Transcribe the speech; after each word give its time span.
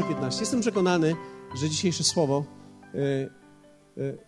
3:15. 0.00 0.40
Jestem 0.40 0.60
przekonany, 0.60 1.16
że 1.60 1.70
dzisiejsze 1.70 2.04
słowo 2.04 2.44
y, 2.94 2.98
y, 3.98 4.18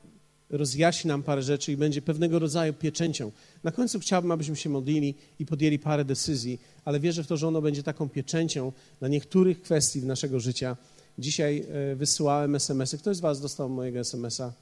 rozjaśni 0.50 1.08
nam 1.08 1.22
parę 1.22 1.42
rzeczy 1.42 1.72
i 1.72 1.76
będzie 1.76 2.02
pewnego 2.02 2.38
rodzaju 2.38 2.72
pieczęcią. 2.72 3.32
Na 3.64 3.70
końcu 3.70 4.00
chciałbym, 4.00 4.32
abyśmy 4.32 4.56
się 4.56 4.70
modlili 4.70 5.14
i 5.38 5.46
podjęli 5.46 5.78
parę 5.78 6.04
decyzji, 6.04 6.60
ale 6.84 7.00
wierzę 7.00 7.24
w 7.24 7.26
to, 7.26 7.36
że 7.36 7.48
ono 7.48 7.62
będzie 7.62 7.82
taką 7.82 8.08
pieczęcią 8.08 8.72
dla 8.98 9.08
niektórych 9.08 9.62
kwestii 9.62 10.00
w 10.00 10.04
naszego 10.04 10.40
życia. 10.40 10.76
Dzisiaj 11.18 11.66
y, 11.92 11.96
wysyłałem 11.96 12.54
SMS-y. 12.54 12.98
Ktoś 12.98 13.16
z 13.16 13.20
Was 13.20 13.40
dostał 13.40 13.68
mojego 13.68 13.98
SMS-a? 13.98 14.52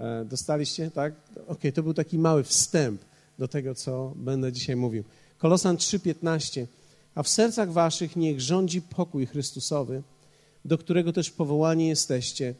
E, 0.00 0.24
dostaliście, 0.24 0.90
tak? 0.90 1.14
Okay, 1.46 1.72
to 1.72 1.82
był 1.82 1.94
taki 1.94 2.18
mały 2.18 2.44
wstęp 2.44 3.00
do 3.38 3.48
tego, 3.48 3.74
co 3.74 4.12
będę 4.16 4.52
dzisiaj 4.52 4.76
mówił. 4.76 5.04
Kolosan 5.38 5.76
3:15 5.76 6.66
a 7.14 7.22
w 7.22 7.28
sercach 7.28 7.72
waszych 7.72 8.16
niech 8.16 8.40
rządzi 8.40 8.82
pokój 8.82 9.26
Chrystusowy, 9.26 10.02
do 10.68 10.78
którego 10.78 11.12
też 11.12 11.30
powołani 11.30 11.88
jesteście 11.88 12.54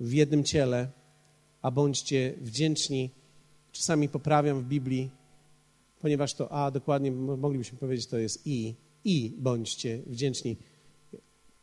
w 0.00 0.12
jednym 0.12 0.44
ciele, 0.44 0.90
a 1.62 1.70
bądźcie 1.70 2.34
wdzięczni. 2.40 3.10
Czasami 3.72 4.08
poprawiam 4.08 4.60
w 4.60 4.64
Biblii, 4.64 5.10
ponieważ 6.00 6.34
to 6.34 6.52
A 6.52 6.70
dokładnie 6.70 7.12
moglibyśmy 7.12 7.78
powiedzieć, 7.78 8.06
to 8.06 8.18
jest 8.18 8.46
I. 8.46 8.74
I 9.04 9.32
bądźcie 9.38 10.02
wdzięczni. 10.06 10.56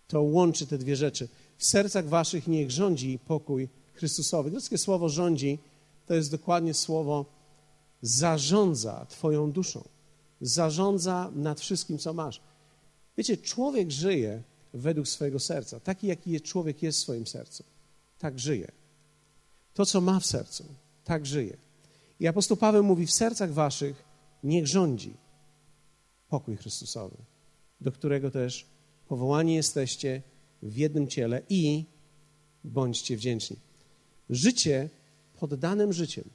To 0.08 0.22
łączy 0.22 0.67
te 0.67 0.77
dwie 0.77 0.95
rzeczy. 0.95 1.27
W 1.58 1.66
sercach 1.66 2.08
waszych 2.08 2.48
niech 2.48 2.72
rządzi 2.72 3.20
pokój 3.28 3.70
Chrystusowy. 3.94 4.52
Greckie 4.52 4.78
słowo 4.78 5.09
rządzi 5.09 5.59
to 6.05 6.14
jest 6.14 6.31
dokładnie 6.31 6.73
słowo 6.73 7.26
zarządza 8.02 9.05
Twoją 9.09 9.52
duszą 9.52 9.83
zarządza 10.42 11.31
nad 11.36 11.59
wszystkim, 11.59 11.98
co 11.98 12.14
masz. 12.14 12.42
Wiecie, 13.17 13.38
człowiek 13.38 13.92
żyje 13.92 14.44
według 14.73 15.08
swojego 15.08 15.39
serca. 15.39 15.80
Taki, 15.80 16.08
jaki 16.08 16.41
człowiek 16.41 16.83
jest 16.83 17.00
w 17.00 17.02
swoim 17.02 17.27
sercu, 17.27 17.64
tak 18.19 18.39
żyje. 18.39 18.72
To, 19.73 19.86
co 19.86 20.02
ma 20.02 20.19
w 20.19 20.25
sercu, 20.25 20.66
tak 21.03 21.25
żyje. 21.25 21.58
I 22.19 22.27
apostoł 22.27 22.58
Paweł 22.58 22.83
mówi, 22.83 23.05
w 23.08 23.11
sercach 23.11 23.53
waszych 23.53 24.03
niech 24.44 24.67
rządzi 24.67 25.14
pokój 26.30 26.58
Chrystusowy, 26.58 27.17
do 27.81 27.92
którego 27.92 28.31
też 28.31 28.66
powołani 29.08 29.55
jesteście 29.55 30.22
w 30.64 30.77
jednym 30.77 31.08
ciele 31.08 31.42
i 31.49 31.86
bądźcie 32.64 33.17
wdzięczni. 33.17 33.58
Życie 34.30 34.89
poddanym 35.39 35.94
życiem 35.94 36.30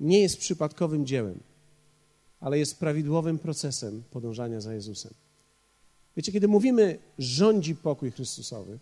nie 0.00 0.20
jest 0.20 0.38
przypadkowym 0.38 1.06
dziełem 1.06 1.40
ale 2.40 2.58
jest 2.58 2.78
prawidłowym 2.78 3.38
procesem 3.38 4.02
podążania 4.10 4.60
za 4.60 4.74
Jezusem. 4.74 5.14
Wiecie, 6.16 6.32
kiedy 6.32 6.48
mówimy 6.48 6.98
rządzi 7.18 7.76
pokój 7.76 8.10
Chrystusowy, 8.10 8.78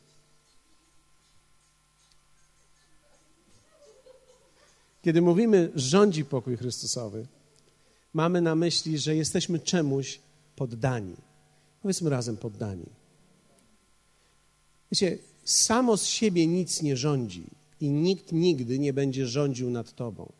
kiedy 5.02 5.22
mówimy 5.22 5.70
rządzi 5.74 6.24
pokój 6.24 6.56
Chrystusowy, 6.56 7.26
mamy 8.14 8.40
na 8.40 8.54
myśli, 8.54 8.98
że 8.98 9.16
jesteśmy 9.16 9.58
czemuś 9.58 10.20
poddani. 10.56 11.16
Powiedzmy 11.82 12.10
razem 12.10 12.36
poddani. 12.36 12.86
Wiecie, 14.92 15.18
samo 15.44 15.96
z 15.96 16.06
siebie 16.06 16.46
nic 16.46 16.82
nie 16.82 16.96
rządzi 16.96 17.44
i 17.80 17.90
nikt 17.90 18.32
nigdy 18.32 18.78
nie 18.78 18.92
będzie 18.92 19.26
rządził 19.26 19.70
nad 19.70 19.94
tobą. 19.94 20.32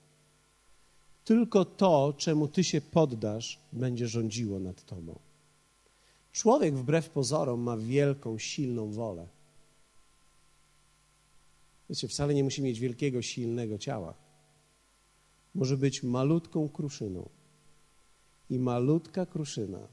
Tylko 1.24 1.64
to, 1.64 2.14
czemu 2.18 2.48
ty 2.48 2.64
się 2.64 2.80
poddasz, 2.80 3.58
będzie 3.72 4.08
rządziło 4.08 4.58
nad 4.58 4.84
tobą. 4.84 5.18
Człowiek 6.32 6.74
wbrew 6.74 7.10
pozorom 7.10 7.60
ma 7.60 7.76
wielką, 7.76 8.38
silną 8.38 8.90
wolę. 8.90 9.28
Wiecie, 11.90 12.08
wcale 12.08 12.34
nie 12.34 12.44
musi 12.44 12.62
mieć 12.62 12.80
wielkiego, 12.80 13.22
silnego 13.22 13.78
ciała. 13.78 14.14
Może 15.54 15.76
być 15.76 16.02
malutką 16.02 16.68
kruszyną. 16.68 17.28
I 18.50 18.58
malutka 18.58 19.26
kruszyna 19.26 19.88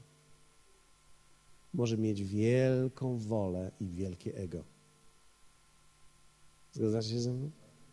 może 1.74 1.98
mieć 1.98 2.24
wielką 2.24 3.18
wolę 3.18 3.70
i 3.80 3.86
wielkie 3.86 4.36
ego. 4.36 4.64
Zgadzacie 6.72 7.08
się 7.08 7.20
ze 7.20 7.32
mną? 7.32 7.50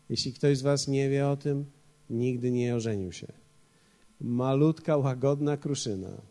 Jeśli 0.08 0.32
ktoś 0.32 0.58
z 0.58 0.62
Was 0.62 0.88
nie 0.88 1.10
wie 1.10 1.28
o 1.28 1.36
tym, 1.36 1.64
nigdy 2.10 2.50
nie 2.50 2.74
ożenił 2.74 3.12
się. 3.12 3.32
Malutka, 4.20 4.96
łagodna 4.96 5.56
kruszyna 5.56 6.22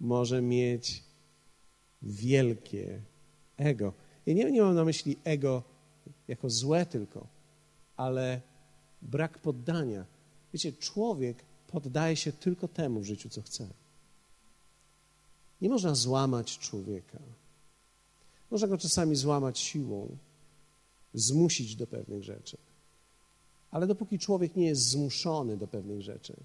może 0.00 0.42
mieć 0.42 1.03
wielkie 2.04 3.00
ego. 3.56 3.92
Ja 4.26 4.34
nie, 4.34 4.50
nie 4.50 4.62
mam 4.62 4.74
na 4.74 4.84
myśli 4.84 5.16
ego 5.24 5.62
jako 6.28 6.50
złe 6.50 6.86
tylko, 6.86 7.26
ale 7.96 8.40
brak 9.02 9.38
poddania. 9.38 10.04
Wiecie, 10.52 10.72
człowiek 10.72 11.44
poddaje 11.66 12.16
się 12.16 12.32
tylko 12.32 12.68
temu 12.68 13.00
w 13.00 13.04
życiu, 13.04 13.28
co 13.28 13.42
chce. 13.42 13.68
Nie 15.60 15.68
można 15.68 15.94
złamać 15.94 16.58
człowieka. 16.58 17.18
Można 18.50 18.68
go 18.68 18.78
czasami 18.78 19.16
złamać 19.16 19.58
siłą, 19.58 20.16
zmusić 21.14 21.76
do 21.76 21.86
pewnych 21.86 22.22
rzeczy. 22.22 22.56
Ale 23.70 23.86
dopóki 23.86 24.18
człowiek 24.18 24.56
nie 24.56 24.66
jest 24.66 24.88
zmuszony 24.88 25.56
do 25.56 25.66
pewnych 25.66 26.02
rzeczy, 26.02 26.36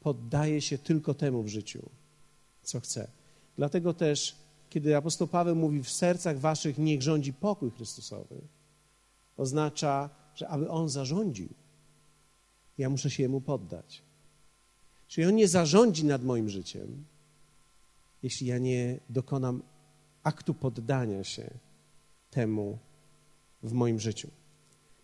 poddaje 0.00 0.60
się 0.60 0.78
tylko 0.78 1.14
temu 1.14 1.42
w 1.42 1.48
życiu, 1.48 1.88
co 2.62 2.80
chce. 2.80 3.08
Dlatego 3.56 3.94
też, 3.94 4.36
kiedy 4.74 4.96
apostoł 4.96 5.28
Paweł 5.28 5.56
mówi 5.56 5.82
w 5.82 5.90
sercach 5.90 6.38
waszych 6.38 6.78
niech 6.78 7.02
rządzi 7.02 7.32
pokój 7.32 7.70
Chrystusowy, 7.70 8.40
oznacza, 9.36 10.10
że 10.34 10.48
aby 10.48 10.70
on 10.70 10.88
zarządził, 10.88 11.48
ja 12.78 12.90
muszę 12.90 13.10
się 13.10 13.22
jemu 13.22 13.40
poddać. 13.40 14.02
Czyli 15.08 15.26
on 15.26 15.34
nie 15.34 15.48
zarządzi 15.48 16.04
nad 16.04 16.24
moim 16.24 16.48
życiem, 16.48 17.04
jeśli 18.22 18.46
ja 18.46 18.58
nie 18.58 18.98
dokonam 19.10 19.62
aktu 20.22 20.54
poddania 20.54 21.24
się 21.24 21.50
temu 22.30 22.78
w 23.62 23.72
moim 23.72 24.00
życiu. 24.00 24.28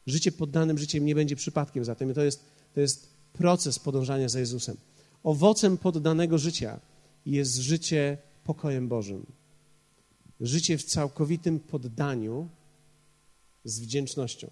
Życie 0.07 0.33
poddanym 0.33 0.79
życiem 0.79 1.05
nie 1.05 1.15
będzie 1.15 1.37
przypadkiem, 1.37 1.85
zatem 1.85 2.15
to 2.15 2.23
jest, 2.23 2.45
to 2.75 2.81
jest 2.81 3.09
proces 3.33 3.79
podążania 3.79 4.29
za 4.29 4.41
Jezusem. 4.41 4.77
Owocem 5.23 5.79
poddanego 5.79 6.39
życia 6.39 6.81
jest 7.27 7.57
życie 7.57 8.19
pokojem 8.45 8.89
Bożym. 8.89 9.40
Życie 10.41 10.79
w 10.79 10.85
całkowitym 10.85 11.61
poddaniu 11.61 12.49
z 13.65 13.81
wdzięcznością. 13.81 14.51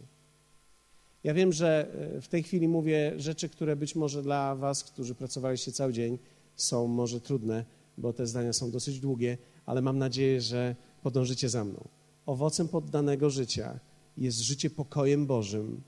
Ja 1.25 1.35
wiem, 1.35 1.53
że 1.53 1.95
e, 2.17 2.21
w 2.21 2.29
tej 2.29 2.43
chwili 2.43 2.69
mówię 2.69 3.13
rzeczy, 3.17 3.49
które 3.49 3.77
być 3.77 3.95
może 3.95 4.23
dla 4.23 4.55
Was, 4.55 4.85
którzy 4.85 5.15
pracowaliście 5.15 5.73
cały 5.73 5.93
dzień, 5.93 6.19
są 6.57 6.87
może 6.87 7.21
trudne, 7.21 7.65
bo 7.99 8.13
te 8.13 8.27
zdania 8.27 8.53
są 8.53 8.71
dosyć 8.71 9.01
długie, 9.01 9.39
ale 9.67 9.83
mam 9.83 9.99
nadzieję, 9.99 10.41
że 10.41 10.77
podążycie 11.03 11.49
za 11.49 11.65
mną. 11.65 11.89
Owocem 12.27 12.69
poddanego 12.69 13.31
życia 13.31 13.81
jest 14.17 14.39
życie 14.39 14.71
pokojem 14.71 15.27
Bożym, 15.27 15.83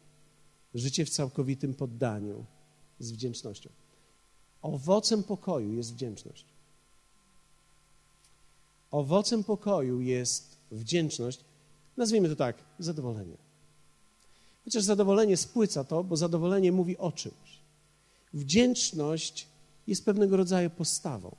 życie 0.75 1.05
w 1.05 1.11
całkowitym 1.11 1.75
poddaniu 1.75 2.45
z 2.99 3.13
wdzięcznością. 3.13 3.71
Owocem 4.63 5.23
pokoju 5.23 5.73
jest 5.73 5.93
wdzięczność. 5.93 6.50
Owocem 8.91 9.45
pokoju 9.45 10.01
jest 10.01 10.57
wdzięczność, 10.71 11.41
nazwijmy 11.97 12.29
to 12.29 12.37
tak, 12.37 12.57
zadowolenie. 12.79 13.37
Chociaż 14.65 14.83
zadowolenie 14.83 15.37
spłyca 15.37 15.85
to, 15.85 16.05
bo 16.05 16.17
zadowolenie 16.17 16.73
mówi 16.73 16.99
o 16.99 17.13
czymś. 17.13 17.61
Wdzięczność 18.35 19.47
jest 19.87 20.05
pewnego 20.05 20.37
rodzaju 20.37 20.71
postawą. 20.71 21.37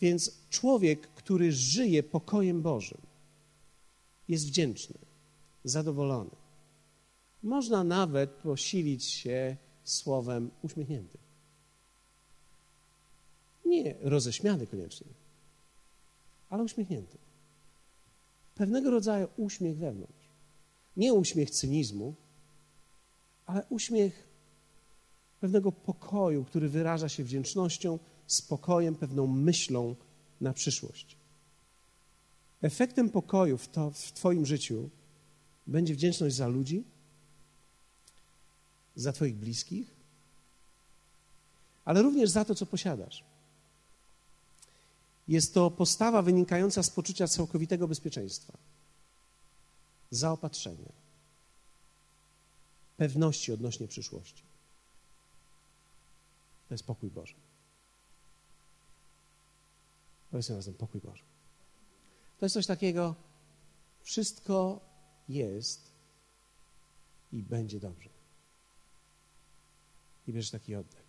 Więc 0.00 0.32
człowiek, 0.50 1.08
który 1.08 1.52
żyje 1.52 2.02
pokojem 2.02 2.62
Bożym, 2.62 3.00
jest 4.28 4.46
wdzięczny, 4.46 4.98
zadowolony. 5.64 6.30
Można 7.42 7.84
nawet 7.84 8.30
posilić 8.30 9.04
się 9.04 9.56
słowem 9.84 10.50
uśmiechnięty. 10.62 11.18
Nie 13.64 13.94
roześmiany 14.00 14.66
koniecznie, 14.66 15.06
ale 16.54 16.62
uśmiechnięty. 16.62 17.18
Pewnego 18.54 18.90
rodzaju 18.90 19.28
uśmiech 19.36 19.76
wewnątrz. 19.76 20.28
Nie 20.96 21.14
uśmiech 21.14 21.50
cynizmu, 21.50 22.14
ale 23.46 23.66
uśmiech 23.68 24.28
pewnego 25.40 25.72
pokoju, 25.72 26.44
który 26.44 26.68
wyraża 26.68 27.08
się 27.08 27.24
wdzięcznością, 27.24 27.98
spokojem, 28.26 28.94
pewną 28.94 29.26
myślą 29.26 29.96
na 30.40 30.52
przyszłość. 30.52 31.16
Efektem 32.62 33.10
pokoju 33.10 33.58
w, 33.58 33.68
to, 33.68 33.90
w 33.90 34.12
Twoim 34.12 34.46
życiu 34.46 34.90
będzie 35.66 35.94
wdzięczność 35.94 36.34
za 36.34 36.46
ludzi, 36.48 36.84
za 38.96 39.12
Twoich 39.12 39.36
bliskich, 39.36 39.96
ale 41.84 42.02
również 42.02 42.30
za 42.30 42.44
to, 42.44 42.54
co 42.54 42.66
posiadasz. 42.66 43.33
Jest 45.28 45.54
to 45.54 45.70
postawa 45.70 46.22
wynikająca 46.22 46.82
z 46.82 46.90
poczucia 46.90 47.28
całkowitego 47.28 47.88
bezpieczeństwa, 47.88 48.52
zaopatrzenia, 50.10 50.92
pewności 52.96 53.52
odnośnie 53.52 53.88
przyszłości. 53.88 54.42
To 56.68 56.74
jest 56.74 56.84
pokój 56.84 57.10
Boży. 57.10 57.34
Powiedzmy 60.30 60.56
razem, 60.56 60.74
pokój 60.74 61.00
Boży. 61.00 61.22
To 62.40 62.46
jest 62.46 62.54
coś 62.54 62.66
takiego, 62.66 63.14
wszystko 64.02 64.80
jest 65.28 65.90
i 67.32 67.42
będzie 67.42 67.80
dobrze. 67.80 68.10
I 70.26 70.32
bierzesz 70.32 70.50
taki 70.50 70.74
oddech. 70.74 71.03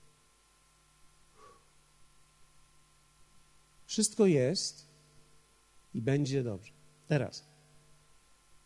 Wszystko 3.96 4.26
jest 4.26 4.88
i 5.94 6.02
będzie 6.02 6.44
dobrze. 6.44 6.72
Teraz, 7.08 7.44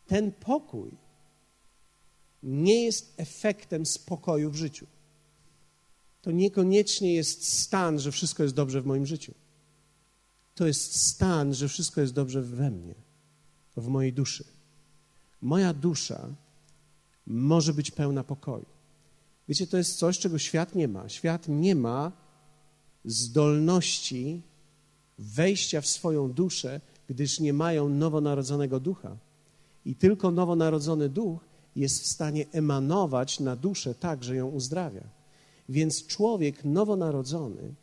ten 0.07 0.31
pokój 0.31 0.91
nie 2.43 2.83
jest 2.83 3.13
efektem 3.17 3.85
spokoju 3.85 4.51
w 4.51 4.55
życiu. 4.55 4.87
To 6.21 6.31
niekoniecznie 6.31 7.13
jest 7.13 7.59
stan, 7.59 7.99
że 7.99 8.11
wszystko 8.11 8.43
jest 8.43 8.55
dobrze 8.55 8.81
w 8.81 8.85
moim 8.85 9.05
życiu. 9.05 9.33
To 10.55 10.67
jest 10.67 11.07
stan, 11.07 11.53
że 11.53 11.67
wszystko 11.67 12.01
jest 12.01 12.13
dobrze 12.13 12.41
we 12.41 12.71
mnie, 12.71 12.95
w 13.77 13.87
mojej 13.87 14.13
duszy. 14.13 14.43
Moja 15.41 15.73
dusza 15.73 16.35
może 17.27 17.73
być 17.73 17.91
pełna 17.91 18.23
pokoju. 18.23 18.65
Wiecie, 19.47 19.67
to 19.67 19.77
jest 19.77 19.97
coś, 19.97 20.19
czego 20.19 20.39
świat 20.39 20.75
nie 20.75 20.87
ma. 20.87 21.09
Świat 21.09 21.47
nie 21.47 21.75
ma 21.75 22.11
zdolności 23.05 24.48
wejścia 25.19 25.81
w 25.81 25.87
swoją 25.87 26.31
duszę, 26.31 26.81
gdyż 27.07 27.39
nie 27.39 27.53
mają 27.53 27.89
nowonarodzonego 27.89 28.79
ducha. 28.79 29.17
I 29.85 29.95
tylko 29.95 30.31
nowonarodzony 30.31 31.09
duch 31.09 31.45
jest 31.75 32.01
w 32.01 32.07
stanie 32.07 32.45
emanować 32.51 33.39
na 33.39 33.55
duszę 33.55 33.95
tak, 33.95 34.23
że 34.23 34.35
ją 34.35 34.47
uzdrawia. 34.47 35.03
Więc 35.69 36.05
człowiek 36.05 36.65
nowonarodzony 36.65 37.73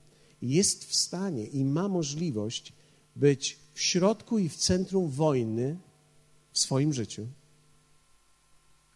jest 0.42 0.84
w 0.84 0.96
stanie 0.96 1.44
i 1.44 1.64
ma 1.64 1.88
możliwość 1.88 2.72
być 3.16 3.58
w 3.74 3.80
środku 3.80 4.38
i 4.38 4.48
w 4.48 4.56
centrum 4.56 5.10
wojny 5.10 5.76
w 6.52 6.58
swoim 6.58 6.92
życiu. 6.92 7.26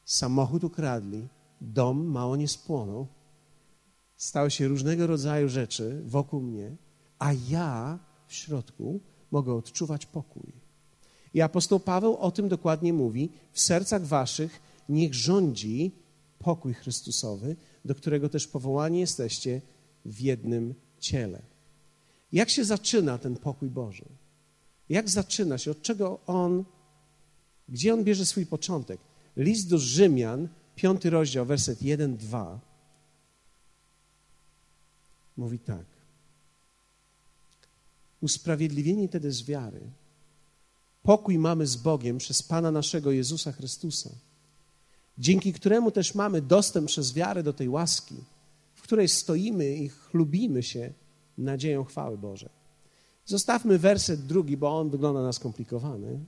Samochód 0.04 0.64
ukradli, 0.64 1.28
dom 1.60 2.06
mało 2.06 2.36
nie 2.36 2.48
spłonął, 2.48 3.06
stały 4.16 4.50
się 4.50 4.68
różnego 4.68 5.06
rodzaju 5.06 5.48
rzeczy 5.48 6.02
wokół 6.06 6.40
mnie, 6.40 6.76
a 7.18 7.32
ja 7.48 7.98
w 8.30 8.34
środku 8.34 9.00
mogę 9.30 9.54
odczuwać 9.54 10.06
pokój. 10.06 10.52
I 11.34 11.40
apostoł 11.40 11.80
Paweł 11.80 12.16
o 12.16 12.30
tym 12.30 12.48
dokładnie 12.48 12.92
mówi: 12.92 13.30
W 13.52 13.60
sercach 13.60 14.06
waszych 14.06 14.60
niech 14.88 15.14
rządzi 15.14 15.92
pokój 16.38 16.74
Chrystusowy, 16.74 17.56
do 17.84 17.94
którego 17.94 18.28
też 18.28 18.46
powołani 18.46 19.00
jesteście 19.00 19.60
w 20.04 20.20
jednym 20.20 20.74
ciele. 20.98 21.42
Jak 22.32 22.50
się 22.50 22.64
zaczyna 22.64 23.18
ten 23.18 23.36
pokój 23.36 23.70
Boży? 23.70 24.04
Jak 24.88 25.10
zaczyna 25.10 25.58
się? 25.58 25.70
Od 25.70 25.82
czego 25.82 26.18
on, 26.26 26.64
gdzie 27.68 27.94
on 27.94 28.04
bierze 28.04 28.26
swój 28.26 28.46
początek? 28.46 29.00
List 29.36 29.68
do 29.68 29.78
Rzymian, 29.78 30.48
piąty 30.74 31.10
rozdział, 31.10 31.46
werset 31.46 31.82
1-2 31.82 32.58
mówi 35.36 35.58
tak. 35.58 35.89
Usprawiedliwieni 38.20 39.08
tedy 39.08 39.32
z 39.32 39.42
wiary, 39.42 39.80
pokój 41.02 41.38
mamy 41.38 41.66
z 41.66 41.76
Bogiem 41.76 42.18
przez 42.18 42.42
Pana 42.42 42.70
naszego 42.70 43.10
Jezusa 43.10 43.52
Chrystusa, 43.52 44.10
dzięki 45.18 45.52
któremu 45.52 45.90
też 45.90 46.14
mamy 46.14 46.42
dostęp 46.42 46.86
przez 46.86 47.12
wiarę 47.12 47.42
do 47.42 47.52
tej 47.52 47.68
łaski, 47.68 48.14
w 48.74 48.82
której 48.82 49.08
stoimy 49.08 49.76
i 49.76 49.88
chlubimy 49.88 50.62
się 50.62 50.92
nadzieją 51.38 51.84
chwały 51.84 52.18
Bożej. 52.18 52.48
Zostawmy 53.26 53.78
werset 53.78 54.26
drugi, 54.26 54.56
bo 54.56 54.78
on 54.78 54.90
wygląda 54.90 55.22
na 55.22 55.32
skomplikowany. 55.32 56.18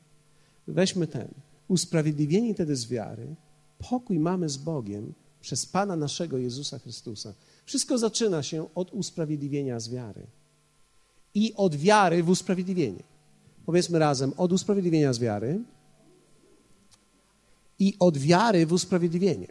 Weźmy 0.66 1.06
ten. 1.06 1.28
Usprawiedliwieni 1.68 2.54
tedy 2.54 2.76
z 2.76 2.86
wiary, 2.86 3.34
pokój 3.90 4.18
mamy 4.18 4.48
z 4.48 4.56
Bogiem 4.56 5.14
przez 5.40 5.66
Pana 5.66 5.96
naszego 5.96 6.38
Jezusa 6.38 6.78
Chrystusa. 6.78 7.34
Wszystko 7.64 7.98
zaczyna 7.98 8.42
się 8.42 8.74
od 8.74 8.92
usprawiedliwienia 8.92 9.80
z 9.80 9.88
wiary 9.88 10.26
i 11.34 11.54
od 11.54 11.76
wiary 11.76 12.22
w 12.22 12.28
usprawiedliwienie. 12.28 13.02
Powiedzmy 13.66 13.98
razem, 13.98 14.32
od 14.36 14.52
usprawiedliwienia 14.52 15.12
z 15.12 15.18
wiary 15.18 15.60
i 17.78 17.94
od 17.98 18.18
wiary 18.18 18.66
w 18.66 18.72
usprawiedliwienie. 18.72 19.46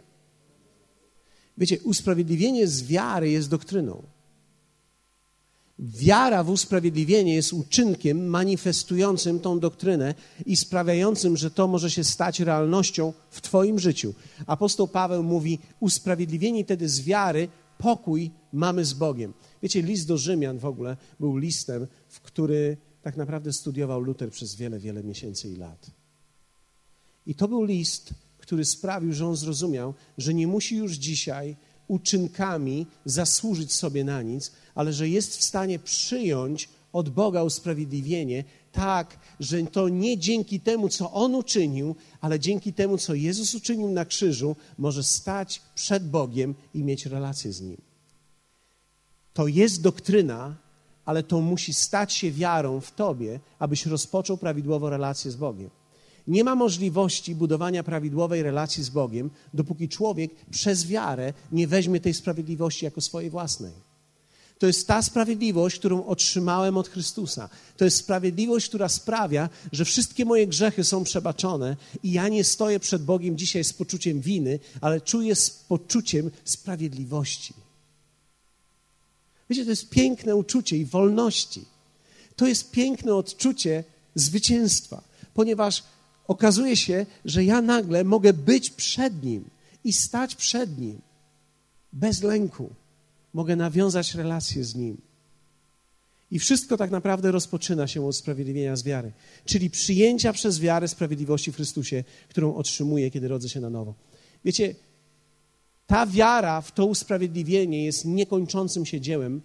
Wiecie, 1.58 1.78
usprawiedliwienie 1.84 2.66
z 2.66 2.82
wiary 2.82 3.30
jest 3.30 3.50
doktryną. 3.50 4.02
Wiara 5.78 6.44
w 6.44 6.50
usprawiedliwienie 6.50 7.34
jest 7.34 7.52
uczynkiem 7.52 8.26
manifestującym 8.26 9.40
tą 9.40 9.60
doktrynę 9.60 10.14
i 10.46 10.56
sprawiającym, 10.56 11.36
że 11.36 11.50
to 11.50 11.68
może 11.68 11.90
się 11.90 12.04
stać 12.04 12.40
realnością 12.40 13.12
w 13.30 13.40
Twoim 13.40 13.78
życiu. 13.78 14.14
Apostoł 14.46 14.88
Paweł 14.88 15.22
mówi: 15.22 15.58
Usprawiedliwieni 15.80 16.64
tedy 16.64 16.88
z 16.88 17.00
wiary, 17.00 17.48
pokój 17.82 18.30
mamy 18.52 18.84
z 18.84 18.94
Bogiem. 18.94 19.34
Wiecie, 19.62 19.82
list 19.82 20.08
do 20.08 20.18
Rzymian 20.18 20.58
w 20.58 20.64
ogóle 20.64 20.96
był 21.20 21.36
listem, 21.36 21.86
w 22.08 22.20
który 22.20 22.76
tak 23.02 23.16
naprawdę 23.16 23.52
studiował 23.52 24.00
Luter 24.00 24.30
przez 24.30 24.54
wiele, 24.54 24.78
wiele 24.78 25.04
miesięcy 25.04 25.48
i 25.48 25.56
lat. 25.56 25.90
I 27.26 27.34
to 27.34 27.48
był 27.48 27.64
list, 27.64 28.14
który 28.38 28.64
sprawił, 28.64 29.12
że 29.12 29.26
on 29.26 29.36
zrozumiał, 29.36 29.94
że 30.18 30.34
nie 30.34 30.46
musi 30.46 30.76
już 30.76 30.92
dzisiaj 30.92 31.56
uczynkami 31.88 32.86
zasłużyć 33.04 33.72
sobie 33.72 34.04
na 34.04 34.22
nic, 34.22 34.52
ale 34.74 34.92
że 34.92 35.08
jest 35.08 35.36
w 35.36 35.44
stanie 35.44 35.78
przyjąć 35.78 36.68
od 36.92 37.08
Boga 37.08 37.42
usprawiedliwienie, 37.42 38.44
tak, 38.72 39.18
że 39.40 39.62
to 39.62 39.88
nie 39.88 40.18
dzięki 40.18 40.60
temu, 40.60 40.88
co 40.88 41.12
On 41.12 41.34
uczynił, 41.34 41.96
ale 42.20 42.40
dzięki 42.40 42.72
temu, 42.72 42.98
co 42.98 43.14
Jezus 43.14 43.54
uczynił 43.54 43.88
na 43.88 44.04
krzyżu, 44.04 44.56
może 44.78 45.02
stać 45.02 45.62
przed 45.74 46.10
Bogiem 46.10 46.54
i 46.74 46.84
mieć 46.84 47.06
relację 47.06 47.52
z 47.52 47.60
Nim. 47.60 47.80
To 49.34 49.46
jest 49.46 49.82
doktryna, 49.82 50.56
ale 51.04 51.22
to 51.22 51.40
musi 51.40 51.74
stać 51.74 52.12
się 52.12 52.30
wiarą 52.30 52.80
w 52.80 52.92
Tobie, 52.92 53.40
abyś 53.58 53.86
rozpoczął 53.86 54.36
prawidłowo 54.36 54.90
relację 54.90 55.30
z 55.30 55.36
Bogiem. 55.36 55.70
Nie 56.26 56.44
ma 56.44 56.54
możliwości 56.54 57.34
budowania 57.34 57.82
prawidłowej 57.82 58.42
relacji 58.42 58.84
z 58.84 58.90
Bogiem, 58.90 59.30
dopóki 59.54 59.88
człowiek 59.88 60.30
przez 60.50 60.86
wiarę 60.86 61.32
nie 61.52 61.66
weźmie 61.66 62.00
tej 62.00 62.14
sprawiedliwości 62.14 62.84
jako 62.84 63.00
swojej 63.00 63.30
własnej. 63.30 63.91
To 64.62 64.66
jest 64.66 64.86
ta 64.86 65.02
sprawiedliwość, 65.02 65.78
którą 65.78 66.06
otrzymałem 66.06 66.76
od 66.76 66.88
Chrystusa. 66.88 67.48
To 67.76 67.84
jest 67.84 67.96
sprawiedliwość, 67.96 68.68
która 68.68 68.88
sprawia, 68.88 69.48
że 69.72 69.84
wszystkie 69.84 70.24
moje 70.24 70.46
grzechy 70.46 70.84
są 70.84 71.04
przebaczone 71.04 71.76
i 72.02 72.12
ja 72.12 72.28
nie 72.28 72.44
stoję 72.44 72.80
przed 72.80 73.04
Bogiem 73.04 73.38
dzisiaj 73.38 73.64
z 73.64 73.72
poczuciem 73.72 74.20
winy, 74.20 74.58
ale 74.80 75.00
czuję 75.00 75.34
z 75.34 75.50
poczuciem 75.50 76.30
sprawiedliwości. 76.44 77.54
Wiecie, 79.50 79.64
to 79.64 79.70
jest 79.70 79.88
piękne 79.88 80.36
uczucie 80.36 80.76
i 80.76 80.84
wolności. 80.84 81.64
To 82.36 82.46
jest 82.46 82.70
piękne 82.70 83.14
odczucie 83.14 83.84
zwycięstwa, 84.14 85.02
ponieważ 85.34 85.82
okazuje 86.28 86.76
się, 86.76 87.06
że 87.24 87.44
ja 87.44 87.62
nagle 87.62 88.04
mogę 88.04 88.32
być 88.32 88.70
przed 88.70 89.22
Nim 89.22 89.44
i 89.84 89.92
stać 89.92 90.34
przed 90.34 90.78
Nim 90.78 91.00
bez 91.92 92.22
lęku. 92.22 92.81
Mogę 93.34 93.56
nawiązać 93.56 94.14
relację 94.14 94.64
z 94.64 94.74
Nim. 94.74 95.00
I 96.30 96.38
wszystko 96.38 96.76
tak 96.76 96.90
naprawdę 96.90 97.32
rozpoczyna 97.32 97.86
się 97.86 98.06
od 98.06 98.16
sprawiedliwienia 98.16 98.76
z 98.76 98.82
wiary, 98.82 99.12
czyli 99.44 99.70
przyjęcia 99.70 100.32
przez 100.32 100.60
wiarę 100.60 100.88
sprawiedliwości 100.88 101.52
w 101.52 101.56
Chrystusie, 101.56 102.04
którą 102.28 102.54
otrzymuję, 102.54 103.10
kiedy 103.10 103.28
rodzę 103.28 103.48
się 103.48 103.60
na 103.60 103.70
nowo. 103.70 103.94
Wiecie, 104.44 104.74
ta 105.86 106.06
wiara 106.06 106.60
w 106.60 106.72
to 106.72 106.86
usprawiedliwienie 106.86 107.84
jest 107.84 108.04
niekończącym 108.04 108.86
się 108.86 109.00
dziełem 109.00 109.42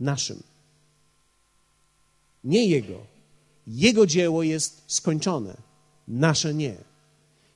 naszym. 0.00 0.42
Nie 2.44 2.66
Jego. 2.66 3.06
Jego 3.66 4.06
dzieło 4.06 4.42
jest 4.42 4.82
skończone, 4.86 5.56
nasze 6.08 6.54
nie. 6.54 6.76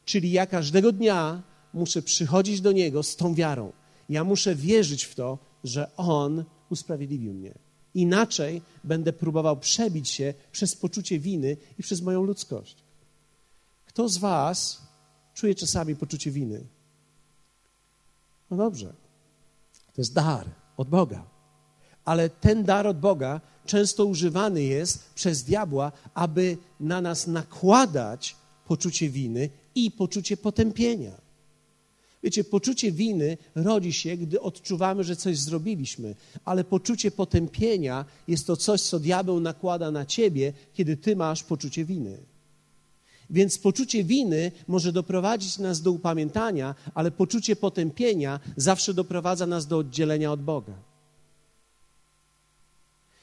Czyli 0.05 0.31
ja 0.31 0.47
każdego 0.47 0.93
dnia 0.93 1.43
muszę 1.75 2.03
przychodzić 2.03 2.61
do 2.61 2.73
Niego 2.73 3.03
z 3.03 3.17
tą 3.17 3.35
wiarą. 3.35 3.73
Ja 4.09 4.25
muszę 4.25 4.55
wierzyć 4.55 5.05
w 5.05 5.15
to, 5.15 5.39
że 5.65 5.97
On 5.97 6.45
usprawiedliwił 6.71 7.35
mnie. 7.35 7.55
Inaczej 7.95 8.63
będę 8.85 9.13
próbował 9.13 9.57
przebić 9.57 10.11
się 10.11 10.35
przez 10.53 10.77
poczucie 10.77 11.19
winy 11.19 11.57
i 11.79 11.83
przez 11.83 12.01
moją 12.01 12.23
ludzkość. 12.23 12.77
Kto 13.87 14.09
z 14.09 14.19
Was 14.19 14.83
czuje 15.35 15.55
czasami 15.55 15.97
poczucie 15.97 16.31
winy? 16.31 16.67
No 18.51 18.57
dobrze, 18.57 18.93
to 19.95 20.01
jest 20.01 20.15
dar 20.15 20.47
od 20.77 20.89
Boga. 20.89 21.25
ale 22.05 22.31
ten 22.31 22.65
dar 22.65 22.87
od 22.87 23.01
Boga 23.01 23.41
często 23.67 24.05
używany 24.05 24.63
jest 24.63 25.15
przez 25.15 25.45
diabła, 25.45 25.93
aby 26.15 26.59
na 26.81 27.01
nas 27.01 27.27
nakładać 27.27 28.37
poczucie 28.67 29.11
winy 29.11 29.51
i 29.75 29.91
poczucie 29.91 30.37
potępienia. 30.37 31.22
Wiecie, 32.23 32.45
poczucie 32.45 32.93
winy 32.93 33.39
rodzi 33.55 33.93
się, 33.93 34.17
gdy 34.17 34.41
odczuwamy, 34.41 35.05
że 35.05 35.17
coś 35.17 35.39
zrobiliśmy, 35.39 36.15
ale 36.45 36.65
poczucie 36.65 37.11
potępienia 37.11 38.05
jest 38.29 38.47
to 38.47 38.57
coś, 38.57 38.81
co 38.81 39.01
diabeł 39.01 39.41
nakłada 39.41 39.91
na 39.91 40.07
ciebie, 40.07 40.53
kiedy 40.75 40.97
ty 40.97 41.17
masz 41.17 41.43
poczucie 41.43 41.85
winy. 41.85 42.19
Więc 43.31 43.59
poczucie 43.59 44.05
winy 44.05 44.53
może 44.69 44.93
doprowadzić 44.93 45.59
nas 45.59 45.83
do 45.83 45.93
upamiętania, 45.93 46.75
ale 46.95 47.11
poczucie 47.11 47.57
potępienia 47.57 48.41
zawsze 48.57 48.95
doprowadza 48.95 49.47
nas 49.47 49.67
do 49.67 49.79
oddzielenia 49.79 50.33
od 50.33 50.43
Boga. 50.43 50.92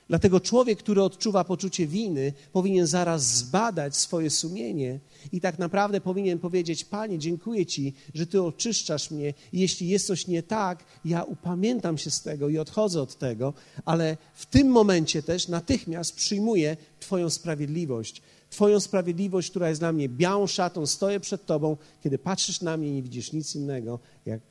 Dlatego 0.09 0.39
człowiek, 0.39 0.79
który 0.79 1.03
odczuwa 1.03 1.43
poczucie 1.43 1.87
winy, 1.87 2.33
powinien 2.51 2.87
zaraz 2.87 3.37
zbadać 3.37 3.95
swoje 3.95 4.29
sumienie 4.29 4.99
i 5.31 5.41
tak 5.41 5.59
naprawdę 5.59 6.01
powinien 6.01 6.39
powiedzieć: 6.39 6.85
Panie, 6.85 7.19
dziękuję 7.19 7.65
Ci, 7.65 7.93
że 8.13 8.27
Ty 8.27 8.41
oczyszczasz 8.41 9.11
mnie. 9.11 9.33
Jeśli 9.53 9.87
jest 9.87 10.07
coś 10.07 10.27
nie 10.27 10.43
tak, 10.43 10.83
ja 11.05 11.23
upamiętam 11.23 11.97
się 11.97 12.11
z 12.11 12.21
tego 12.21 12.49
i 12.49 12.57
odchodzę 12.57 13.01
od 13.01 13.17
tego, 13.17 13.53
ale 13.85 14.17
w 14.33 14.45
tym 14.45 14.67
momencie 14.67 15.23
też 15.23 15.47
natychmiast 15.47 16.15
przyjmuję 16.15 16.77
Twoją 16.99 17.29
sprawiedliwość. 17.29 18.21
Twoją 18.49 18.79
sprawiedliwość, 18.79 19.49
która 19.49 19.69
jest 19.69 19.81
dla 19.81 19.91
mnie 19.91 20.09
białą 20.09 20.47
szatą, 20.47 20.85
stoję 20.85 21.19
przed 21.19 21.45
Tobą, 21.45 21.77
kiedy 22.03 22.17
patrzysz 22.17 22.61
na 22.61 22.77
mnie 22.77 22.91
nie 22.91 23.03
widzisz 23.03 23.33
nic 23.33 23.55
innego, 23.55 23.99
jak 24.25 24.41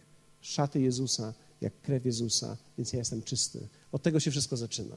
szaty 0.40 0.80
Jezusa, 0.80 1.34
jak 1.60 1.80
krew 1.80 2.06
Jezusa, 2.06 2.56
więc 2.78 2.92
ja 2.92 2.98
jestem 2.98 3.22
czysty. 3.22 3.68
Od 3.92 4.02
tego 4.02 4.20
się 4.20 4.30
wszystko 4.30 4.56
zaczyna. 4.56 4.96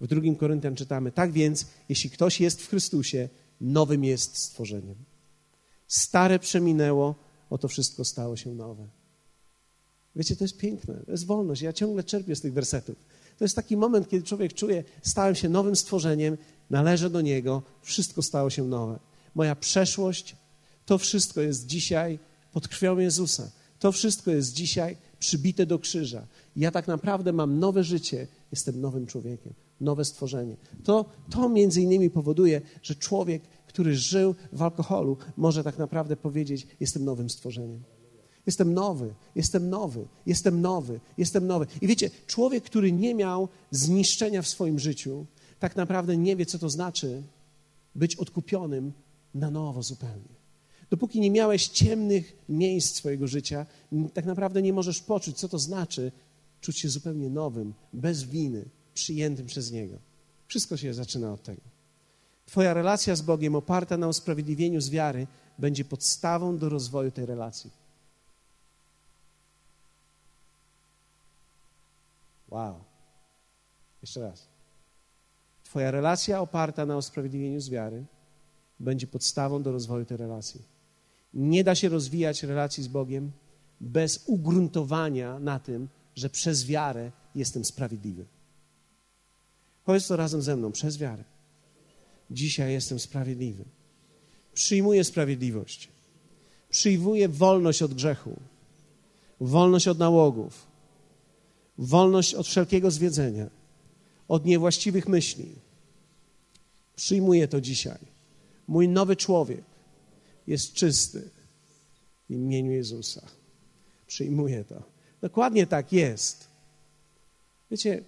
W 0.00 0.06
drugim 0.06 0.36
Koryntian 0.36 0.76
czytamy, 0.76 1.12
tak 1.12 1.32
więc, 1.32 1.66
jeśli 1.88 2.10
ktoś 2.10 2.40
jest 2.40 2.62
w 2.62 2.68
Chrystusie, 2.68 3.28
nowym 3.60 4.04
jest 4.04 4.36
stworzeniem. 4.36 4.94
Stare 5.88 6.38
przeminęło, 6.38 7.14
oto 7.50 7.68
wszystko 7.68 8.04
stało 8.04 8.36
się 8.36 8.54
nowe. 8.54 8.88
Wiecie, 10.16 10.36
to 10.36 10.44
jest 10.44 10.56
piękne, 10.58 10.94
to 10.94 11.10
jest 11.10 11.26
wolność. 11.26 11.62
Ja 11.62 11.72
ciągle 11.72 12.04
czerpię 12.04 12.36
z 12.36 12.40
tych 12.40 12.52
wersetów. 12.52 12.96
To 13.38 13.44
jest 13.44 13.56
taki 13.56 13.76
moment, 13.76 14.08
kiedy 14.08 14.26
człowiek 14.26 14.52
czuje, 14.52 14.84
stałem 15.02 15.34
się 15.34 15.48
nowym 15.48 15.76
stworzeniem, 15.76 16.36
należę 16.70 17.10
do 17.10 17.20
Niego, 17.20 17.62
wszystko 17.82 18.22
stało 18.22 18.50
się 18.50 18.64
nowe. 18.64 18.98
Moja 19.34 19.56
przeszłość, 19.56 20.36
to 20.86 20.98
wszystko 20.98 21.40
jest 21.40 21.66
dzisiaj 21.66 22.18
pod 22.52 22.68
krwią 22.68 22.98
Jezusa. 22.98 23.50
To 23.78 23.92
wszystko 23.92 24.30
jest 24.30 24.52
dzisiaj 24.52 24.96
przybite 25.18 25.66
do 25.66 25.78
krzyża. 25.78 26.26
Ja 26.56 26.70
tak 26.70 26.86
naprawdę 26.86 27.32
mam 27.32 27.58
nowe 27.58 27.84
życie, 27.84 28.26
jestem 28.52 28.80
nowym 28.80 29.06
człowiekiem 29.06 29.52
nowe 29.80 30.04
stworzenie. 30.04 30.56
To, 30.84 31.04
to 31.30 31.48
między 31.48 31.82
innymi 31.82 32.10
powoduje, 32.10 32.60
że 32.82 32.94
człowiek, 32.94 33.42
który 33.66 33.94
żył 33.94 34.34
w 34.52 34.62
alkoholu, 34.62 35.16
może 35.36 35.64
tak 35.64 35.78
naprawdę 35.78 36.16
powiedzieć: 36.16 36.66
Jestem 36.80 37.04
nowym 37.04 37.30
stworzeniem. 37.30 37.82
Jestem 38.46 38.74
nowy, 38.74 39.14
jestem 39.34 39.70
nowy, 39.70 40.06
jestem 40.26 40.60
nowy, 40.60 41.00
jestem 41.18 41.46
nowy. 41.46 41.66
I 41.80 41.86
wiecie, 41.86 42.10
człowiek, 42.26 42.64
który 42.64 42.92
nie 42.92 43.14
miał 43.14 43.48
zniszczenia 43.70 44.42
w 44.42 44.48
swoim 44.48 44.78
życiu, 44.78 45.26
tak 45.58 45.76
naprawdę 45.76 46.16
nie 46.16 46.36
wie, 46.36 46.46
co 46.46 46.58
to 46.58 46.70
znaczy 46.70 47.22
być 47.94 48.16
odkupionym 48.16 48.92
na 49.34 49.50
nowo 49.50 49.82
zupełnie. 49.82 50.34
Dopóki 50.90 51.20
nie 51.20 51.30
miałeś 51.30 51.68
ciemnych 51.68 52.36
miejsc 52.48 52.96
swojego 52.96 53.26
życia, 53.26 53.66
tak 54.14 54.24
naprawdę 54.24 54.62
nie 54.62 54.72
możesz 54.72 55.00
poczuć, 55.00 55.36
co 55.36 55.48
to 55.48 55.58
znaczy 55.58 56.12
czuć 56.60 56.78
się 56.78 56.88
zupełnie 56.88 57.30
nowym, 57.30 57.74
bez 57.92 58.24
winy, 58.24 58.64
przyjętym 58.94 59.46
przez 59.46 59.70
Niego. 59.70 59.98
Wszystko 60.46 60.76
się 60.76 60.94
zaczyna 60.94 61.32
od 61.32 61.42
tego. 61.42 61.60
Twoja 62.46 62.74
relacja 62.74 63.16
z 63.16 63.22
Bogiem 63.22 63.54
oparta 63.54 63.96
na 63.96 64.08
usprawiedliwieniu 64.08 64.80
z 64.80 64.90
wiary 64.90 65.26
będzie 65.58 65.84
podstawą 65.84 66.58
do 66.58 66.68
rozwoju 66.68 67.10
tej 67.10 67.26
relacji. 67.26 67.70
Wow. 72.48 72.80
Jeszcze 74.02 74.20
raz. 74.20 74.46
Twoja 75.64 75.90
relacja 75.90 76.40
oparta 76.40 76.86
na 76.86 76.96
usprawiedliwieniu 76.96 77.60
z 77.60 77.68
wiary 77.68 78.04
będzie 78.80 79.06
podstawą 79.06 79.62
do 79.62 79.72
rozwoju 79.72 80.04
tej 80.04 80.16
relacji. 80.16 80.62
Nie 81.34 81.64
da 81.64 81.74
się 81.74 81.88
rozwijać 81.88 82.42
relacji 82.42 82.82
z 82.82 82.88
Bogiem 82.88 83.32
bez 83.80 84.24
ugruntowania 84.26 85.38
na 85.38 85.58
tym, 85.58 85.88
że 86.14 86.30
przez 86.30 86.66
wiarę 86.66 87.12
jestem 87.34 87.64
sprawiedliwy. 87.64 88.26
Powiedz 89.84 90.06
to 90.06 90.16
razem 90.16 90.42
ze 90.42 90.56
mną, 90.56 90.72
przez 90.72 90.98
wiarę. 90.98 91.24
Dzisiaj 92.30 92.72
jestem 92.72 92.98
sprawiedliwy. 92.98 93.64
Przyjmuję 94.54 95.04
sprawiedliwość. 95.04 95.88
Przyjmuję 96.70 97.28
wolność 97.28 97.82
od 97.82 97.94
grzechu, 97.94 98.40
wolność 99.40 99.88
od 99.88 99.98
nałogów, 99.98 100.66
wolność 101.78 102.34
od 102.34 102.46
wszelkiego 102.46 102.90
zwiedzenia, 102.90 103.50
od 104.28 104.44
niewłaściwych 104.44 105.08
myśli. 105.08 105.48
Przyjmuję 106.96 107.48
to 107.48 107.60
dzisiaj. 107.60 107.98
Mój 108.68 108.88
nowy 108.88 109.16
człowiek 109.16 109.64
jest 110.46 110.72
czysty 110.72 111.30
w 112.26 112.30
imieniu 112.30 112.72
Jezusa. 112.72 113.22
Przyjmuję 114.06 114.64
to. 114.64 114.82
Dokładnie 115.20 115.66
tak 115.66 115.92
jest. 115.92 116.48
Wiecie, 117.70 118.02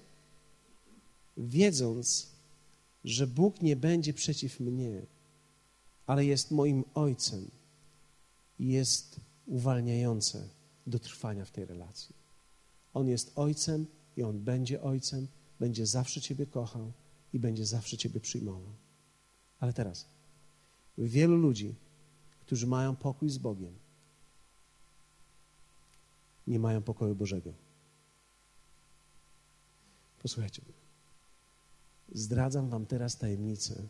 wiedząc, 1.36 2.28
że 3.04 3.26
Bóg 3.26 3.62
nie 3.62 3.76
będzie 3.76 4.14
przeciw 4.14 4.60
mnie, 4.60 5.06
ale 6.06 6.24
jest 6.24 6.50
moim 6.50 6.84
Ojcem 6.94 7.50
i 8.58 8.68
jest 8.68 9.20
uwalniające 9.46 10.48
do 10.86 10.98
trwania 10.98 11.44
w 11.44 11.50
tej 11.50 11.64
relacji. 11.64 12.14
On 12.94 13.08
jest 13.08 13.32
Ojcem 13.34 13.86
i 14.16 14.22
On 14.22 14.40
będzie 14.40 14.82
Ojcem, 14.82 15.28
będzie 15.60 15.86
zawsze 15.86 16.20
Ciebie 16.20 16.46
kochał 16.46 16.92
i 17.32 17.38
będzie 17.38 17.66
zawsze 17.66 17.96
Ciebie 17.96 18.20
przyjmował. 18.20 18.72
Ale 19.60 19.72
teraz, 19.72 20.06
wielu 20.98 21.36
ludzi, 21.36 21.74
którzy 22.40 22.66
mają 22.66 22.96
pokój 22.96 23.30
z 23.30 23.38
Bogiem, 23.38 23.74
nie 26.46 26.58
mają 26.58 26.82
pokoju 26.82 27.14
Bożego. 27.14 27.52
Posłuchajcie. 30.22 30.62
Zdradzam 32.12 32.68
wam 32.68 32.86
teraz 32.86 33.16
tajemnicę 33.16 33.82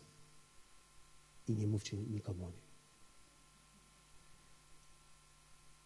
i 1.49 1.56
nie 1.56 1.66
mówcie 1.66 1.96
nikomu 1.96 2.44
o 2.44 2.50
niej. 2.50 2.66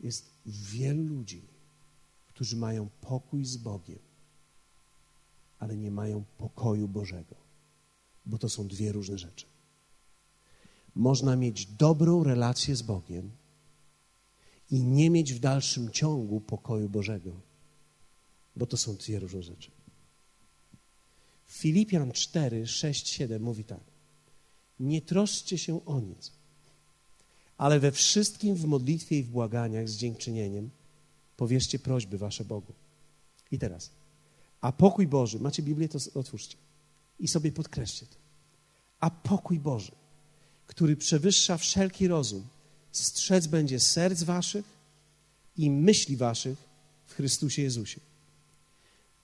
Jest 0.00 0.30
wielu 0.46 1.04
ludzi, 1.04 1.42
którzy 2.28 2.56
mają 2.56 2.88
pokój 3.00 3.44
z 3.44 3.56
Bogiem, 3.56 3.98
ale 5.58 5.76
nie 5.76 5.90
mają 5.90 6.24
pokoju 6.38 6.88
Bożego, 6.88 7.34
bo 8.26 8.38
to 8.38 8.48
są 8.48 8.68
dwie 8.68 8.92
różne 8.92 9.18
rzeczy. 9.18 9.46
Można 10.94 11.36
mieć 11.36 11.66
dobrą 11.66 12.24
relację 12.24 12.76
z 12.76 12.82
Bogiem 12.82 13.30
i 14.70 14.82
nie 14.82 15.10
mieć 15.10 15.34
w 15.34 15.38
dalszym 15.38 15.90
ciągu 15.90 16.40
pokoju 16.40 16.88
Bożego, 16.88 17.30
bo 18.56 18.66
to 18.66 18.76
są 18.76 18.96
dwie 18.96 19.18
różne 19.18 19.42
rzeczy. 19.42 19.70
Filipian 21.50 22.12
4, 22.12 22.66
6, 22.66 23.08
7 23.08 23.42
mówi 23.42 23.64
tak. 23.64 23.80
Nie 24.80 25.02
troszczcie 25.02 25.58
się 25.58 25.84
o 25.84 26.00
nic, 26.00 26.32
ale 27.58 27.80
we 27.80 27.92
wszystkim 27.92 28.54
w 28.54 28.64
modlitwie 28.64 29.18
i 29.18 29.22
w 29.22 29.30
błaganiach 29.30 29.88
z 29.88 29.96
dziękczynieniem 29.96 30.70
powierzcie 31.36 31.78
prośby 31.78 32.18
wasze 32.18 32.44
Bogu. 32.44 32.72
I 33.50 33.58
teraz, 33.58 33.90
a 34.60 34.72
pokój 34.72 35.06
Boży, 35.06 35.38
macie 35.38 35.62
Biblię, 35.62 35.88
to 35.88 35.98
otwórzcie 36.14 36.56
i 37.18 37.28
sobie 37.28 37.52
podkreślcie 37.52 38.06
to. 38.06 38.16
A 39.00 39.10
pokój 39.10 39.58
Boży, 39.58 39.92
który 40.66 40.96
przewyższa 40.96 41.56
wszelki 41.56 42.08
rozum, 42.08 42.46
strzec 42.92 43.46
będzie 43.46 43.80
serc 43.80 44.22
waszych 44.22 44.64
i 45.56 45.70
myśli 45.70 46.16
waszych 46.16 46.58
w 47.06 47.14
Chrystusie 47.14 47.62
Jezusie. 47.62 48.00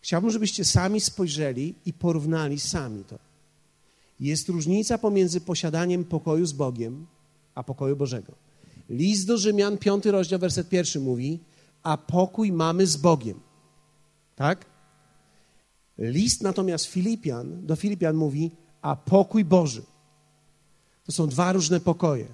Chciałbym, 0.06 0.30
żebyście 0.30 0.64
sami 0.64 1.00
spojrzeli 1.00 1.75
i 1.86 1.92
porównali 1.92 2.60
sami 2.60 3.04
to. 3.04 3.18
Jest 4.20 4.48
różnica 4.48 4.98
pomiędzy 4.98 5.40
posiadaniem 5.40 6.04
pokoju 6.04 6.46
z 6.46 6.52
Bogiem, 6.52 7.06
a 7.54 7.62
pokoju 7.62 7.96
Bożego. 7.96 8.32
List 8.88 9.26
do 9.26 9.38
Rzymian, 9.38 9.78
piąty 9.78 10.10
rozdział, 10.10 10.38
werset 10.38 10.68
pierwszy 10.68 11.00
mówi, 11.00 11.40
a 11.82 11.96
pokój 11.96 12.52
mamy 12.52 12.86
z 12.86 12.96
Bogiem. 12.96 13.40
Tak? 14.36 14.66
List 15.98 16.42
natomiast 16.42 16.86
Filipian, 16.86 17.66
do 17.66 17.76
Filipian 17.76 18.16
mówi, 18.16 18.50
a 18.82 18.96
pokój 18.96 19.44
Boży. 19.44 19.82
To 21.04 21.12
są 21.12 21.26
dwa 21.26 21.52
różne 21.52 21.80
pokoje. 21.80 22.26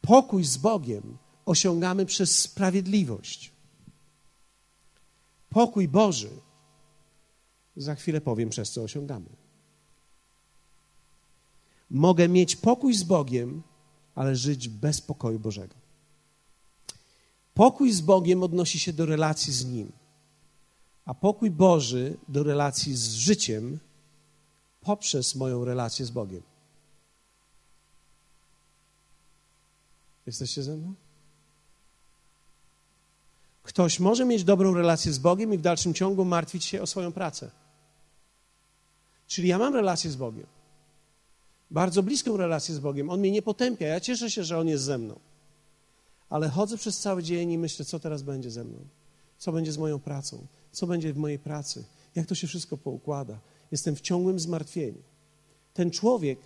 Pokój 0.00 0.44
z 0.44 0.56
Bogiem 0.56 1.16
osiągamy 1.46 2.06
przez 2.06 2.38
sprawiedliwość. 2.38 3.53
Pokój 5.54 5.88
Boży, 5.88 6.30
za 7.76 7.94
chwilę 7.94 8.20
powiem, 8.20 8.50
przez 8.50 8.70
co 8.72 8.82
osiągamy. 8.82 9.26
Mogę 11.90 12.28
mieć 12.28 12.56
pokój 12.56 12.94
z 12.94 13.02
Bogiem, 13.02 13.62
ale 14.14 14.36
żyć 14.36 14.68
bez 14.68 15.00
pokoju 15.00 15.38
Bożego. 15.38 15.74
Pokój 17.54 17.92
z 17.92 18.00
Bogiem 18.00 18.42
odnosi 18.42 18.78
się 18.78 18.92
do 18.92 19.06
relacji 19.06 19.52
z 19.52 19.64
Nim, 19.64 19.92
a 21.04 21.14
pokój 21.14 21.50
Boży 21.50 22.16
do 22.28 22.42
relacji 22.42 22.96
z 22.96 23.12
życiem 23.12 23.78
poprzez 24.80 25.34
moją 25.34 25.64
relację 25.64 26.06
z 26.06 26.10
Bogiem. 26.10 26.42
Jesteście 30.26 30.62
ze 30.62 30.76
mną? 30.76 30.94
Ktoś 33.64 34.00
może 34.00 34.24
mieć 34.24 34.44
dobrą 34.44 34.74
relację 34.74 35.12
z 35.12 35.18
Bogiem 35.18 35.54
i 35.54 35.58
w 35.58 35.60
dalszym 35.60 35.94
ciągu 35.94 36.24
martwić 36.24 36.64
się 36.64 36.82
o 36.82 36.86
swoją 36.86 37.12
pracę. 37.12 37.50
Czyli 39.26 39.48
ja 39.48 39.58
mam 39.58 39.74
relację 39.74 40.10
z 40.10 40.16
Bogiem. 40.16 40.46
Bardzo 41.70 42.02
bliską 42.02 42.36
relację 42.36 42.74
z 42.74 42.78
Bogiem. 42.78 43.10
On 43.10 43.20
mnie 43.20 43.30
nie 43.30 43.42
potępia. 43.42 43.86
Ja 43.86 44.00
cieszę 44.00 44.30
się, 44.30 44.44
że 44.44 44.58
On 44.58 44.68
jest 44.68 44.84
ze 44.84 44.98
mną. 44.98 45.18
Ale 46.30 46.48
chodzę 46.48 46.76
przez 46.76 46.98
cały 46.98 47.22
dzień 47.22 47.50
i 47.50 47.58
myślę, 47.58 47.84
co 47.84 48.00
teraz 48.00 48.22
będzie 48.22 48.50
ze 48.50 48.64
mną? 48.64 48.78
Co 49.38 49.52
będzie 49.52 49.72
z 49.72 49.78
moją 49.78 49.98
pracą? 49.98 50.46
Co 50.72 50.86
będzie 50.86 51.12
w 51.12 51.16
mojej 51.16 51.38
pracy? 51.38 51.84
Jak 52.14 52.26
to 52.26 52.34
się 52.34 52.46
wszystko 52.46 52.76
poukłada? 52.76 53.38
Jestem 53.72 53.96
w 53.96 54.00
ciągłym 54.00 54.40
zmartwieniu. 54.40 55.02
Ten 55.74 55.90
człowiek 55.90 56.38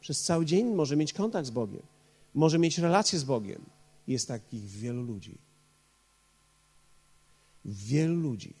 przez 0.00 0.22
cały 0.22 0.46
dzień 0.46 0.74
może 0.74 0.96
mieć 0.96 1.12
kontakt 1.12 1.46
z 1.46 1.50
Bogiem, 1.50 1.82
może 2.34 2.58
mieć 2.58 2.78
relację 2.78 3.18
z 3.18 3.24
Bogiem. 3.24 3.62
Jest 4.06 4.28
takich 4.28 4.64
wielu 4.64 5.02
ludzi. 5.02 5.38
Wielu 7.64 8.14
ludzi 8.14 8.54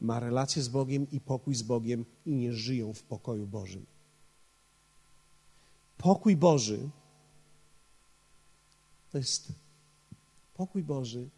ma 0.00 0.20
relację 0.20 0.62
z 0.62 0.68
Bogiem 0.68 1.10
i 1.10 1.20
pokój 1.20 1.54
z 1.54 1.62
Bogiem 1.62 2.04
i 2.26 2.34
nie 2.34 2.52
żyją 2.52 2.92
w 2.92 3.02
pokoju 3.02 3.46
Bożym. 3.46 3.86
Pokój 5.98 6.36
Boży 6.36 6.90
to 9.10 9.18
jest 9.18 9.52
pokój 10.54 10.82
Boży. 10.82 11.28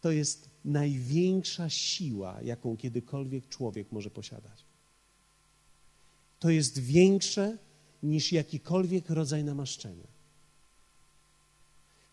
To 0.00 0.10
jest 0.10 0.50
największa 0.64 1.70
siła, 1.70 2.42
jaką 2.42 2.76
kiedykolwiek 2.76 3.48
człowiek 3.48 3.92
może 3.92 4.10
posiadać. 4.10 4.64
To 6.38 6.50
jest 6.50 6.78
większe 6.78 7.58
niż 8.02 8.32
jakikolwiek 8.32 9.10
rodzaj 9.10 9.44
namaszczenia. 9.44 10.15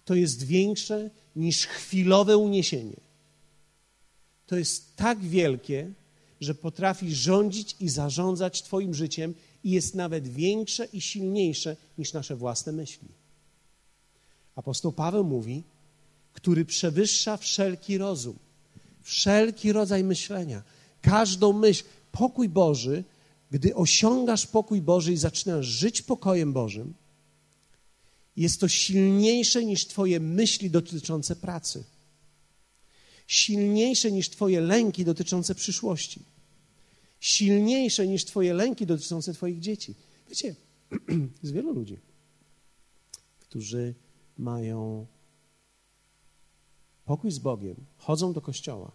To 0.06 0.16
jest 0.16 0.44
większe 0.44 1.10
niż 1.36 1.68
chwilowe 1.68 2.38
uniesienie. 2.38 3.00
To 4.48 4.56
jest 4.58 4.96
tak 4.96 5.20
wielkie, 5.20 5.92
że 6.42 6.56
potrafi 6.56 7.16
rządzić 7.16 7.76
i 7.80 7.90
zarządzać 7.90 8.64
Twoim 8.64 8.94
życiem 8.94 9.34
i 9.64 9.72
jest 9.72 9.96
nawet 9.96 10.28
większe 10.28 10.86
i 10.86 11.02
silniejsze 11.02 11.76
niż 11.98 12.14
nasze 12.14 12.36
własne 12.36 12.72
myśli. 12.72 13.08
Apostoł 14.56 14.92
Paweł 14.92 15.24
mówi, 15.24 15.64
który 16.34 16.66
przewyższa 16.66 17.38
wszelki 17.38 17.98
rozum, 17.98 18.36
wszelki 19.02 19.72
rodzaj 19.72 20.04
myślenia, 20.04 20.64
każdą 21.02 21.54
myśl. 21.54 21.84
Pokój 22.12 22.50
Boży, 22.50 23.04
gdy 23.52 23.76
osiągasz 23.76 24.48
pokój 24.48 24.82
Boży 24.82 25.14
i 25.14 25.18
zaczynasz 25.18 25.66
żyć 25.66 26.02
pokojem 26.02 26.54
Bożym, 26.54 26.94
jest 28.36 28.60
to 28.60 28.68
silniejsze 28.68 29.66
niż 29.66 29.88
Twoje 29.88 30.20
myśli 30.20 30.70
dotyczące 30.70 31.36
pracy, 31.36 31.84
silniejsze 33.28 34.12
niż 34.12 34.30
Twoje 34.30 34.62
lęki 34.62 35.06
dotyczące 35.06 35.56
przyszłości, 35.56 36.22
silniejsze 37.20 38.08
niż 38.08 38.26
Twoje 38.26 38.54
lęki 38.54 38.86
dotyczące 38.86 39.34
Twoich 39.34 39.60
dzieci. 39.60 39.96
Wiecie, 40.30 40.56
jest 41.44 41.54
wielu 41.54 41.74
ludzi, 41.74 41.98
którzy 43.40 43.94
mają 44.38 45.06
pokój 47.06 47.32
z 47.32 47.40
Bogiem, 47.40 47.76
chodzą 47.98 48.34
do 48.34 48.42
kościoła, 48.42 48.92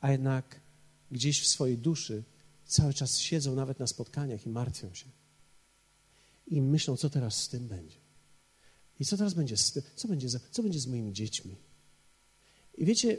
a 0.00 0.12
jednak 0.12 0.60
gdzieś 1.10 1.42
w 1.42 1.46
swojej 1.46 1.78
duszy 1.78 2.22
cały 2.66 2.94
czas 2.94 3.18
siedzą 3.18 3.54
nawet 3.54 3.78
na 3.78 3.86
spotkaniach 3.86 4.46
i 4.46 4.48
martwią 4.48 4.94
się. 4.94 5.06
I 6.46 6.62
myślą, 6.62 6.96
co 6.96 7.10
teraz 7.10 7.42
z 7.42 7.48
tym 7.48 7.68
będzie. 7.68 7.99
I 9.00 9.04
co 9.04 9.16
teraz 9.16 9.34
będzie 9.34 9.56
z 9.56 9.72
tym? 9.72 9.82
Co 9.96 10.08
będzie, 10.08 10.28
za, 10.28 10.40
co 10.50 10.62
będzie 10.62 10.80
z 10.80 10.86
moimi 10.86 11.12
dziećmi? 11.12 11.56
I 12.78 12.84
wiecie, 12.84 13.18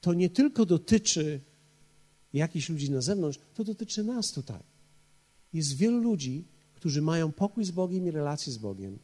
to 0.00 0.14
nie 0.14 0.30
tylko 0.30 0.66
dotyczy 0.66 1.40
jakichś 2.32 2.68
ludzi 2.68 2.90
na 2.90 3.00
zewnątrz, 3.00 3.38
to 3.54 3.64
dotyczy 3.64 4.04
nas 4.04 4.32
tutaj. 4.32 4.62
Jest 5.52 5.76
wielu 5.76 5.98
ludzi, 5.98 6.44
którzy 6.74 7.02
mają 7.02 7.32
pokój 7.32 7.64
z 7.64 7.70
Bogiem 7.70 8.06
i 8.06 8.10
relacje 8.10 8.52
z 8.52 8.58
Bogiem, 8.58 8.98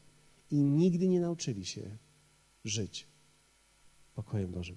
i 0.50 0.56
nigdy 0.56 1.08
nie 1.08 1.20
nauczyli 1.20 1.66
się 1.66 1.96
żyć 2.64 3.06
pokojem 4.14 4.50
Bożym. 4.50 4.76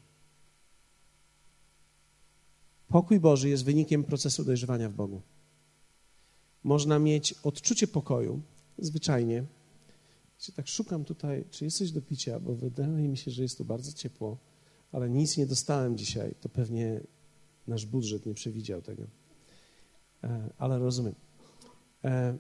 Pokój 2.88 3.20
Boży 3.20 3.50
jest 3.50 3.66
wynikiem 3.66 4.04
procesu 4.04 4.44
dojrzewania 4.44 4.90
w 4.90 4.94
Bogu. 4.94 5.22
Można 6.64 7.00
mieć 7.00 7.34
odczucie 7.44 7.88
pokoju, 7.88 8.42
zwyczajnie. 8.78 9.46
Ja 10.48 10.54
tak 10.56 10.68
szukam 10.68 11.06
tutaj, 11.06 11.46
czy 11.52 11.66
jest 11.66 11.78
coś 11.78 11.92
do 11.92 12.02
picia, 12.02 12.40
bo 12.40 12.56
wydaje 12.56 13.08
mi 13.08 13.18
się, 13.18 13.32
że 13.32 13.44
jest 13.44 13.58
tu 13.58 13.66
bardzo 13.66 13.94
ciepło, 13.94 14.38
ale 14.92 15.10
nic 15.10 15.38
nie 15.38 15.46
dostałem 15.46 15.98
dzisiaj. 15.98 16.36
To 16.42 16.50
pewnie 16.50 17.02
nasz 17.68 17.86
budżet 17.86 18.26
nie 18.26 18.34
przewidział 18.34 18.82
tego. 18.82 19.04
E, 20.24 20.50
ale 20.58 20.80
rozumiem. 20.80 21.16
E, 22.04 22.38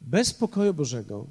bez 0.00 0.34
pokoju 0.34 0.74
Bożego 0.74 1.26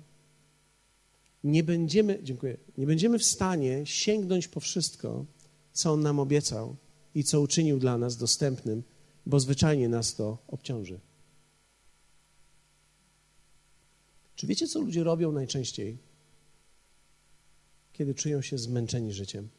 nie 1.44 1.64
będziemy, 1.64 2.20
dziękuję, 2.24 2.58
nie 2.78 2.88
będziemy 2.88 3.20
w 3.20 3.24
stanie 3.24 3.86
sięgnąć 3.86 4.48
po 4.48 4.60
wszystko, 4.60 5.26
co 5.72 5.92
On 5.92 6.02
nam 6.02 6.20
obiecał 6.20 6.76
i 7.16 7.24
co 7.24 7.42
uczynił 7.42 7.80
dla 7.80 7.98
nas 7.98 8.18
dostępnym, 8.18 8.84
bo 9.26 9.40
zwyczajnie 9.40 9.90
nas 9.90 10.16
to 10.16 10.38
obciąży. 10.48 11.00
Czy 14.41 14.47
wiecie, 14.47 14.67
co 14.67 14.80
ludzie 14.80 15.04
robią 15.04 15.32
najczęściej, 15.32 15.97
kiedy 17.93 18.15
czują 18.15 18.41
się 18.41 18.58
zmęczeni 18.58 19.13
życiem? 19.13 19.49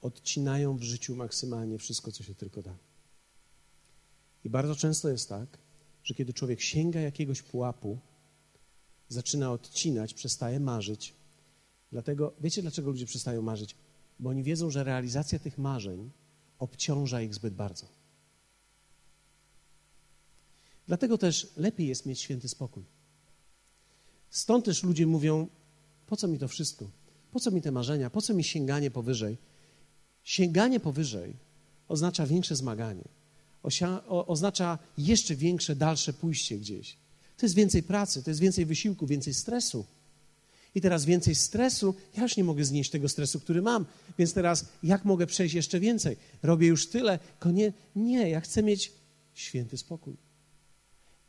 Odcinają 0.00 0.76
w 0.76 0.82
życiu 0.82 1.16
maksymalnie 1.16 1.78
wszystko, 1.78 2.12
co 2.12 2.22
się 2.22 2.34
tylko 2.34 2.62
da. 2.62 2.76
I 4.44 4.50
bardzo 4.50 4.74
często 4.74 5.08
jest 5.08 5.28
tak, 5.28 5.58
że 6.04 6.14
kiedy 6.14 6.32
człowiek 6.32 6.60
sięga 6.60 7.00
jakiegoś 7.00 7.42
pułapu, 7.42 7.98
zaczyna 9.08 9.52
odcinać, 9.52 10.14
przestaje 10.14 10.60
marzyć. 10.60 11.14
Dlatego, 11.92 12.34
wiecie 12.40 12.62
dlaczego 12.62 12.90
ludzie 12.90 13.06
przestają 13.06 13.42
marzyć? 13.42 13.76
Bo 14.18 14.30
oni 14.30 14.42
wiedzą, 14.42 14.70
że 14.70 14.84
realizacja 14.84 15.38
tych 15.38 15.58
marzeń 15.58 16.10
obciąża 16.58 17.22
ich 17.22 17.34
zbyt 17.34 17.54
bardzo. 17.54 17.86
Dlatego 20.86 21.18
też 21.18 21.48
lepiej 21.56 21.88
jest 21.88 22.06
mieć 22.06 22.20
święty 22.20 22.48
spokój. 22.48 22.84
Stąd 24.30 24.64
też 24.64 24.82
ludzie 24.82 25.06
mówią: 25.06 25.48
Po 26.06 26.16
co 26.16 26.28
mi 26.28 26.38
to 26.38 26.48
wszystko? 26.48 26.90
Po 27.32 27.40
co 27.40 27.50
mi 27.50 27.62
te 27.62 27.72
marzenia? 27.72 28.10
Po 28.10 28.22
co 28.22 28.34
mi 28.34 28.44
sięganie 28.44 28.90
powyżej? 28.90 29.38
Sięganie 30.24 30.80
powyżej 30.80 31.36
oznacza 31.88 32.26
większe 32.26 32.56
zmaganie 32.56 33.08
oznacza 34.08 34.78
jeszcze 34.98 35.34
większe, 35.34 35.76
dalsze 35.76 36.12
pójście 36.12 36.58
gdzieś. 36.58 36.96
To 37.36 37.46
jest 37.46 37.54
więcej 37.54 37.82
pracy, 37.82 38.22
to 38.22 38.30
jest 38.30 38.40
więcej 38.40 38.66
wysiłku, 38.66 39.06
więcej 39.06 39.34
stresu. 39.34 39.84
I 40.74 40.80
teraz 40.80 41.04
więcej 41.04 41.34
stresu, 41.34 41.94
ja 42.16 42.22
już 42.22 42.36
nie 42.36 42.44
mogę 42.44 42.64
znieść 42.64 42.90
tego 42.90 43.08
stresu, 43.08 43.40
który 43.40 43.62
mam, 43.62 43.86
więc 44.18 44.32
teraz 44.32 44.68
jak 44.82 45.04
mogę 45.04 45.26
przejść 45.26 45.54
jeszcze 45.54 45.80
więcej? 45.80 46.16
Robię 46.42 46.66
już 46.66 46.86
tyle, 46.86 47.18
konie... 47.38 47.72
nie, 47.96 48.30
ja 48.30 48.40
chcę 48.40 48.62
mieć 48.62 48.92
święty 49.34 49.78
spokój. 49.78 50.16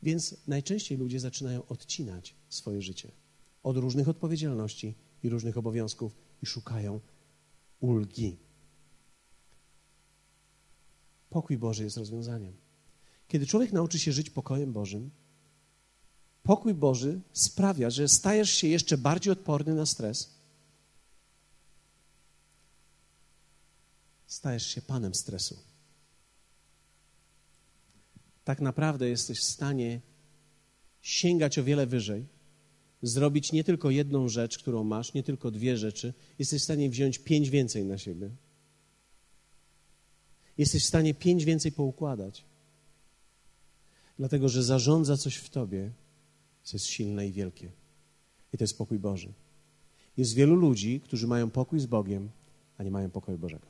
Więc 0.02 0.36
najczęściej 0.46 0.98
ludzie 0.98 1.20
zaczynają 1.20 1.66
odcinać 1.66 2.34
swoje 2.48 2.82
życie 2.82 3.12
od 3.62 3.76
różnych 3.76 4.08
odpowiedzialności 4.08 4.94
i 5.22 5.28
różnych 5.28 5.58
obowiązków 5.58 6.16
i 6.42 6.46
szukają 6.46 7.00
ulgi. 7.80 8.36
Pokój 11.30 11.58
Boży 11.58 11.84
jest 11.84 11.96
rozwiązaniem. 11.96 12.56
Kiedy 13.28 13.46
człowiek 13.46 13.72
nauczy 13.72 13.98
się 13.98 14.12
żyć 14.12 14.30
pokojem 14.30 14.72
Bożym, 14.72 15.10
pokój 16.42 16.74
Boży 16.74 17.20
sprawia, 17.32 17.90
że 17.90 18.08
stajesz 18.08 18.50
się 18.50 18.68
jeszcze 18.68 18.98
bardziej 18.98 19.32
odporny 19.32 19.74
na 19.74 19.86
stres. 19.86 20.38
Stajesz 24.26 24.66
się 24.66 24.82
panem 24.82 25.14
stresu. 25.14 25.67
Tak 28.48 28.60
naprawdę 28.60 29.08
jesteś 29.08 29.38
w 29.38 29.44
stanie 29.44 30.00
sięgać 31.00 31.58
o 31.58 31.64
wiele 31.64 31.86
wyżej 31.86 32.26
zrobić 33.02 33.52
nie 33.52 33.64
tylko 33.64 33.90
jedną 33.90 34.28
rzecz, 34.28 34.58
którą 34.58 34.84
masz, 34.84 35.14
nie 35.14 35.22
tylko 35.22 35.50
dwie 35.50 35.76
rzeczy, 35.76 36.14
jesteś 36.38 36.60
w 36.60 36.64
stanie 36.64 36.90
wziąć 36.90 37.18
pięć 37.18 37.50
więcej 37.50 37.84
na 37.84 37.98
siebie. 37.98 38.30
Jesteś 40.58 40.82
w 40.84 40.86
stanie 40.86 41.14
pięć 41.14 41.44
więcej 41.44 41.72
poukładać. 41.72 42.44
Dlatego, 44.18 44.48
że 44.48 44.62
zarządza 44.62 45.16
coś 45.16 45.36
w 45.36 45.50
tobie, 45.50 45.90
co 46.62 46.76
jest 46.76 46.86
silne 46.86 47.26
i 47.26 47.32
wielkie. 47.32 47.70
I 48.52 48.58
to 48.58 48.64
jest 48.64 48.78
pokój 48.78 48.98
Boży. 48.98 49.32
Jest 50.16 50.34
wielu 50.34 50.54
ludzi, 50.54 51.00
którzy 51.00 51.26
mają 51.26 51.50
pokój 51.50 51.80
z 51.80 51.86
Bogiem, 51.86 52.30
a 52.78 52.82
nie 52.82 52.90
mają 52.90 53.10
pokoju 53.10 53.38
Bożego. 53.38 53.66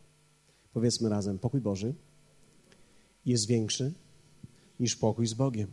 Powiedzmy 0.73 1.09
razem, 1.09 1.39
pokój 1.39 1.61
Boży 1.61 1.95
jest 3.27 3.47
większy 3.47 3.93
niż 4.81 4.97
pokój 4.97 5.27
z 5.27 5.35
Bogiem. 5.35 5.69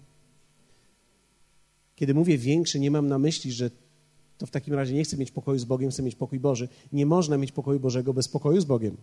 Kiedy 1.95 2.13
mówię 2.13 2.37
większy, 2.37 2.79
nie 2.79 2.91
mam 2.91 3.07
na 3.07 3.19
myśli, 3.19 3.51
że 3.51 3.69
to 4.37 4.45
w 4.45 4.51
takim 4.51 4.73
razie 4.73 4.93
nie 4.93 5.03
chcę 5.03 5.17
mieć 5.17 5.31
pokoju 5.31 5.59
z 5.59 5.65
Bogiem, 5.65 5.91
chcę 5.91 6.03
mieć 6.03 6.15
pokój 6.15 6.39
Boży. 6.39 6.67
Nie 6.91 7.05
można 7.05 7.37
mieć 7.37 7.51
pokoju 7.51 7.79
Bożego 7.79 8.13
bez 8.13 8.27
pokoju 8.27 8.61
z 8.61 8.65
Bogiem. 8.65 8.97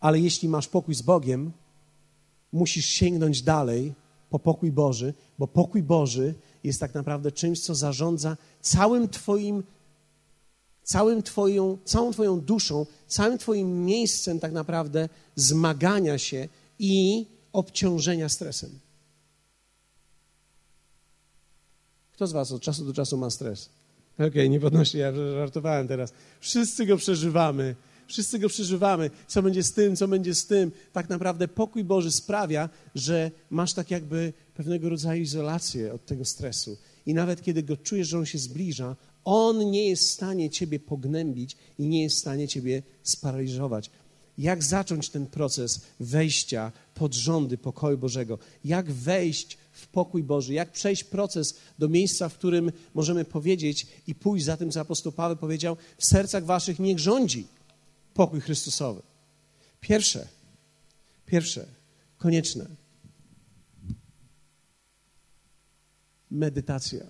Ale 0.00 0.20
jeśli 0.20 0.48
masz 0.48 0.68
pokój 0.68 0.94
z 0.94 1.02
Bogiem, 1.02 1.52
musisz 2.52 2.86
sięgnąć 2.86 3.42
dalej 3.42 3.94
po 4.30 4.38
pokój 4.38 4.72
Boży, 4.72 5.14
bo 5.38 5.46
pokój 5.46 5.82
Boży 5.82 6.34
jest 6.64 6.80
tak 6.80 6.94
naprawdę 6.94 7.32
czymś, 7.32 7.60
co 7.60 7.74
zarządza 7.74 8.36
całym 8.60 9.08
Twoim, 9.08 9.62
całym 10.82 11.22
twoją, 11.22 11.78
całą 11.84 12.12
Twoją 12.12 12.40
duszą, 12.40 12.86
całym 13.06 13.38
Twoim 13.38 13.84
miejscem 13.84 14.40
tak 14.40 14.52
naprawdę 14.52 15.08
zmagania 15.36 16.18
się 16.18 16.48
i 16.78 17.26
obciążenia 17.52 18.28
stresem. 18.28 18.70
Kto 22.20 22.26
z 22.26 22.32
Was 22.32 22.52
od 22.52 22.62
czasu 22.62 22.84
do 22.84 22.92
czasu 22.92 23.16
ma 23.16 23.30
stres? 23.30 23.68
Okej, 24.14 24.28
okay, 24.28 24.48
nie 24.48 24.60
podnosi, 24.60 24.98
ja 24.98 25.12
żartowałem 25.12 25.88
teraz. 25.88 26.12
Wszyscy 26.40 26.86
go 26.86 26.96
przeżywamy. 26.96 27.76
Wszyscy 28.06 28.38
go 28.38 28.48
przeżywamy. 28.48 29.10
Co 29.26 29.42
będzie 29.42 29.62
z 29.62 29.72
tym, 29.72 29.96
co 29.96 30.08
będzie 30.08 30.34
z 30.34 30.46
tym. 30.46 30.72
Tak 30.92 31.08
naprawdę 31.08 31.48
pokój 31.48 31.84
Boży 31.84 32.10
sprawia, 32.10 32.68
że 32.94 33.30
masz 33.50 33.72
tak 33.72 33.90
jakby 33.90 34.32
pewnego 34.54 34.88
rodzaju 34.88 35.22
izolację 35.22 35.92
od 35.92 36.06
tego 36.06 36.24
stresu. 36.24 36.76
I 37.06 37.14
nawet 37.14 37.42
kiedy 37.42 37.62
go 37.62 37.76
czujesz, 37.76 38.08
że 38.08 38.18
on 38.18 38.26
się 38.26 38.38
zbliża, 38.38 38.96
on 39.24 39.70
nie 39.70 39.88
jest 39.88 40.02
w 40.02 40.10
stanie 40.10 40.50
ciebie 40.50 40.80
pognębić 40.80 41.56
i 41.78 41.86
nie 41.86 42.02
jest 42.02 42.16
w 42.16 42.18
stanie 42.18 42.48
ciebie 42.48 42.82
sparaliżować. 43.02 43.90
Jak 44.38 44.62
zacząć 44.62 45.08
ten 45.08 45.26
proces 45.26 45.80
wejścia 46.00 46.72
pod 46.94 47.14
rządy 47.14 47.58
pokoju 47.58 47.98
Bożego? 47.98 48.38
Jak 48.64 48.92
wejść 48.92 49.58
w 49.80 49.88
pokój 49.88 50.22
Boży? 50.22 50.54
Jak 50.54 50.72
przejść 50.72 51.04
proces 51.04 51.58
do 51.78 51.88
miejsca, 51.88 52.28
w 52.28 52.34
którym 52.34 52.72
możemy 52.94 53.24
powiedzieć 53.24 53.86
i 54.06 54.14
pójść 54.14 54.44
za 54.44 54.56
tym, 54.56 54.70
co 54.70 54.80
apostoł 54.80 55.12
Paweł 55.12 55.36
powiedział, 55.36 55.76
w 55.98 56.04
sercach 56.04 56.44
waszych 56.44 56.78
niech 56.78 56.98
rządzi 56.98 57.46
pokój 58.14 58.40
Chrystusowy. 58.40 59.02
Pierwsze, 59.80 60.28
pierwsze, 61.26 61.66
konieczne. 62.16 62.66
Medytacja 66.30 67.06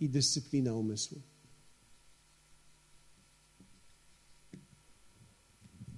i 0.00 0.08
dyscyplina 0.08 0.74
umysłu. 0.74 1.22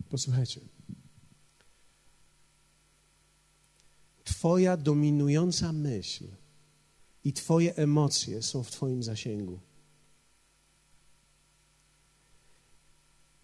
Posłuchajcie. 0.08 0.77
Twoja 4.38 4.76
dominująca 4.76 5.72
myśl 5.72 6.24
i 7.24 7.32
Twoje 7.32 7.76
emocje 7.76 8.42
są 8.42 8.62
w 8.62 8.70
Twoim 8.70 9.02
zasięgu. 9.02 9.58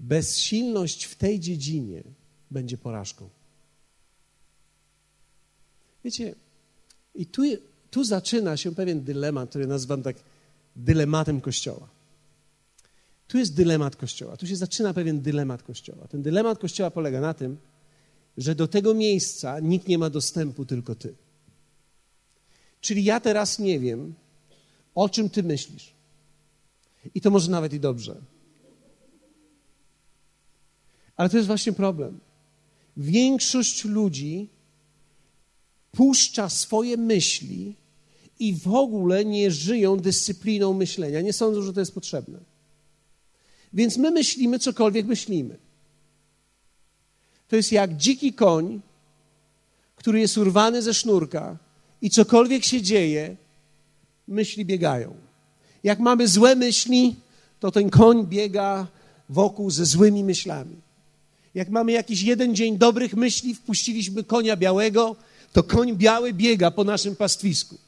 Bezsilność 0.00 1.04
w 1.04 1.14
tej 1.14 1.40
dziedzinie 1.40 2.02
będzie 2.50 2.78
porażką. 2.78 3.28
Wiecie, 6.04 6.34
i 7.14 7.26
tu, 7.26 7.42
tu 7.90 8.04
zaczyna 8.04 8.56
się 8.56 8.74
pewien 8.74 9.04
dylemat, 9.04 9.50
który 9.50 9.66
nazywam 9.66 10.02
tak 10.02 10.16
dylematem 10.76 11.40
Kościoła. 11.40 11.88
Tu 13.28 13.38
jest 13.38 13.54
dylemat 13.54 13.96
Kościoła. 13.96 14.36
Tu 14.36 14.46
się 14.46 14.56
zaczyna 14.56 14.94
pewien 14.94 15.20
dylemat 15.20 15.62
Kościoła. 15.62 16.08
Ten 16.08 16.22
dylemat 16.22 16.58
Kościoła 16.58 16.90
polega 16.90 17.20
na 17.20 17.34
tym, 17.34 17.56
że 18.38 18.54
do 18.54 18.68
tego 18.68 18.94
miejsca 18.94 19.60
nikt 19.60 19.88
nie 19.88 19.98
ma 19.98 20.10
dostępu, 20.10 20.64
tylko 20.64 20.94
ty. 20.94 21.14
Czyli 22.80 23.04
ja 23.04 23.20
teraz 23.20 23.58
nie 23.58 23.80
wiem, 23.80 24.14
o 24.94 25.08
czym 25.08 25.30
ty 25.30 25.42
myślisz. 25.42 25.94
I 27.14 27.20
to 27.20 27.30
może 27.30 27.50
nawet 27.50 27.72
i 27.72 27.80
dobrze. 27.80 28.16
Ale 31.16 31.28
to 31.28 31.36
jest 31.36 31.46
właśnie 31.46 31.72
problem. 31.72 32.20
Większość 32.96 33.84
ludzi 33.84 34.48
puszcza 35.92 36.48
swoje 36.48 36.96
myśli 36.96 37.74
i 38.38 38.54
w 38.54 38.68
ogóle 38.68 39.24
nie 39.24 39.50
żyją 39.50 39.96
dyscypliną 39.96 40.74
myślenia. 40.74 41.20
Nie 41.20 41.32
sądzą, 41.32 41.62
że 41.62 41.72
to 41.72 41.80
jest 41.80 41.94
potrzebne. 41.94 42.38
Więc 43.72 43.96
my 43.96 44.10
myślimy, 44.10 44.58
cokolwiek 44.58 45.06
myślimy. 45.06 45.58
To 47.54 47.56
jest 47.56 47.72
jak 47.72 47.96
dziki 47.96 48.32
koń, 48.32 48.80
który 49.96 50.20
jest 50.20 50.38
urwany 50.38 50.82
ze 50.82 50.94
sznurka 50.94 51.56
i 52.02 52.10
cokolwiek 52.10 52.64
się 52.64 52.82
dzieje, 52.82 53.36
myśli 54.28 54.64
biegają. 54.64 55.14
Jak 55.84 55.98
mamy 55.98 56.28
złe 56.28 56.56
myśli, 56.56 57.16
to 57.60 57.70
ten 57.70 57.90
koń 57.90 58.26
biega 58.26 58.86
wokół 59.28 59.70
ze 59.70 59.84
złymi 59.86 60.24
myślami. 60.24 60.76
Jak 61.54 61.68
mamy 61.68 61.92
jakiś 61.92 62.22
jeden 62.22 62.54
dzień 62.54 62.78
dobrych 62.78 63.14
myśli, 63.14 63.54
wpuściliśmy 63.54 64.24
konia 64.24 64.56
białego, 64.56 65.16
to 65.52 65.62
koń 65.62 65.96
biały 65.96 66.32
biega 66.32 66.70
po 66.70 66.84
naszym 66.84 67.16
pastwisku. 67.16 67.78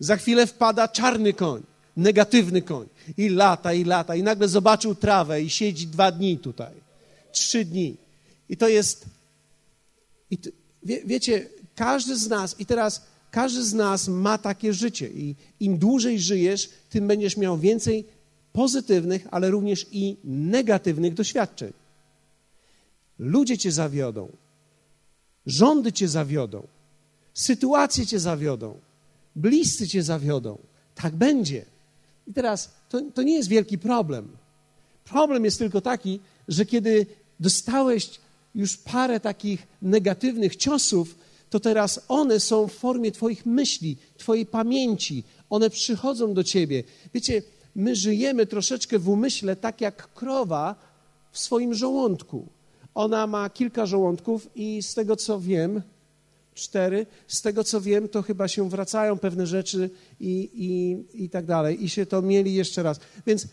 Za 0.00 0.16
chwilę 0.16 0.46
wpada 0.46 0.88
czarny 0.88 1.32
koń, 1.32 1.62
negatywny 1.96 2.62
koń 2.62 2.86
i 3.16 3.28
lata, 3.28 3.72
i 3.72 3.84
lata. 3.84 4.16
I 4.16 4.22
nagle 4.22 4.48
zobaczył 4.48 4.94
trawę 4.94 5.42
i 5.42 5.50
siedzi 5.50 5.86
dwa 5.86 6.12
dni 6.12 6.38
tutaj, 6.38 6.74
trzy 7.32 7.64
dni. 7.64 8.01
I 8.52 8.56
to 8.56 8.68
jest. 8.68 9.06
I 10.30 10.38
to, 10.38 10.50
wie, 10.82 11.02
wiecie, 11.04 11.48
każdy 11.74 12.16
z 12.16 12.28
nas, 12.28 12.60
i 12.60 12.66
teraz 12.66 13.06
każdy 13.30 13.64
z 13.64 13.74
nas 13.74 14.08
ma 14.08 14.38
takie 14.38 14.72
życie. 14.72 15.08
I 15.08 15.34
im 15.60 15.78
dłużej 15.78 16.20
żyjesz, 16.20 16.70
tym 16.90 17.08
będziesz 17.08 17.36
miał 17.36 17.58
więcej 17.58 18.04
pozytywnych, 18.52 19.26
ale 19.30 19.50
również 19.50 19.86
i 19.92 20.16
negatywnych 20.24 21.14
doświadczeń. 21.14 21.72
Ludzie 23.18 23.58
cię 23.58 23.72
zawiodą, 23.72 24.28
rządy 25.46 25.92
cię 25.92 26.08
zawiodą, 26.08 26.66
sytuacje 27.34 28.06
cię 28.06 28.20
zawiodą, 28.20 28.78
bliscy 29.36 29.88
cię 29.88 30.02
zawiodą. 30.02 30.58
Tak 30.94 31.16
będzie. 31.16 31.64
I 32.26 32.32
teraz 32.32 32.70
to, 32.88 33.00
to 33.14 33.22
nie 33.22 33.34
jest 33.34 33.48
wielki 33.48 33.78
problem. 33.78 34.28
Problem 35.04 35.44
jest 35.44 35.58
tylko 35.58 35.80
taki, 35.80 36.20
że 36.48 36.66
kiedy 36.66 37.06
dostałeś 37.40 38.10
już 38.54 38.76
parę 38.76 39.20
takich 39.20 39.66
negatywnych 39.82 40.56
ciosów, 40.56 41.14
to 41.50 41.60
teraz 41.60 42.00
one 42.08 42.40
są 42.40 42.68
w 42.68 42.72
formie 42.72 43.12
Twoich 43.12 43.46
myśli, 43.46 43.96
Twojej 44.16 44.46
pamięci. 44.46 45.24
One 45.50 45.70
przychodzą 45.70 46.34
do 46.34 46.44
Ciebie. 46.44 46.84
Wiecie, 47.14 47.42
my 47.74 47.96
żyjemy 47.96 48.46
troszeczkę 48.46 48.98
w 48.98 49.08
umyśle 49.08 49.56
tak 49.56 49.80
jak 49.80 50.14
krowa 50.14 50.74
w 51.32 51.38
swoim 51.38 51.74
żołądku. 51.74 52.46
Ona 52.94 53.26
ma 53.26 53.50
kilka 53.50 53.86
żołądków 53.86 54.50
i 54.54 54.82
z 54.82 54.94
tego 54.94 55.16
co 55.16 55.40
wiem, 55.40 55.82
cztery, 56.54 57.06
z 57.28 57.42
tego 57.42 57.64
co 57.64 57.80
wiem, 57.80 58.08
to 58.08 58.22
chyba 58.22 58.48
się 58.48 58.68
wracają 58.70 59.18
pewne 59.18 59.46
rzeczy 59.46 59.90
i, 60.20 60.50
i, 60.54 61.24
i 61.24 61.30
tak 61.30 61.46
dalej. 61.46 61.84
I 61.84 61.88
się 61.88 62.06
to 62.06 62.22
mieli 62.22 62.54
jeszcze 62.54 62.82
raz. 62.82 63.00
Więc 63.26 63.46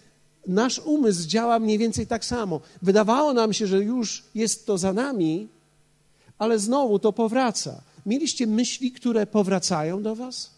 nasz 0.48 0.80
umysł 0.80 1.28
działa 1.28 1.60
mniej 1.60 1.78
więcej 1.78 2.08
tak 2.08 2.26
samo. 2.26 2.62
Wydawało 2.82 3.34
nam 3.34 3.54
się, 3.54 3.68
że 3.68 3.84
już 3.84 4.24
jest 4.36 4.66
to 4.66 4.78
za 4.78 4.94
nami, 4.94 5.48
ale 6.38 6.60
znowu 6.60 7.00
to 7.00 7.14
powraca. 7.14 7.82
Mieliście 8.06 8.48
myśli, 8.48 8.92
które 8.92 9.28
powracają 9.28 10.04
do 10.04 10.16
Was? 10.16 10.52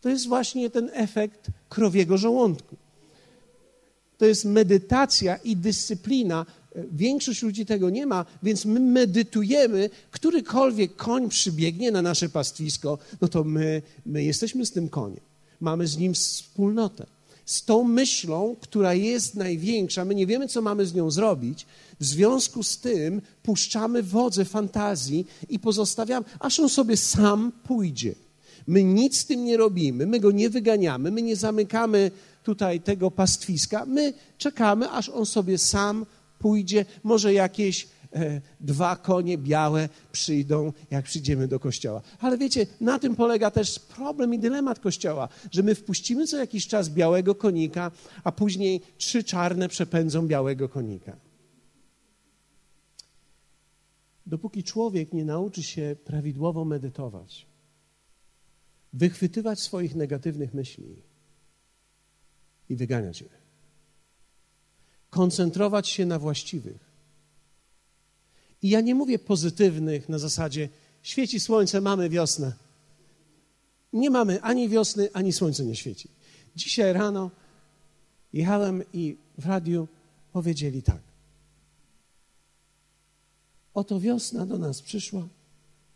To 0.00 0.08
jest 0.08 0.28
właśnie 0.28 0.70
ten 0.70 0.90
efekt 0.92 1.46
krowiego 1.68 2.18
żołądku. 2.18 2.76
To 4.18 4.26
jest 4.26 4.44
medytacja 4.44 5.36
i 5.36 5.56
dyscyplina. 5.56 6.46
Większość 6.92 7.42
ludzi 7.42 7.66
tego 7.66 7.90
nie 7.90 8.06
ma, 8.06 8.24
więc 8.42 8.64
my 8.64 8.80
medytujemy, 8.80 9.90
którykolwiek 10.10 10.96
koń 10.96 11.28
przybiegnie 11.28 11.90
na 11.90 12.02
nasze 12.02 12.28
pastwisko, 12.28 12.98
no 13.20 13.28
to 13.28 13.44
my, 13.44 13.82
my 14.06 14.24
jesteśmy 14.24 14.66
z 14.66 14.72
tym 14.72 14.88
koniem. 14.88 15.20
Mamy 15.60 15.86
z 15.86 15.98
nim 15.98 16.14
wspólnotę 16.14 17.06
z 17.46 17.64
tą 17.64 17.84
myślą, 17.84 18.56
która 18.60 18.94
jest 18.94 19.34
największa, 19.34 20.04
my 20.04 20.14
nie 20.14 20.26
wiemy, 20.26 20.48
co 20.48 20.62
mamy 20.62 20.86
z 20.86 20.94
nią 20.94 21.10
zrobić, 21.10 21.66
w 22.00 22.04
związku 22.04 22.62
z 22.62 22.78
tym 22.78 23.22
puszczamy 23.42 24.02
wodze 24.02 24.44
fantazji 24.44 25.26
i 25.48 25.58
pozostawiamy, 25.58 26.26
aż 26.40 26.60
on 26.60 26.68
sobie 26.68 26.96
sam 26.96 27.52
pójdzie. 27.64 28.14
My 28.66 28.84
nic 28.84 29.18
z 29.18 29.26
tym 29.26 29.44
nie 29.44 29.56
robimy, 29.56 30.06
my 30.06 30.20
go 30.20 30.30
nie 30.30 30.50
wyganiamy, 30.50 31.10
my 31.10 31.22
nie 31.22 31.36
zamykamy 31.36 32.10
tutaj 32.44 32.80
tego 32.80 33.10
pastwiska. 33.10 33.86
My 33.86 34.12
czekamy, 34.38 34.90
aż 34.90 35.08
on 35.08 35.26
sobie 35.26 35.58
sam 35.58 36.06
pójdzie. 36.38 36.84
Może 37.02 37.32
jakieś 37.32 37.88
dwa 38.60 38.96
konie 38.96 39.38
białe 39.38 39.88
przyjdą, 40.12 40.72
jak 40.90 41.04
przyjdziemy 41.04 41.48
do 41.48 41.60
kościoła. 41.60 42.02
Ale 42.20 42.38
wiecie, 42.38 42.66
na 42.80 42.98
tym 42.98 43.16
polega 43.16 43.50
też 43.50 43.78
problem 43.78 44.34
i 44.34 44.38
dylemat 44.38 44.78
kościoła, 44.78 45.28
że 45.50 45.62
my 45.62 45.74
wpuścimy 45.74 46.26
co 46.26 46.36
jakiś 46.36 46.66
czas 46.66 46.90
białego 46.90 47.34
konika, 47.34 47.90
a 48.24 48.32
później 48.32 48.80
trzy 48.98 49.24
czarne 49.24 49.68
przepędzą 49.68 50.26
białego 50.26 50.68
konika. 50.68 51.16
Dopóki 54.26 54.62
człowiek 54.62 55.12
nie 55.12 55.24
nauczy 55.24 55.62
się 55.62 55.96
prawidłowo 56.04 56.64
medytować, 56.64 57.46
wychwytywać 58.92 59.60
swoich 59.60 59.94
negatywnych 59.94 60.54
myśli 60.54 61.02
i 62.68 62.76
wyganiać 62.76 63.20
je, 63.20 63.28
koncentrować 65.10 65.88
się 65.88 66.06
na 66.06 66.18
właściwych. 66.18 66.83
I 68.64 68.68
ja 68.68 68.80
nie 68.80 68.94
mówię 68.94 69.18
pozytywnych 69.18 70.08
na 70.08 70.18
zasadzie 70.18 70.68
świeci 71.02 71.40
słońce, 71.40 71.80
mamy 71.80 72.08
wiosnę. 72.08 72.52
Nie 73.92 74.10
mamy 74.10 74.42
ani 74.42 74.68
wiosny, 74.68 75.08
ani 75.12 75.32
słońce 75.32 75.64
nie 75.64 75.76
świeci. 75.76 76.08
Dzisiaj 76.56 76.92
rano 76.92 77.30
jechałem 78.32 78.82
i 78.92 79.16
w 79.38 79.46
radiu 79.46 79.88
powiedzieli 80.32 80.82
tak. 80.82 81.00
Oto 83.74 84.00
wiosna 84.00 84.46
do 84.46 84.58
nas 84.58 84.82
przyszła, 84.82 85.28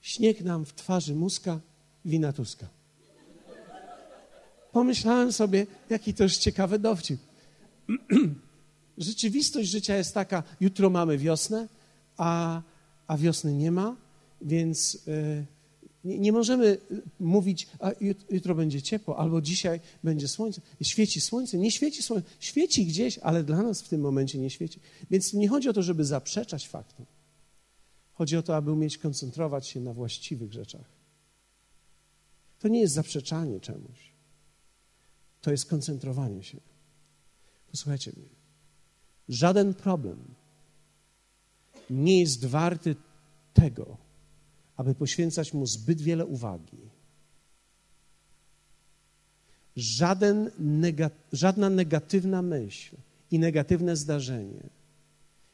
śnieg 0.00 0.40
nam 0.40 0.64
w 0.64 0.74
twarzy 0.74 1.14
muska, 1.14 1.60
wina 2.04 2.32
tuska. 2.32 2.68
Pomyślałem 4.72 5.32
sobie, 5.32 5.66
jaki 5.90 6.14
to 6.14 6.22
jest 6.22 6.38
ciekawy 6.38 6.78
dowcip. 6.78 7.20
Rzeczywistość 8.98 9.68
życia 9.70 9.96
jest 9.96 10.14
taka, 10.14 10.42
jutro 10.60 10.90
mamy 10.90 11.18
wiosnę, 11.18 11.68
a, 12.18 12.62
a 13.06 13.16
wiosny 13.16 13.54
nie 13.54 13.70
ma, 13.70 13.96
więc 14.40 14.94
y, 15.08 15.46
nie, 16.04 16.18
nie, 16.18 16.32
możemy 16.32 16.78
mówić, 17.20 17.68
a 17.80 17.90
jutro 18.30 18.54
będzie 18.54 18.82
ciepło, 18.82 19.18
albo 19.18 19.40
dzisiaj 19.40 19.80
będzie 20.04 20.28
słońce. 20.28 20.60
Świeci 20.82 21.20
słońce, 21.20 21.58
nie 21.58 21.70
świeci 21.70 22.02
słońce, 22.02 22.28
świeci 22.40 22.86
gdzieś, 22.86 23.18
ale 23.18 23.44
dla 23.44 23.62
nas 23.62 23.82
w 23.82 23.88
tym 23.88 24.00
momencie 24.00 24.38
nie 24.38 24.50
świeci. 24.50 24.80
Więc 25.10 25.34
nie 25.34 25.48
chodzi 25.48 25.68
o 25.68 25.72
to, 25.72 25.82
żeby 25.82 26.04
zaprzeczać 26.04 26.68
faktom. 26.68 27.06
Chodzi 28.12 28.36
o 28.36 28.42
to, 28.42 28.56
aby 28.56 28.72
umieć 28.72 28.98
koncentrować 28.98 29.68
się 29.68 29.80
na 29.80 29.92
właściwych 29.92 30.52
rzeczach. 30.52 30.98
To 32.58 32.68
nie 32.68 32.80
jest 32.80 32.94
zaprzeczanie 32.94 33.60
czemuś. 33.60 34.12
To 35.40 35.50
jest 35.50 35.66
koncentrowanie 35.66 36.42
się. 36.42 36.58
Posłuchajcie 37.70 38.12
mnie. 38.16 38.28
Żaden 39.28 39.74
problem 39.74 40.18
nie 41.90 42.20
jest 42.20 42.44
warty 42.44 42.96
tego, 43.54 43.96
aby 44.76 44.94
poświęcać 44.94 45.54
mu 45.54 45.66
zbyt 45.66 46.00
wiele 46.00 46.26
uwagi. 46.26 46.78
Żaden 49.76 50.50
nega, 50.58 51.10
żadna 51.32 51.70
negatywna 51.70 52.42
myśl 52.42 52.96
i 53.30 53.38
negatywne 53.38 53.96
zdarzenie 53.96 54.78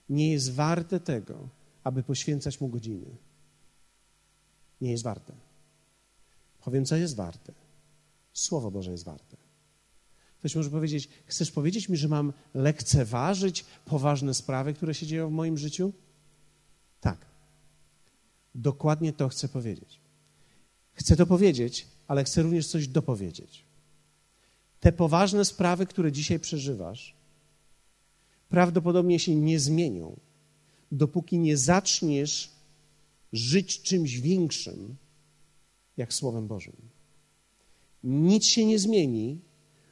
nie 0.08 0.32
jest 0.32 0.52
warte 0.52 1.00
tego, 1.00 1.48
aby 1.84 2.02
poświęcać 2.02 2.60
mu 2.60 2.68
godziny. 2.68 3.16
Nie 4.80 4.90
jest 4.90 5.04
warte. 5.04 5.32
Powiem, 6.64 6.84
co 6.84 6.96
jest 6.96 7.16
warte. 7.16 7.52
Słowo 8.32 8.70
Boże 8.70 8.90
jest 8.90 9.04
warte. 9.04 9.36
Ktoś 10.38 10.56
może 10.56 10.70
powiedzieć: 10.70 11.08
Chcesz 11.26 11.50
powiedzieć 11.50 11.88
mi, 11.88 11.96
że 11.96 12.08
mam 12.08 12.32
lekceważyć 12.54 13.64
poważne 13.84 14.34
sprawy, 14.34 14.74
które 14.74 14.94
się 14.94 15.06
dzieją 15.06 15.28
w 15.28 15.32
moim 15.32 15.58
życiu? 15.58 15.92
Tak. 17.04 17.26
Dokładnie 18.54 19.12
to 19.12 19.28
chcę 19.28 19.48
powiedzieć. 19.48 20.00
Chcę 20.92 21.16
to 21.16 21.26
powiedzieć, 21.26 21.86
ale 22.06 22.24
chcę 22.24 22.42
również 22.42 22.66
coś 22.66 22.88
dopowiedzieć. 22.88 23.64
Te 24.80 24.92
poważne 24.92 25.44
sprawy, 25.44 25.86
które 25.86 26.12
dzisiaj 26.12 26.40
przeżywasz, 26.40 27.14
prawdopodobnie 28.48 29.18
się 29.18 29.34
nie 29.34 29.60
zmienią, 29.60 30.16
dopóki 30.92 31.38
nie 31.38 31.56
zaczniesz 31.56 32.50
żyć 33.32 33.82
czymś 33.82 34.20
większym, 34.20 34.96
jak 35.96 36.14
Słowem 36.14 36.46
Bożym. 36.46 36.76
Nic 38.04 38.44
się 38.44 38.64
nie 38.66 38.78
zmieni, 38.78 39.40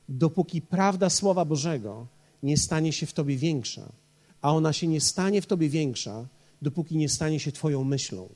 dopóki 0.09 0.63
prawda 0.63 1.11
Słowa 1.11 1.45
Bożego 1.45 2.07
nie 2.43 2.57
stanie 2.57 2.93
się 2.93 3.07
w 3.07 3.13
tobie 3.13 3.37
większa, 3.37 3.93
a 4.41 4.53
ona 4.53 4.73
się 4.73 4.87
nie 4.87 5.01
stanie 5.01 5.43
w 5.43 5.47
tobie 5.47 5.69
większa, 5.69 6.29
dopóki 6.63 6.97
nie 6.97 7.09
stanie 7.09 7.41
się 7.41 7.53
Twoją 7.53 7.85
myślą. 7.85 8.29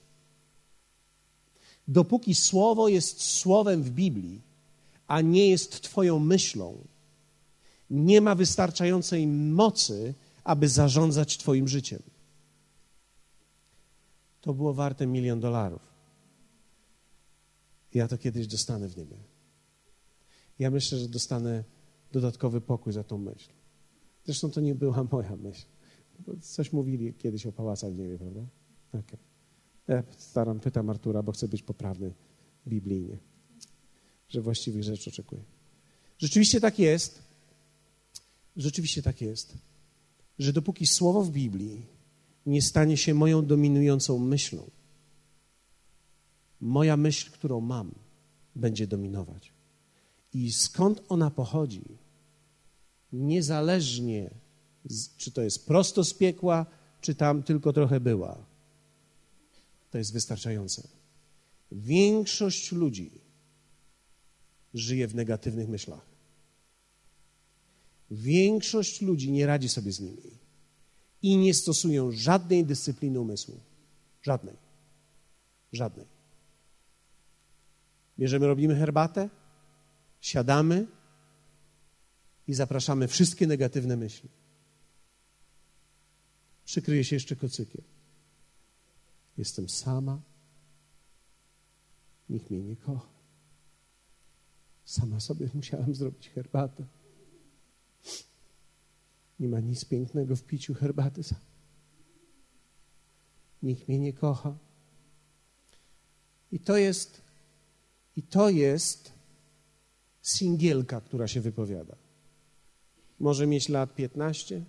Dopóki 1.88 2.34
Słowo 2.34 2.88
jest 2.88 3.22
Słowem 3.22 3.82
w 3.82 3.90
Biblii, 3.90 4.42
a 5.06 5.20
nie 5.20 5.48
jest 5.48 5.80
Twoją 5.80 6.18
myślą, 6.18 6.78
nie 7.90 8.20
ma 8.20 8.34
wystarczającej 8.34 9.26
mocy, 9.26 10.14
aby 10.44 10.68
zarządzać 10.68 11.38
Twoim 11.38 11.68
życiem. 11.68 12.02
To 14.40 14.54
było 14.54 14.74
warte 14.74 15.06
milion 15.06 15.40
dolarów. 15.40 15.82
Ja 17.94 18.08
to 18.08 18.18
kiedyś 18.18 18.46
dostanę 18.46 18.88
w 18.88 18.96
niebie. 18.96 19.16
Ja 20.58 20.70
myślę, 20.70 20.98
że 20.98 21.08
dostanę 21.08 21.64
dodatkowy 22.12 22.60
pokój 22.60 22.92
za 22.92 23.04
tą 23.04 23.18
myśl. 23.18 23.48
Zresztą 24.24 24.50
to 24.50 24.60
nie 24.60 24.74
była 24.74 25.04
moja 25.12 25.36
myśl. 25.36 25.64
Coś 26.40 26.72
mówili 26.72 27.14
kiedyś 27.14 27.46
o 27.46 27.52
pałacach 27.52 27.92
w 27.92 27.98
niebie, 27.98 28.18
prawda? 28.18 28.40
Okay. 28.88 29.18
Ja 29.88 30.02
staram, 30.18 30.60
pytam 30.60 30.90
Artura, 30.90 31.22
bo 31.22 31.32
chcę 31.32 31.48
być 31.48 31.62
poprawny 31.62 32.14
biblijnie, 32.68 33.18
że 34.28 34.40
właściwych 34.40 34.82
rzeczy 34.82 35.10
oczekuję. 35.10 35.42
Rzeczywiście 36.18 36.60
tak 36.60 36.78
jest, 36.78 37.22
rzeczywiście 38.56 39.02
tak 39.02 39.20
jest, 39.20 39.58
że 40.38 40.52
dopóki 40.52 40.86
słowo 40.86 41.22
w 41.22 41.30
Biblii 41.30 41.86
nie 42.46 42.62
stanie 42.62 42.96
się 42.96 43.14
moją 43.14 43.46
dominującą 43.46 44.18
myślą, 44.18 44.70
moja 46.60 46.96
myśl, 46.96 47.30
którą 47.30 47.60
mam, 47.60 47.94
będzie 48.54 48.86
dominować. 48.86 49.52
I 50.32 50.52
skąd 50.52 51.02
ona 51.08 51.30
pochodzi, 51.30 51.98
niezależnie 53.12 54.30
czy 55.16 55.30
to 55.30 55.42
jest 55.42 55.66
prosto 55.66 56.04
z 56.04 56.14
piekła, 56.14 56.66
czy 57.00 57.14
tam 57.14 57.42
tylko 57.42 57.72
trochę 57.72 58.00
była. 58.00 58.46
To 59.90 59.98
jest 59.98 60.12
wystarczające. 60.12 60.88
Większość 61.72 62.72
ludzi 62.72 63.10
żyje 64.74 65.08
w 65.08 65.14
negatywnych 65.14 65.68
myślach. 65.68 66.06
Większość 68.10 69.02
ludzi 69.02 69.32
nie 69.32 69.46
radzi 69.46 69.68
sobie 69.68 69.92
z 69.92 70.00
nimi 70.00 70.38
i 71.22 71.36
nie 71.36 71.54
stosują 71.54 72.12
żadnej 72.12 72.64
dyscypliny 72.64 73.20
umysłu. 73.20 73.60
Żadnej. 74.22 74.56
Żadnej. 75.72 76.06
Bierzemy, 78.18 78.46
robimy 78.46 78.76
herbatę, 78.76 79.30
siadamy 80.20 80.86
i 82.46 82.54
zapraszamy 82.54 83.08
wszystkie 83.08 83.46
negatywne 83.46 83.96
myśli 83.96 84.28
przykryje 86.66 87.04
się 87.04 87.16
jeszcze 87.16 87.36
kocykiem. 87.36 87.82
Jestem 89.38 89.68
sama. 89.68 90.20
Nikt 92.28 92.50
mnie 92.50 92.62
nie 92.62 92.76
kocha. 92.76 93.08
Sama 94.84 95.20
sobie 95.20 95.48
musiałam 95.54 95.94
zrobić 95.94 96.28
herbatę. 96.28 96.86
Nie 99.40 99.48
ma 99.48 99.60
nic 99.60 99.84
pięknego 99.84 100.36
w 100.36 100.42
piciu 100.42 100.74
herbaty. 100.74 101.22
Nikt 103.62 103.88
mnie 103.88 103.98
nie 103.98 104.12
kocha. 104.12 104.56
I 106.52 106.60
to 106.60 106.76
jest, 106.76 107.22
i 108.16 108.22
to 108.22 108.50
jest 108.50 109.12
singielka, 110.22 111.00
która 111.00 111.28
się 111.28 111.40
wypowiada. 111.40 111.96
Może 113.20 113.46
mieć 113.46 113.68
lat 113.68 113.94
15, 113.94 114.64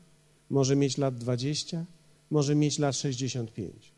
może 0.49 0.75
mieć 0.75 0.97
lat 0.97 1.17
20, 1.17 1.85
może 2.29 2.55
mieć 2.55 2.79
lat 2.79 2.95
65. 2.95 3.93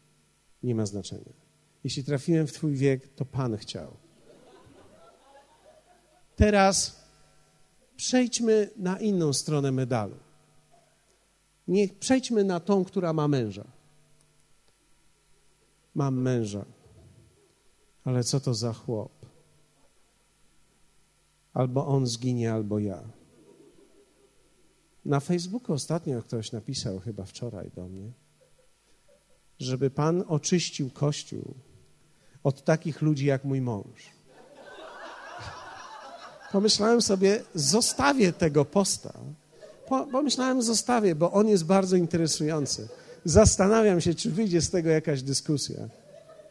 Nie 0.63 0.75
ma 0.75 0.85
znaczenia. 0.85 1.33
Jeśli 1.83 2.03
trafiłem 2.03 2.47
w 2.47 2.53
Twój 2.53 2.75
wiek, 2.75 3.07
to 3.07 3.25
Pan 3.25 3.57
chciał. 3.57 3.97
Teraz 6.35 7.03
przejdźmy 7.95 8.69
na 8.77 8.99
inną 8.99 9.33
stronę 9.33 9.71
medalu. 9.71 10.15
Nie 11.67 11.88
przejdźmy 11.88 12.43
na 12.43 12.59
tą, 12.59 12.85
która 12.85 13.13
ma 13.13 13.27
męża. 13.27 13.67
Mam 15.95 16.21
męża. 16.21 16.65
Ale 18.03 18.23
co 18.23 18.39
to 18.39 18.53
za 18.53 18.73
chłop? 18.73 19.12
Albo 21.53 21.88
on 21.88 22.07
zginie, 22.07 22.53
albo 22.53 22.79
ja. 22.79 23.18
Na 25.05 25.19
Facebooku 25.19 25.73
ostatnio 25.73 26.21
ktoś 26.21 26.51
napisał, 26.51 26.99
chyba 26.99 27.25
wczoraj 27.25 27.71
do 27.75 27.88
mnie, 27.88 28.12
żeby 29.59 29.89
Pan 29.89 30.23
oczyścił 30.27 30.89
Kościół 30.89 31.53
od 32.43 32.63
takich 32.63 33.01
ludzi 33.01 33.25
jak 33.25 33.43
mój 33.43 33.62
mąż. 33.62 34.09
Pomyślałem 36.51 37.01
sobie, 37.01 37.43
zostawię 37.55 38.33
tego 38.33 38.65
posta. 38.65 39.13
Pomyślałem, 39.88 40.62
zostawię, 40.62 41.15
bo 41.15 41.31
on 41.31 41.47
jest 41.47 41.65
bardzo 41.65 41.95
interesujący. 41.95 42.88
Zastanawiam 43.25 44.01
się, 44.01 44.13
czy 44.13 44.31
wyjdzie 44.31 44.62
z 44.62 44.69
tego 44.69 44.89
jakaś 44.89 45.21
dyskusja. 45.21 45.89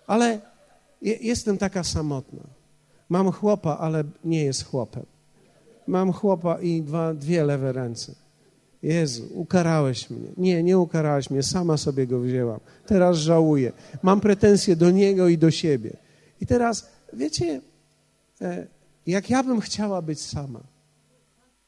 Ale 0.07 0.41
jestem 1.03 1.59
taka 1.59 1.85
samotna. 1.85 2.43
Mam 3.09 3.33
chłopa, 3.33 3.77
ale 3.77 4.05
nie 4.25 4.45
jest 4.45 4.65
chłopem. 4.65 5.07
Mam 5.87 6.13
chłopa 6.13 6.61
i 6.61 6.83
dwa, 6.83 7.15
dwie 7.15 7.45
lewe 7.45 7.73
ręce. 7.73 8.15
Jezu, 8.83 9.29
ukarałeś 9.35 10.11
mnie. 10.11 10.29
Nie, 10.37 10.63
nie 10.63 10.79
ukarałeś 10.79 11.31
mnie, 11.31 11.43
sama 11.43 11.77
sobie 11.77 12.07
go 12.07 12.21
wzięłam. 12.21 12.61
Teraz 12.87 13.17
żałuję. 13.17 13.73
Mam 14.03 14.21
pretensje 14.21 14.77
do 14.77 14.91
niego 14.91 15.29
i 15.29 15.39
do 15.39 15.51
siebie. 15.51 15.97
I 16.41 16.47
teraz, 16.47 16.89
wiecie, 17.13 17.61
e, 18.41 18.67
jak 19.07 19.31
ja 19.31 19.43
bym 19.43 19.61
chciała 19.61 20.03
być 20.03 20.21
sama. 20.21 20.61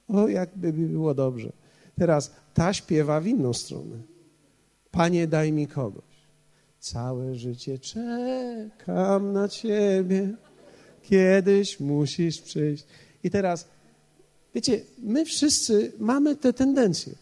O, 0.09 0.29
jakby 0.29 0.73
było 0.73 1.15
dobrze. 1.15 1.53
Teraz 1.99 2.35
ta 2.55 2.73
śpiewa 2.73 3.21
w 3.21 3.27
inną 3.27 3.53
stronę. 3.53 3.97
Panie, 4.91 5.27
daj 5.27 5.53
mi 5.53 5.67
kogoś. 5.67 6.11
Całe 6.79 7.35
życie 7.35 7.79
czekam 7.79 9.33
na 9.33 9.49
Ciebie. 9.49 10.29
Kiedyś 11.03 11.81
musisz 11.81 12.41
przyjść. 12.41 12.87
I 13.25 13.31
teraz, 13.31 13.69
wiecie, 14.55 14.81
my 14.99 15.25
wszyscy 15.25 15.93
mamy 15.99 16.37
te 16.37 16.53
tendencje. 16.53 17.15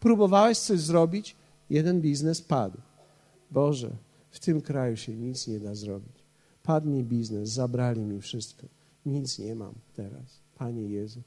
Próbowałeś 0.00 0.58
coś 0.58 0.80
zrobić, 0.80 1.36
jeden 1.70 2.00
biznes 2.00 2.40
padł. 2.40 2.78
Boże, 3.50 3.90
w 4.30 4.40
tym 4.40 4.60
kraju 4.60 4.96
się 4.96 5.14
nic 5.14 5.46
nie 5.46 5.60
da 5.60 5.74
zrobić. 5.74 6.18
Padnie 6.62 7.02
biznes, 7.02 7.48
zabrali 7.48 8.00
mi 8.00 8.20
wszystko. 8.20 8.66
Nic 9.06 9.38
nie 9.38 9.54
mam 9.54 9.74
teraz, 9.96 10.40
Panie 10.58 10.82
Jezu. 10.82 11.22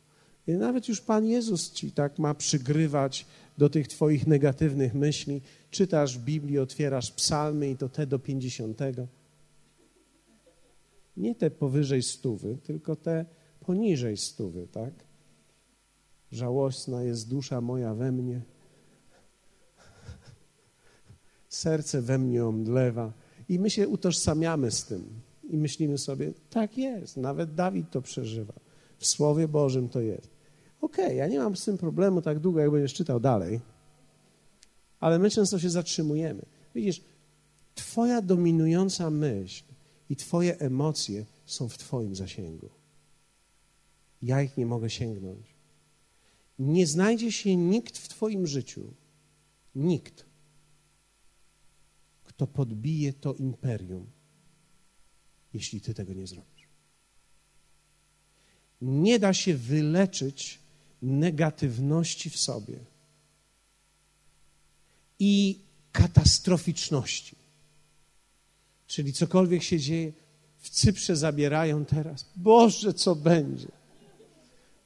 I 0.47 0.51
nawet 0.51 0.87
już 0.87 1.01
Pan 1.01 1.25
Jezus 1.25 1.71
ci 1.71 1.91
tak 1.91 2.19
ma 2.19 2.33
przygrywać 2.33 3.25
do 3.57 3.69
tych 3.69 3.87
Twoich 3.87 4.27
negatywnych 4.27 4.93
myśli. 4.93 5.41
Czytasz 5.71 6.17
w 6.17 6.23
Biblii, 6.23 6.59
otwierasz 6.59 7.11
psalmy 7.11 7.69
i 7.69 7.77
to 7.77 7.89
te 7.89 8.07
do 8.07 8.19
pięćdziesiątego. 8.19 9.07
Nie 11.17 11.35
te 11.35 11.51
powyżej 11.51 12.03
stówy, 12.03 12.57
tylko 12.63 12.95
te 12.95 13.25
poniżej 13.65 14.17
stówy, 14.17 14.67
tak? 14.71 14.93
Żałosna 16.31 17.03
jest 17.03 17.29
dusza 17.29 17.61
moja 17.61 17.93
we 17.93 18.11
mnie. 18.11 18.41
Serce 21.49 22.01
we 22.01 22.17
mnie 22.17 22.45
omdlewa. 22.45 23.13
I 23.49 23.59
my 23.59 23.69
się 23.69 23.87
utożsamiamy 23.87 24.71
z 24.71 24.85
tym. 24.85 25.21
I 25.49 25.57
myślimy 25.57 25.97
sobie, 25.97 26.33
tak 26.49 26.77
jest, 26.77 27.17
nawet 27.17 27.55
Dawid 27.55 27.91
to 27.91 28.01
przeżywa. 28.01 28.53
W 28.97 29.05
Słowie 29.05 29.47
Bożym 29.47 29.89
to 29.89 30.01
jest. 30.01 30.29
Okej, 30.81 31.05
okay, 31.05 31.15
ja 31.15 31.27
nie 31.27 31.39
mam 31.39 31.55
z 31.55 31.65
tym 31.65 31.77
problemu 31.77 32.21
tak 32.21 32.39
długo, 32.39 32.59
jak 32.59 32.71
będziesz 32.71 32.93
czytał 32.93 33.19
dalej, 33.19 33.59
ale 34.99 35.19
my 35.19 35.29
często 35.29 35.59
się 35.59 35.69
zatrzymujemy. 35.69 36.45
Widzisz, 36.75 37.01
Twoja 37.75 38.21
dominująca 38.21 39.09
myśl 39.09 39.63
i 40.09 40.15
Twoje 40.15 40.59
emocje 40.59 41.25
są 41.45 41.67
w 41.67 41.77
Twoim 41.77 42.15
zasięgu. 42.15 42.69
Ja 44.21 44.41
ich 44.41 44.57
nie 44.57 44.65
mogę 44.65 44.89
sięgnąć. 44.89 45.60
Nie 46.61 46.87
znajdzie 46.87 47.31
się 47.31 47.55
nikt 47.55 47.97
w 47.97 48.07
Twoim 48.07 48.47
życiu, 48.47 48.93
nikt, 49.75 50.25
kto 52.23 52.47
podbije 52.47 53.13
to 53.13 53.33
imperium, 53.33 54.11
jeśli 55.53 55.81
Ty 55.81 55.93
tego 55.93 56.13
nie 56.13 56.27
zrobisz. 56.27 56.67
Nie 58.81 59.19
da 59.19 59.33
się 59.33 59.55
wyleczyć 59.57 60.59
negatywności 61.01 62.29
w 62.29 62.37
sobie 62.37 62.79
i 65.19 65.59
katastroficzności. 65.91 67.35
Czyli 68.87 69.13
cokolwiek 69.13 69.63
się 69.63 69.79
dzieje, 69.79 70.13
w 70.57 70.69
Cyprze 70.69 71.15
zabierają 71.15 71.85
teraz. 71.85 72.25
Boże, 72.35 72.93
co 72.93 73.15
będzie? 73.15 73.80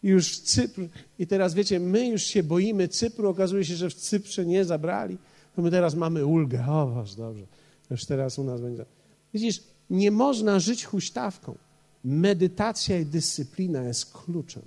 Już 0.06 0.40
Cypr. 0.40 0.82
I 1.20 1.28
teraz 1.28 1.54
wiecie, 1.54 1.80
my 1.80 2.08
już 2.08 2.24
się 2.24 2.44
boimy 2.44 2.88
Cypru. 2.88 3.30
Okazuje 3.30 3.66
się, 3.66 3.76
że 3.76 3.90
w 3.90 3.94
Cyprze 3.94 4.46
nie 4.46 4.66
zabrali. 4.66 5.18
To 5.56 5.62
my 5.62 5.72
teraz 5.72 5.96
mamy 5.96 6.26
ulgę. 6.26 6.66
O, 6.70 6.88
Boże, 6.88 7.16
dobrze. 7.16 7.48
Już 7.90 8.06
teraz 8.06 8.40
u 8.40 8.44
nas 8.44 8.62
będzie. 8.62 8.86
Widzisz, 9.34 9.64
nie 9.90 10.12
można 10.12 10.60
żyć 10.60 10.86
huśtawką. 10.86 11.58
Medytacja 12.04 13.00
i 13.00 13.06
dyscyplina 13.06 13.84
jest 13.84 14.14
kluczem. 14.14 14.64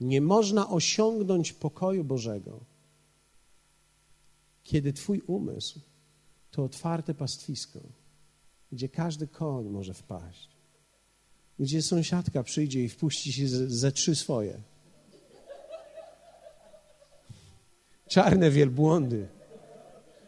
Nie 0.00 0.20
można 0.20 0.70
osiągnąć 0.70 1.52
pokoju 1.52 2.04
Bożego, 2.04 2.60
kiedy 4.62 4.92
Twój 4.92 5.22
umysł 5.26 5.80
to 6.50 6.64
otwarte 6.64 7.14
pastwisko, 7.14 7.80
gdzie 8.72 8.88
każdy 8.88 9.26
koń 9.26 9.68
może 9.68 9.94
wpaść, 9.94 10.55
gdzie 11.58 11.82
sąsiadka 11.82 12.42
przyjdzie 12.42 12.84
i 12.84 12.88
wpuści 12.88 13.32
się 13.32 13.48
ze, 13.48 13.92
trzy 13.92 14.16
swoje. 14.16 14.60
Czarne 18.08 18.50
wielbłądy, 18.50 19.26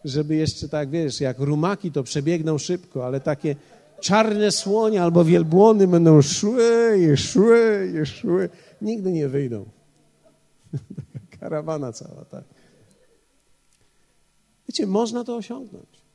żeby 0.05 0.37
jeszcze 0.37 0.69
tak, 0.69 0.91
wiesz, 0.91 1.21
jak 1.21 1.39
rumaki 1.39 1.93
to 1.93 2.03
przebiegną 2.03 2.59
szybko, 2.59 3.07
ale 3.07 3.21
takie 3.21 3.57
czarne 4.01 4.53
słonie 4.53 5.03
albo 5.03 5.25
wielbłądy 5.25 5.87
będą 5.87 6.23
szły 6.23 6.99
i 6.99 7.17
szły 7.17 7.93
i 8.03 8.07
szły. 8.07 8.49
Nigdy 8.83 9.13
nie 9.13 9.29
wyjdą. 9.29 9.65
Karawana 11.41 11.93
cała, 11.93 12.25
tak. 12.25 12.45
Wiecie, 14.69 14.87
można 14.87 15.25
to 15.25 15.37
osiągnąć. 15.37 16.08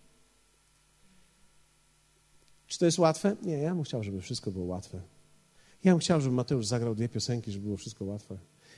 Czy 2.73 2.79
to 2.79 2.85
jest 2.85 2.99
łatwe? 2.99 3.35
Nie, 3.41 3.57
ja 3.57 3.75
bym 3.75 3.83
chciał, 3.83 4.03
żeby 4.03 4.21
wszystko 4.21 4.51
było 4.51 4.65
łatwe. 4.65 5.01
Ja 5.83 5.91
bym 5.91 5.99
chciał, 5.99 6.21
żeby 6.21 6.35
Mateusz 6.35 6.65
zagrał 6.65 6.95
dwie 6.95 7.09
piosenki, 7.09 7.51
żeby 7.51 7.65
było 7.65 7.77
wszystko 7.77 8.05
łatwe. 8.05 8.37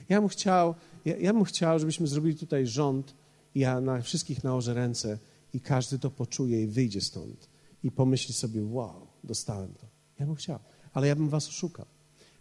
Ja 0.09 0.19
bym 0.19 0.29
chciał, 0.29 0.75
ja, 1.05 1.17
ja 1.17 1.33
bym 1.33 1.43
chciał 1.43 1.79
żebyśmy 1.79 2.07
zrobili 2.07 2.35
tutaj 2.35 2.67
rząd 2.67 3.15
i 3.55 3.59
ja 3.59 3.81
na 3.81 4.01
wszystkich 4.01 4.43
nałożę 4.43 4.73
ręce 4.73 5.19
i 5.53 5.61
każdy 5.61 5.99
to 5.99 6.11
poczuje 6.11 6.63
i 6.63 6.67
wyjdzie 6.67 7.01
stąd 7.01 7.49
i 7.83 7.91
pomyśli 7.91 8.33
sobie, 8.33 8.65
wow, 8.65 9.07
dostałem 9.23 9.73
to. 9.73 9.87
Ja 10.19 10.25
bym 10.25 10.35
chciał, 10.35 10.59
ale 10.93 11.07
ja 11.07 11.15
bym 11.15 11.29
was 11.29 11.47
oszukał. 11.47 11.85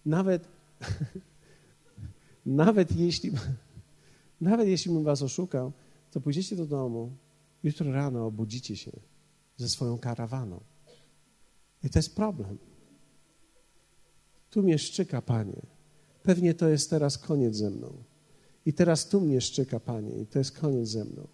Nawet, 0.07 0.49
nawet 2.47 2.97
jeśli, 2.97 3.33
nawet 4.41 4.69
jeśli 4.69 4.93
bym 4.93 5.05
was 5.05 5.23
oszukał, 5.23 5.73
to 6.11 6.21
pójdziecie 6.21 6.57
do 6.57 6.67
domu, 6.67 7.13
jutro 7.65 7.93
rano 7.93 8.27
obudzicie 8.27 8.77
się 8.77 8.93
ze 9.57 9.69
swoją 9.69 9.99
karawaną. 9.99 10.74
I 11.85 11.91
to 11.91 11.99
jest 11.99 12.17
problem. 12.17 12.59
Tu 14.51 14.63
mnie 14.63 14.79
szczyka, 14.79 15.23
Panie. 15.23 15.63
Pewnie 16.23 16.55
to 16.55 16.69
jest 16.69 16.91
teraz 16.91 17.19
koniec 17.19 17.57
ze 17.57 17.71
mną. 17.71 17.93
I 18.67 18.73
teraz 18.73 19.09
tu 19.09 19.21
mnie 19.21 19.41
szczyka, 19.41 19.81
Panie, 19.81 20.11
i 20.23 20.27
to 20.27 20.39
jest 20.39 20.59
koniec 20.59 20.89
ze 20.89 21.05
mną. 21.05 21.27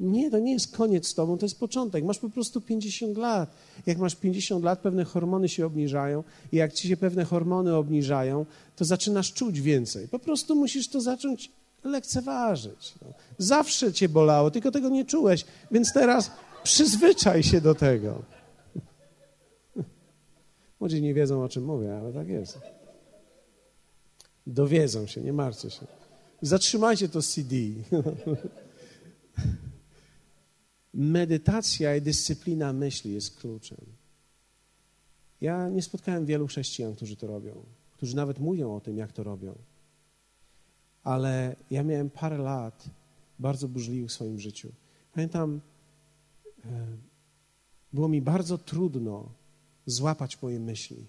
Nie, 0.00 0.30
to 0.30 0.38
nie 0.38 0.52
jest 0.52 0.76
koniec 0.76 1.06
z 1.06 1.14
tobą, 1.14 1.38
to 1.38 1.46
jest 1.46 1.60
początek. 1.60 2.04
Masz 2.04 2.18
po 2.18 2.30
prostu 2.30 2.60
50 2.60 3.18
lat. 3.18 3.54
Jak 3.86 3.98
masz 3.98 4.16
50 4.16 4.64
lat, 4.64 4.78
pewne 4.78 5.04
hormony 5.04 5.48
się 5.48 5.66
obniżają 5.66 6.24
i 6.52 6.56
jak 6.56 6.72
ci 6.72 6.88
się 6.88 6.96
pewne 6.96 7.24
hormony 7.24 7.74
obniżają, 7.74 8.46
to 8.76 8.84
zaczynasz 8.84 9.32
czuć 9.32 9.60
więcej. 9.60 10.08
Po 10.08 10.18
prostu 10.18 10.56
musisz 10.56 10.88
to 10.88 11.00
zacząć 11.00 11.52
lekceważyć. 11.84 12.94
No. 13.02 13.08
Zawsze 13.38 13.92
cię 13.92 14.08
bolało, 14.08 14.50
tylko 14.50 14.70
tego 14.70 14.88
nie 14.88 15.04
czułeś, 15.04 15.44
więc 15.70 15.92
teraz 15.92 16.30
przyzwyczaj 16.62 17.42
się 17.42 17.60
do 17.60 17.74
tego. 17.74 18.22
Młodzi 20.82 21.02
nie 21.02 21.14
wiedzą, 21.14 21.44
o 21.44 21.48
czym 21.48 21.64
mówię, 21.64 21.96
ale 21.96 22.12
tak 22.12 22.28
jest. 22.28 22.58
Dowiedzą 24.46 25.06
się, 25.06 25.20
nie 25.20 25.32
martwcie 25.32 25.70
się. 25.70 25.86
Zatrzymajcie 26.40 27.08
to 27.08 27.22
CD. 27.22 27.56
Medytacja 30.94 31.96
i 31.96 32.02
dyscyplina 32.02 32.72
myśli 32.72 33.12
jest 33.12 33.40
kluczem. 33.40 33.78
Ja 35.40 35.68
nie 35.68 35.82
spotkałem 35.82 36.26
wielu 36.26 36.46
chrześcijan, 36.46 36.94
którzy 36.94 37.16
to 37.16 37.26
robią, 37.26 37.64
którzy 37.92 38.16
nawet 38.16 38.38
mówią 38.38 38.74
o 38.74 38.80
tym, 38.80 38.96
jak 38.96 39.12
to 39.12 39.22
robią. 39.22 39.54
Ale 41.02 41.56
ja 41.70 41.82
miałem 41.82 42.10
parę 42.10 42.38
lat 42.38 42.90
bardzo 43.38 43.68
burzliwych 43.68 44.10
w 44.10 44.12
swoim 44.12 44.38
życiu. 44.38 44.72
Pamiętam, 45.12 45.60
e, 46.64 46.86
było 47.92 48.08
mi 48.08 48.22
bardzo 48.22 48.58
trudno 48.58 49.41
złapać 49.86 50.42
moje 50.42 50.60
myśli. 50.60 51.06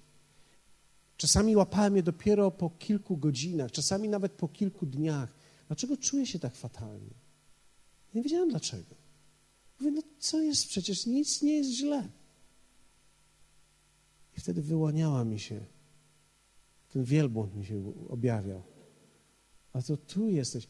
Czasami 1.17 1.55
łapałem 1.55 1.95
je 1.95 2.03
dopiero 2.03 2.51
po 2.51 2.69
kilku 2.69 3.17
godzinach, 3.17 3.71
czasami 3.71 4.09
nawet 4.09 4.31
po 4.31 4.47
kilku 4.47 4.85
dniach. 4.85 5.35
Dlaczego 5.67 5.97
czuję 5.97 6.25
się 6.25 6.39
tak 6.39 6.55
fatalnie? 6.55 7.13
Nie 8.13 8.21
wiedziałem 8.21 8.49
dlaczego. 8.49 8.95
Mówię, 9.79 9.91
no 9.91 10.01
co 10.19 10.41
jest 10.41 10.67
przecież, 10.67 11.05
nic 11.05 11.41
nie 11.41 11.57
jest 11.57 11.69
źle. 11.69 12.09
I 14.37 14.41
wtedy 14.41 14.61
wyłaniała 14.61 15.25
mi 15.25 15.39
się, 15.39 15.65
ten 16.89 17.03
wielbłąd 17.03 17.55
mi 17.55 17.65
się 17.65 17.93
objawiał. 18.09 18.63
A 19.73 19.81
to 19.81 19.97
tu 19.97 20.29
jesteś. 20.29 20.67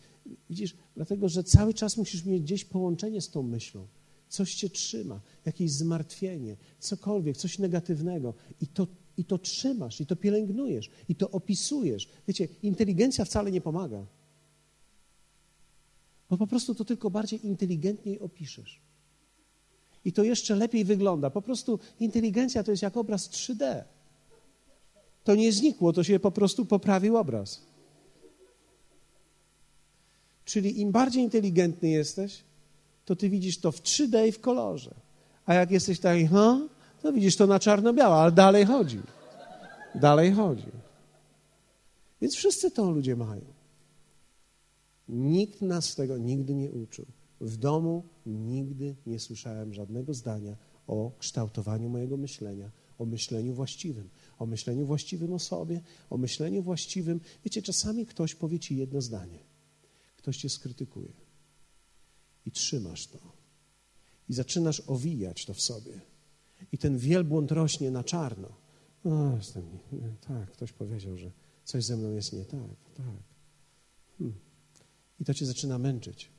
Widzisz, 0.49 0.75
dlatego, 0.95 1.29
że 1.29 1.43
cały 1.43 1.73
czas 1.73 1.97
musisz 1.97 2.25
mieć 2.25 2.43
gdzieś 2.43 2.65
połączenie 2.65 3.21
z 3.21 3.29
tą 3.29 3.43
myślą. 3.43 3.87
Coś 4.33 4.55
cię 4.55 4.69
trzyma, 4.69 5.19
jakieś 5.45 5.71
zmartwienie, 5.71 6.55
cokolwiek, 6.79 7.37
coś 7.37 7.59
negatywnego. 7.59 8.33
I 8.61 8.67
to, 8.67 8.87
I 9.17 9.25
to 9.25 9.37
trzymasz, 9.37 10.01
i 10.01 10.05
to 10.05 10.15
pielęgnujesz, 10.15 10.89
i 11.09 11.15
to 11.15 11.29
opisujesz. 11.31 12.09
Wiecie, 12.27 12.47
inteligencja 12.63 13.25
wcale 13.25 13.51
nie 13.51 13.61
pomaga. 13.61 14.05
Bo 16.29 16.37
po 16.37 16.47
prostu 16.47 16.75
to 16.75 16.85
tylko 16.85 17.09
bardziej 17.09 17.45
inteligentniej 17.45 18.19
opiszesz. 18.19 18.81
I 20.05 20.13
to 20.13 20.23
jeszcze 20.23 20.55
lepiej 20.55 20.85
wygląda. 20.85 21.29
Po 21.29 21.41
prostu 21.41 21.79
inteligencja 21.99 22.63
to 22.63 22.71
jest 22.71 22.83
jak 22.83 22.97
obraz 22.97 23.29
3D. 23.29 23.83
To 25.23 25.35
nie 25.35 25.51
znikło, 25.51 25.93
to 25.93 26.03
się 26.03 26.19
po 26.19 26.31
prostu 26.31 26.65
poprawił 26.65 27.17
obraz. 27.17 27.61
Czyli 30.45 30.81
im 30.81 30.91
bardziej 30.91 31.23
inteligentny 31.23 31.89
jesteś, 31.89 32.43
to 33.05 33.15
ty 33.15 33.29
widzisz 33.29 33.57
to 33.59 33.71
w 33.71 33.81
3D 33.81 34.27
i 34.27 34.31
w 34.31 34.39
kolorze. 34.39 34.95
A 35.45 35.53
jak 35.53 35.71
jesteś 35.71 35.99
taki, 35.99 36.29
to 37.01 37.13
widzisz 37.13 37.35
to 37.35 37.47
na 37.47 37.59
czarno-białe, 37.59 38.15
ale 38.15 38.31
dalej 38.31 38.65
chodzi. 38.65 38.99
Dalej 39.95 40.31
chodzi. 40.31 40.71
Więc 42.21 42.35
wszyscy 42.35 42.71
to 42.71 42.91
ludzie 42.91 43.15
mają. 43.15 43.45
Nikt 45.09 45.61
nas 45.61 45.95
tego 45.95 46.17
nigdy 46.17 46.55
nie 46.55 46.71
uczył. 46.71 47.05
W 47.41 47.57
domu 47.57 48.03
nigdy 48.25 48.95
nie 49.05 49.19
słyszałem 49.19 49.73
żadnego 49.73 50.13
zdania 50.13 50.55
o 50.87 51.11
kształtowaniu 51.19 51.89
mojego 51.89 52.17
myślenia, 52.17 52.71
o 52.97 53.05
myśleniu 53.05 53.53
właściwym, 53.53 54.09
o 54.39 54.45
myśleniu 54.45 54.85
właściwym 54.85 55.33
o 55.33 55.39
sobie, 55.39 55.81
o 56.09 56.17
myśleniu 56.17 56.63
właściwym. 56.63 57.19
Wiecie, 57.45 57.61
czasami 57.61 58.05
ktoś 58.05 58.35
powie 58.35 58.59
ci 58.59 58.77
jedno 58.77 59.01
zdanie, 59.01 59.39
ktoś 60.17 60.37
cię 60.37 60.49
skrytykuje 60.49 61.22
i 62.45 62.51
trzymasz 62.51 63.07
to 63.07 63.33
i 64.29 64.33
zaczynasz 64.33 64.79
owijać 64.87 65.45
to 65.45 65.53
w 65.53 65.61
sobie 65.61 66.01
i 66.71 66.77
ten 66.77 66.97
wielbłąd 66.97 67.51
rośnie 67.51 67.91
na 67.91 68.03
czarno. 68.03 68.55
O, 69.03 69.35
jestem, 69.37 69.63
tak, 70.27 70.51
ktoś 70.51 70.71
powiedział, 70.71 71.17
że 71.17 71.31
coś 71.63 71.85
ze 71.85 71.97
mną 71.97 72.11
jest 72.11 72.33
nie 72.33 72.45
tak, 72.45 72.75
tak. 72.95 73.23
Hmm. 74.17 74.35
I 75.19 75.25
to 75.25 75.33
cię 75.33 75.45
zaczyna 75.45 75.77
męczyć. 75.77 76.29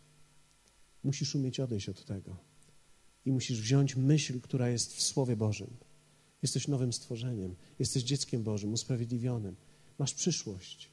Musisz 1.05 1.35
umieć 1.35 1.61
odejść 1.61 1.89
od 1.89 2.05
tego. 2.05 2.37
I 3.25 3.33
musisz 3.33 3.61
wziąć 3.61 3.97
myśl, 3.97 4.41
która 4.41 4.69
jest 4.69 4.97
w 4.97 5.03
Słowie 5.03 5.37
Bożym. 5.37 5.77
Jesteś 6.43 6.69
nowym 6.69 6.93
stworzeniem, 6.93 7.57
jesteś 7.79 8.03
dzieckiem 8.03 8.43
Bożym, 8.43 8.73
usprawiedliwionym. 8.73 9.57
Masz 9.99 10.15
przyszłość. 10.15 10.91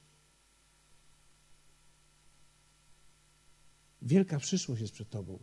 Wielka 4.02 4.39
przyszłość 4.39 4.82
jest 4.82 4.93
przed 4.93 5.10
Tobą. 5.10 5.39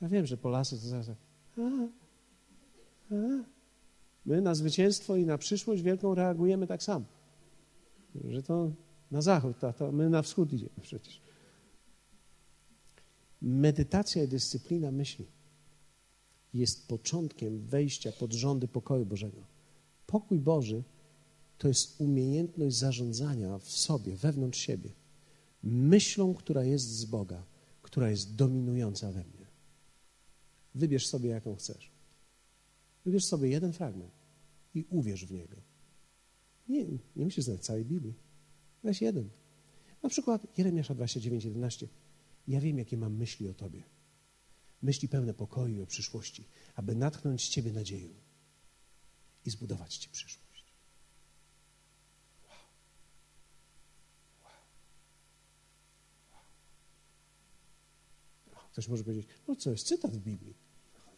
Ja 0.00 0.08
wiem, 0.08 0.26
że 0.26 0.36
Polacy 0.36 0.80
to 0.80 0.88
zaraz. 0.88 1.08
A, 1.08 1.60
a. 3.14 3.44
My 4.26 4.40
na 4.40 4.54
zwycięstwo 4.54 5.16
i 5.16 5.26
na 5.26 5.38
przyszłość 5.38 5.82
wielką 5.82 6.14
reagujemy 6.14 6.66
tak 6.66 6.82
samo. 6.82 7.04
Że 8.24 8.42
to 8.42 8.72
na 9.10 9.22
zachód, 9.22 9.64
a 9.64 9.72
to 9.72 9.92
my 9.92 10.10
na 10.10 10.22
wschód 10.22 10.52
idziemy 10.52 10.80
przecież. 10.82 11.20
Medytacja 13.42 14.24
i 14.24 14.28
dyscyplina 14.28 14.92
myśli 14.92 15.26
jest 16.54 16.88
początkiem 16.88 17.66
wejścia 17.66 18.12
pod 18.12 18.32
rządy 18.32 18.68
pokoju 18.68 19.06
Bożego. 19.06 19.42
Pokój 20.06 20.38
Boży 20.38 20.82
to 21.60 21.68
jest 21.68 22.00
umiejętność 22.00 22.76
zarządzania 22.76 23.58
w 23.58 23.70
sobie, 23.70 24.16
wewnątrz 24.16 24.60
siebie, 24.60 24.90
myślą, 25.62 26.34
która 26.34 26.64
jest 26.64 26.88
z 26.88 27.04
Boga, 27.04 27.46
która 27.82 28.10
jest 28.10 28.34
dominująca 28.34 29.12
we 29.12 29.24
mnie. 29.24 29.46
Wybierz 30.74 31.06
sobie, 31.06 31.30
jaką 31.30 31.56
chcesz. 31.56 31.90
Wybierz 33.04 33.24
sobie 33.24 33.48
jeden 33.48 33.72
fragment 33.72 34.12
i 34.74 34.84
uwierz 34.90 35.26
w 35.26 35.32
niego. 35.32 35.56
Nie, 36.68 36.84
nie 37.16 37.24
musisz 37.24 37.44
znać 37.44 37.64
całej 37.64 37.84
Biblii. 37.84 38.14
Weź 38.82 39.02
jeden. 39.02 39.30
Na 40.02 40.08
przykład 40.08 40.58
Jeremiasza 40.58 40.94
29, 40.94 41.44
11. 41.44 41.88
Ja 42.48 42.60
wiem, 42.60 42.78
jakie 42.78 42.96
mam 42.96 43.16
myśli 43.16 43.48
o 43.48 43.54
Tobie. 43.54 43.82
Myśli 44.82 45.08
pełne 45.08 45.34
pokoju 45.34 45.76
i 45.76 45.82
o 45.82 45.86
przyszłości, 45.86 46.48
aby 46.74 46.94
natchnąć 46.94 47.48
Ciebie 47.48 47.72
nadzieją 47.72 48.08
i 49.44 49.50
zbudować 49.50 49.96
Ci 49.96 50.08
przyszłość. 50.08 50.50
Wow. 52.48 52.56
Wow. 56.32 56.42
Wow. 58.52 58.59
Ktoś 58.72 58.88
może 58.88 59.04
powiedzieć, 59.04 59.26
no 59.48 59.56
co 59.56 59.70
jest 59.70 59.86
cytat 59.86 60.16
w 60.16 60.20
Biblii. 60.20 60.54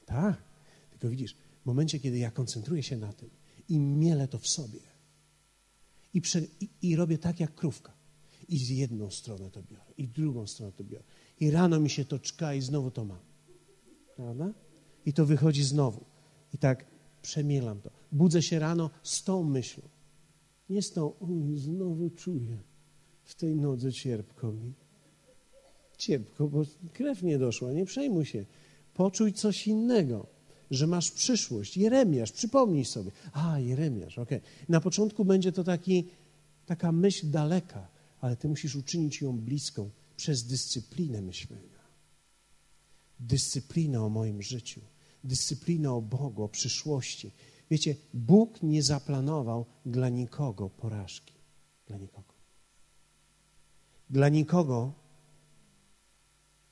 Tak, 0.06 0.42
tylko 0.90 1.08
widzisz, 1.08 1.36
w 1.62 1.66
momencie, 1.66 2.00
kiedy 2.00 2.18
ja 2.18 2.30
koncentruję 2.30 2.82
się 2.82 2.96
na 2.96 3.12
tym 3.12 3.30
i 3.68 3.78
mielę 3.78 4.28
to 4.28 4.38
w 4.38 4.48
sobie, 4.48 4.80
i, 6.14 6.20
prze, 6.20 6.40
i, 6.60 6.68
i 6.82 6.96
robię 6.96 7.18
tak 7.18 7.40
jak 7.40 7.54
krówka. 7.54 7.92
I 8.48 8.58
z 8.58 8.68
jedną 8.68 9.10
stronę 9.10 9.50
to 9.50 9.62
biorę, 9.62 9.92
i 9.98 10.08
drugą 10.08 10.46
stronę 10.46 10.72
to 10.72 10.84
biorę. 10.84 11.04
I 11.40 11.50
rano 11.50 11.80
mi 11.80 11.90
się 11.90 12.04
to 12.04 12.18
czka 12.18 12.54
i 12.54 12.60
znowu 12.60 12.90
to 12.90 13.04
mam. 13.04 13.18
Prawda? 14.16 14.54
I 15.06 15.12
to 15.12 15.26
wychodzi 15.26 15.62
znowu. 15.62 16.04
I 16.54 16.58
tak 16.58 16.86
przemielam 17.22 17.80
to. 17.80 17.90
Budzę 18.12 18.42
się 18.42 18.58
rano 18.58 18.90
z 19.02 19.24
tą 19.24 19.42
myślą. 19.44 19.88
Nie 20.70 20.82
z 20.82 20.92
tą, 20.92 21.12
znowu 21.54 22.10
czuję 22.10 22.62
w 23.24 23.34
tej 23.34 23.56
nodze 23.56 23.92
cierpko 23.92 24.52
mi. 24.52 24.74
Cierpko, 26.02 26.48
bo 26.48 26.62
krew 26.92 27.22
nie 27.22 27.38
doszła, 27.38 27.72
nie 27.72 27.84
przejmuj 27.84 28.26
się. 28.26 28.44
Poczuj 28.94 29.32
coś 29.32 29.66
innego 29.66 30.26
że 30.72 30.86
masz 30.86 31.10
przyszłość. 31.10 31.76
Jeremiasz, 31.76 32.32
przypomnij 32.32 32.84
sobie. 32.84 33.10
A, 33.32 33.58
Jeremiasz, 33.58 34.18
okej. 34.18 34.38
Okay. 34.38 34.50
Na 34.68 34.80
początku 34.80 35.24
będzie 35.24 35.52
to 35.52 35.64
taki, 35.64 36.08
taka 36.66 36.92
myśl 36.92 37.30
daleka, 37.30 37.88
ale 38.20 38.36
ty 38.36 38.48
musisz 38.48 38.76
uczynić 38.76 39.20
ją 39.20 39.38
bliską 39.38 39.90
przez 40.16 40.44
dyscyplinę 40.44 41.22
myślenia. 41.22 41.82
Dyscyplinę 43.20 44.04
o 44.04 44.08
moim 44.08 44.42
życiu, 44.42 44.80
dyscyplinę 45.24 45.92
o 45.92 46.02
Bogu, 46.02 46.42
o 46.42 46.48
przyszłości. 46.48 47.30
Wiecie, 47.70 47.96
Bóg 48.14 48.62
nie 48.62 48.82
zaplanował 48.82 49.66
dla 49.86 50.08
nikogo 50.08 50.70
porażki. 50.70 51.34
Dla 51.86 51.96
nikogo. 51.96 52.34
Dla 54.10 54.28
nikogo 54.28 54.92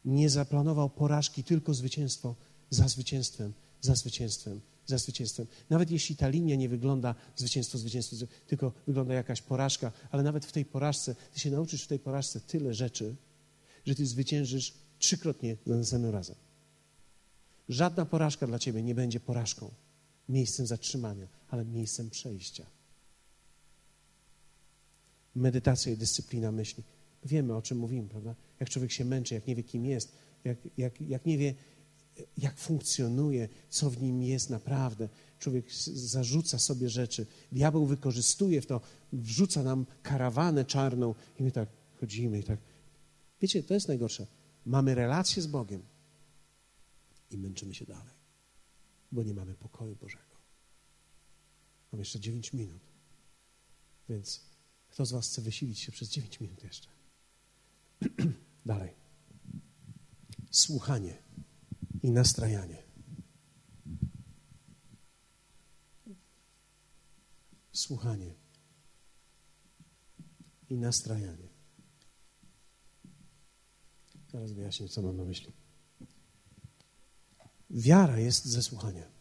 nie 0.04 0.30
zaplanował 0.30 0.90
porażki, 0.90 1.44
tylko 1.44 1.74
zwycięstwo 1.74 2.34
za 2.70 2.88
zwycięstwem 2.88 3.52
za 3.80 3.94
zwycięstwem, 3.94 4.60
za 4.86 4.98
zwycięstwem. 4.98 5.46
Nawet 5.70 5.90
jeśli 5.90 6.16
ta 6.16 6.28
linia 6.28 6.56
nie 6.56 6.68
wygląda 6.68 7.14
zwycięstwo, 7.36 7.78
zwycięstwo, 7.78 8.16
tylko 8.46 8.72
wygląda 8.86 9.14
jakaś 9.14 9.42
porażka, 9.42 9.92
ale 10.10 10.22
nawet 10.22 10.46
w 10.46 10.52
tej 10.52 10.64
porażce, 10.64 11.14
ty 11.34 11.40
się 11.40 11.50
nauczysz 11.50 11.84
w 11.84 11.86
tej 11.86 11.98
porażce 11.98 12.40
tyle 12.40 12.74
rzeczy, 12.74 13.16
że 13.86 13.94
ty 13.94 14.06
zwyciężysz 14.06 14.74
trzykrotnie 14.98 15.56
za 15.66 15.76
następnym 15.76 16.12
razem. 16.12 16.36
Żadna 17.68 18.06
porażka 18.06 18.46
dla 18.46 18.58
ciebie 18.58 18.82
nie 18.82 18.94
będzie 18.94 19.20
porażką, 19.20 19.70
miejscem 20.28 20.66
zatrzymania, 20.66 21.26
ale 21.48 21.64
miejscem 21.64 22.10
przejścia. 22.10 22.66
Medytacja 25.34 25.92
i 25.92 25.96
dyscyplina 25.96 26.52
myśli. 26.52 26.82
Wiemy, 27.24 27.56
o 27.56 27.62
czym 27.62 27.78
mówimy, 27.78 28.08
prawda? 28.08 28.34
Jak 28.60 28.70
człowiek 28.70 28.92
się 28.92 29.04
męczy, 29.04 29.34
jak 29.34 29.46
nie 29.46 29.56
wie, 29.56 29.62
kim 29.62 29.86
jest, 29.86 30.12
jak, 30.44 30.58
jak, 30.76 31.00
jak 31.00 31.26
nie 31.26 31.38
wie, 31.38 31.54
jak 32.38 32.56
funkcjonuje, 32.56 33.48
co 33.70 33.90
w 33.90 34.02
nim 34.02 34.22
jest 34.22 34.50
naprawdę. 34.50 35.08
Człowiek 35.38 35.72
zarzuca 35.94 36.58
sobie 36.58 36.88
rzeczy, 36.88 37.26
diabeł 37.52 37.86
wykorzystuje 37.86 38.60
w 38.60 38.66
to, 38.66 38.80
wrzuca 39.12 39.62
nam 39.62 39.86
karawanę 40.02 40.64
czarną 40.64 41.14
i 41.38 41.42
my 41.42 41.52
tak 41.52 41.68
chodzimy 42.00 42.38
i 42.38 42.44
tak. 42.44 42.60
Wiecie, 43.40 43.62
to 43.62 43.74
jest 43.74 43.88
najgorsze. 43.88 44.26
Mamy 44.66 44.94
relację 44.94 45.42
z 45.42 45.46
Bogiem 45.46 45.82
i 47.30 47.38
męczymy 47.38 47.74
się 47.74 47.86
dalej, 47.86 48.14
bo 49.12 49.22
nie 49.22 49.34
mamy 49.34 49.54
pokoju 49.54 49.96
Bożego. 49.96 50.24
Mam 51.92 51.98
jeszcze 51.98 52.20
9 52.20 52.52
minut, 52.52 52.82
więc 54.08 54.40
kto 54.88 55.06
z 55.06 55.12
Was 55.12 55.26
chce 55.28 55.42
wysilić 55.42 55.78
się 55.78 55.92
przez 55.92 56.08
9 56.08 56.40
minut 56.40 56.64
jeszcze? 56.64 56.99
Dalej. 58.66 58.94
Słuchanie 60.50 61.22
i 62.02 62.10
nastrajanie. 62.10 62.82
Słuchanie 67.72 68.34
i 70.68 70.78
nastrajanie. 70.78 71.48
Zaraz 74.32 74.52
wyjaśnię, 74.52 74.88
co 74.88 75.02
mam 75.02 75.16
na 75.16 75.24
myśli. 75.24 75.52
Wiara 77.70 78.18
jest 78.18 78.44
ze 78.44 78.62
słuchania. 78.62 79.19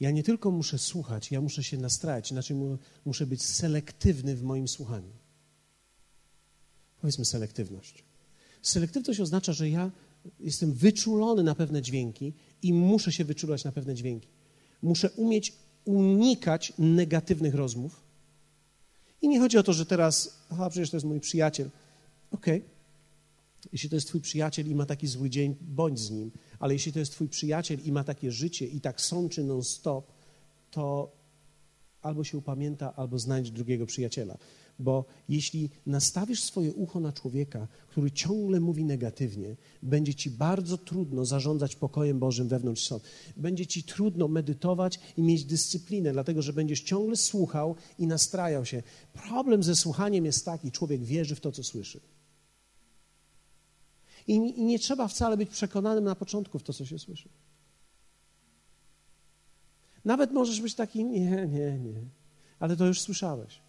Ja 0.00 0.10
nie 0.10 0.22
tylko 0.22 0.50
muszę 0.50 0.78
słuchać, 0.78 1.30
ja 1.30 1.40
muszę 1.40 1.64
się 1.64 1.78
nastrajać, 1.78 2.30
inaczej 2.30 2.56
muszę 3.04 3.26
być 3.26 3.42
selektywny 3.42 4.36
w 4.36 4.42
moim 4.42 4.68
słuchaniu. 4.68 5.12
Powiedzmy 7.00 7.24
selektywność. 7.24 8.04
Selektywność 8.62 9.20
oznacza, 9.20 9.52
że 9.52 9.70
ja 9.70 9.90
jestem 10.40 10.72
wyczulony 10.72 11.42
na 11.42 11.54
pewne 11.54 11.82
dźwięki 11.82 12.32
i 12.62 12.72
muszę 12.72 13.12
się 13.12 13.24
wyczulać 13.24 13.64
na 13.64 13.72
pewne 13.72 13.94
dźwięki. 13.94 14.28
Muszę 14.82 15.10
umieć 15.10 15.52
unikać 15.84 16.72
negatywnych 16.78 17.54
rozmów. 17.54 18.02
I 19.22 19.28
nie 19.28 19.40
chodzi 19.40 19.58
o 19.58 19.62
to, 19.62 19.72
że 19.72 19.86
teraz, 19.86 20.42
aha, 20.50 20.70
przecież 20.70 20.90
to 20.90 20.96
jest 20.96 21.06
mój 21.06 21.20
przyjaciel. 21.20 21.70
Okej, 22.30 22.58
okay. 22.58 22.70
jeśli 23.72 23.90
to 23.90 23.96
jest 23.96 24.08
twój 24.08 24.20
przyjaciel 24.20 24.70
i 24.70 24.74
ma 24.74 24.86
taki 24.86 25.06
zły 25.06 25.30
dzień, 25.30 25.56
bądź 25.60 26.00
z 26.00 26.10
nim. 26.10 26.30
Ale 26.58 26.72
jeśli 26.72 26.92
to 26.92 26.98
jest 26.98 27.12
twój 27.12 27.28
przyjaciel 27.28 27.78
i 27.84 27.92
ma 27.92 28.04
takie 28.04 28.32
życie 28.32 28.66
i 28.66 28.80
tak 28.80 29.00
sączy 29.00 29.44
non-stop, 29.44 30.12
to 30.70 31.12
albo 32.02 32.24
się 32.24 32.38
upamięta, 32.38 32.96
albo 32.96 33.18
znajdź 33.18 33.50
drugiego 33.50 33.86
przyjaciela. 33.86 34.38
Bo 34.78 35.04
jeśli 35.28 35.70
nastawisz 35.86 36.42
swoje 36.42 36.72
ucho 36.74 37.00
na 37.00 37.12
człowieka, 37.12 37.68
który 37.88 38.10
ciągle 38.10 38.60
mówi 38.60 38.84
negatywnie, 38.84 39.56
będzie 39.82 40.14
ci 40.14 40.30
bardzo 40.30 40.78
trudno 40.78 41.24
zarządzać 41.24 41.76
pokojem 41.76 42.18
Bożym 42.18 42.48
wewnątrz 42.48 42.86
sobie. 42.86 43.04
Będzie 43.36 43.66
ci 43.66 43.82
trudno 43.82 44.28
medytować 44.28 45.00
i 45.16 45.22
mieć 45.22 45.44
dyscyplinę, 45.44 46.12
dlatego 46.12 46.42
że 46.42 46.52
będziesz 46.52 46.80
ciągle 46.80 47.16
słuchał 47.16 47.74
i 47.98 48.06
nastrajał 48.06 48.64
się. 48.64 48.82
Problem 49.12 49.62
ze 49.62 49.76
słuchaniem 49.76 50.24
jest 50.24 50.44
taki, 50.44 50.70
człowiek 50.70 51.04
wierzy 51.04 51.34
w 51.34 51.40
to, 51.40 51.52
co 51.52 51.62
słyszy. 51.62 52.00
I, 54.26 54.34
I 54.34 54.64
nie 54.64 54.78
trzeba 54.78 55.08
wcale 55.08 55.36
być 55.36 55.50
przekonanym 55.50 56.04
na 56.04 56.14
początku 56.14 56.58
w 56.58 56.62
to, 56.62 56.72
co 56.72 56.84
się 56.84 56.98
słyszy. 56.98 57.28
Nawet 60.04 60.32
możesz 60.32 60.60
być 60.60 60.74
taki, 60.74 61.04
nie, 61.04 61.46
nie, 61.46 61.78
nie, 61.78 62.00
ale 62.58 62.76
to 62.76 62.86
już 62.86 63.00
słyszałeś. 63.00 63.60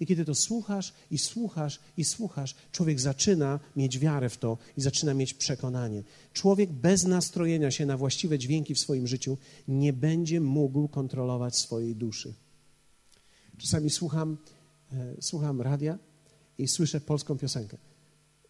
I 0.00 0.06
kiedy 0.06 0.24
to 0.24 0.34
słuchasz 0.34 0.92
i 1.10 1.18
słuchasz 1.18 1.80
i 1.96 2.04
słuchasz, 2.04 2.54
człowiek 2.72 3.00
zaczyna 3.00 3.60
mieć 3.76 3.98
wiarę 3.98 4.28
w 4.28 4.36
to 4.36 4.58
i 4.76 4.80
zaczyna 4.80 5.14
mieć 5.14 5.34
przekonanie. 5.34 6.02
Człowiek 6.32 6.72
bez 6.72 7.04
nastrojenia 7.04 7.70
się 7.70 7.86
na 7.86 7.96
właściwe 7.96 8.38
dźwięki 8.38 8.74
w 8.74 8.78
swoim 8.78 9.06
życiu 9.06 9.38
nie 9.68 9.92
będzie 9.92 10.40
mógł 10.40 10.88
kontrolować 10.88 11.56
swojej 11.56 11.96
duszy. 11.96 12.34
Czasami 13.58 13.90
słucham, 13.90 14.36
e, 14.92 15.14
słucham 15.20 15.60
radia 15.60 15.98
i 16.58 16.68
słyszę 16.68 17.00
polską 17.00 17.38
piosenkę. 17.38 17.76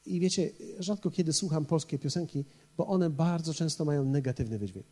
I 0.06 0.20
wiecie, 0.20 0.50
rzadko 0.78 1.10
kiedy 1.10 1.32
słucham 1.32 1.64
polskie 1.64 1.98
piosenki, 1.98 2.44
bo 2.76 2.86
one 2.86 3.10
bardzo 3.10 3.54
często 3.54 3.84
mają 3.84 4.04
negatywny 4.04 4.58
wydźwięk. 4.58 4.86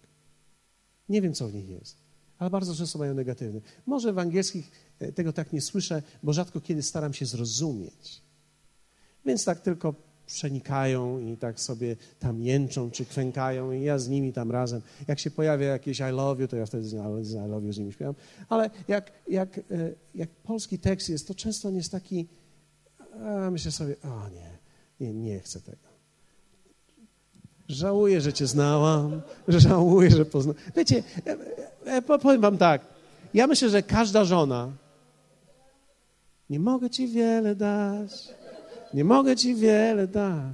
Nie 1.08 1.22
wiem, 1.22 1.34
co 1.34 1.48
w 1.48 1.54
nich 1.54 1.68
jest, 1.68 1.96
ale 2.38 2.50
bardzo 2.50 2.74
często 2.74 2.98
mają 2.98 3.14
negatywny. 3.14 3.60
Może 3.86 4.12
w 4.12 4.18
angielskich 4.18 4.70
e, 4.98 5.12
tego 5.12 5.32
tak 5.32 5.52
nie 5.52 5.60
słyszę, 5.60 6.02
bo 6.22 6.32
rzadko 6.32 6.60
kiedy 6.60 6.82
staram 6.82 7.14
się 7.14 7.26
zrozumieć. 7.26 8.22
Więc 9.24 9.44
tak 9.44 9.60
tylko 9.60 9.94
przenikają 10.26 11.18
i 11.18 11.36
tak 11.36 11.60
sobie 11.60 11.96
tam 12.18 12.42
jęczą 12.42 12.90
czy 12.90 13.04
kwękają 13.04 13.72
i 13.72 13.82
ja 13.82 13.98
z 13.98 14.08
nimi 14.08 14.32
tam 14.32 14.50
razem. 14.50 14.82
Jak 15.08 15.18
się 15.18 15.30
pojawia 15.30 15.66
jakieś 15.66 16.00
I 16.00 16.12
love 16.12 16.42
you, 16.42 16.48
to 16.48 16.56
ja 16.56 16.66
wtedy 16.66 16.84
z 16.84 16.92
I 17.32 17.48
love 17.48 17.66
you 17.66 17.72
z 17.72 17.78
nimi 17.78 17.92
śpiewam. 17.92 18.14
Ale 18.48 18.70
jak, 18.88 19.12
jak, 19.28 19.58
e, 19.58 19.62
jak 20.14 20.30
polski 20.30 20.78
tekst 20.78 21.08
jest, 21.08 21.28
to 21.28 21.34
często 21.34 21.68
on 21.68 21.74
jest 21.74 21.92
taki, 21.92 22.28
a 23.46 23.50
myślę 23.50 23.72
sobie, 23.72 23.96
o 24.02 24.28
nie, 24.28 24.58
nie, 25.02 25.12
nie 25.12 25.40
chcę 25.40 25.60
tego. 25.60 25.92
Żałuję, 27.68 28.20
że 28.20 28.32
cię 28.32 28.46
znałam, 28.46 29.22
żałuję, 29.48 30.10
że 30.10 30.24
poznałam. 30.24 30.62
Wiecie, 30.76 31.02
e, 31.26 31.36
e, 31.84 32.02
powiem 32.02 32.40
wam 32.40 32.58
tak. 32.58 32.82
Ja 33.34 33.46
myślę, 33.46 33.70
że 33.70 33.82
każda 33.82 34.24
żona 34.24 34.70
nie 36.50 36.60
mogę 36.60 36.90
ci 36.90 37.08
wiele 37.08 37.54
dać, 37.54 38.28
nie 38.94 39.04
mogę 39.04 39.36
ci 39.36 39.54
wiele 39.54 40.08
dać. 40.08 40.52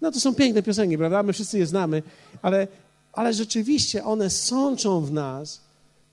No 0.00 0.12
to 0.12 0.20
są 0.20 0.34
piękne 0.34 0.62
piosenki, 0.62 0.98
prawda? 0.98 1.22
My 1.22 1.32
wszyscy 1.32 1.58
je 1.58 1.66
znamy, 1.66 2.02
ale, 2.42 2.68
ale 3.12 3.32
rzeczywiście 3.32 4.04
one 4.04 4.30
sączą 4.30 5.00
w 5.00 5.12
nas 5.12 5.60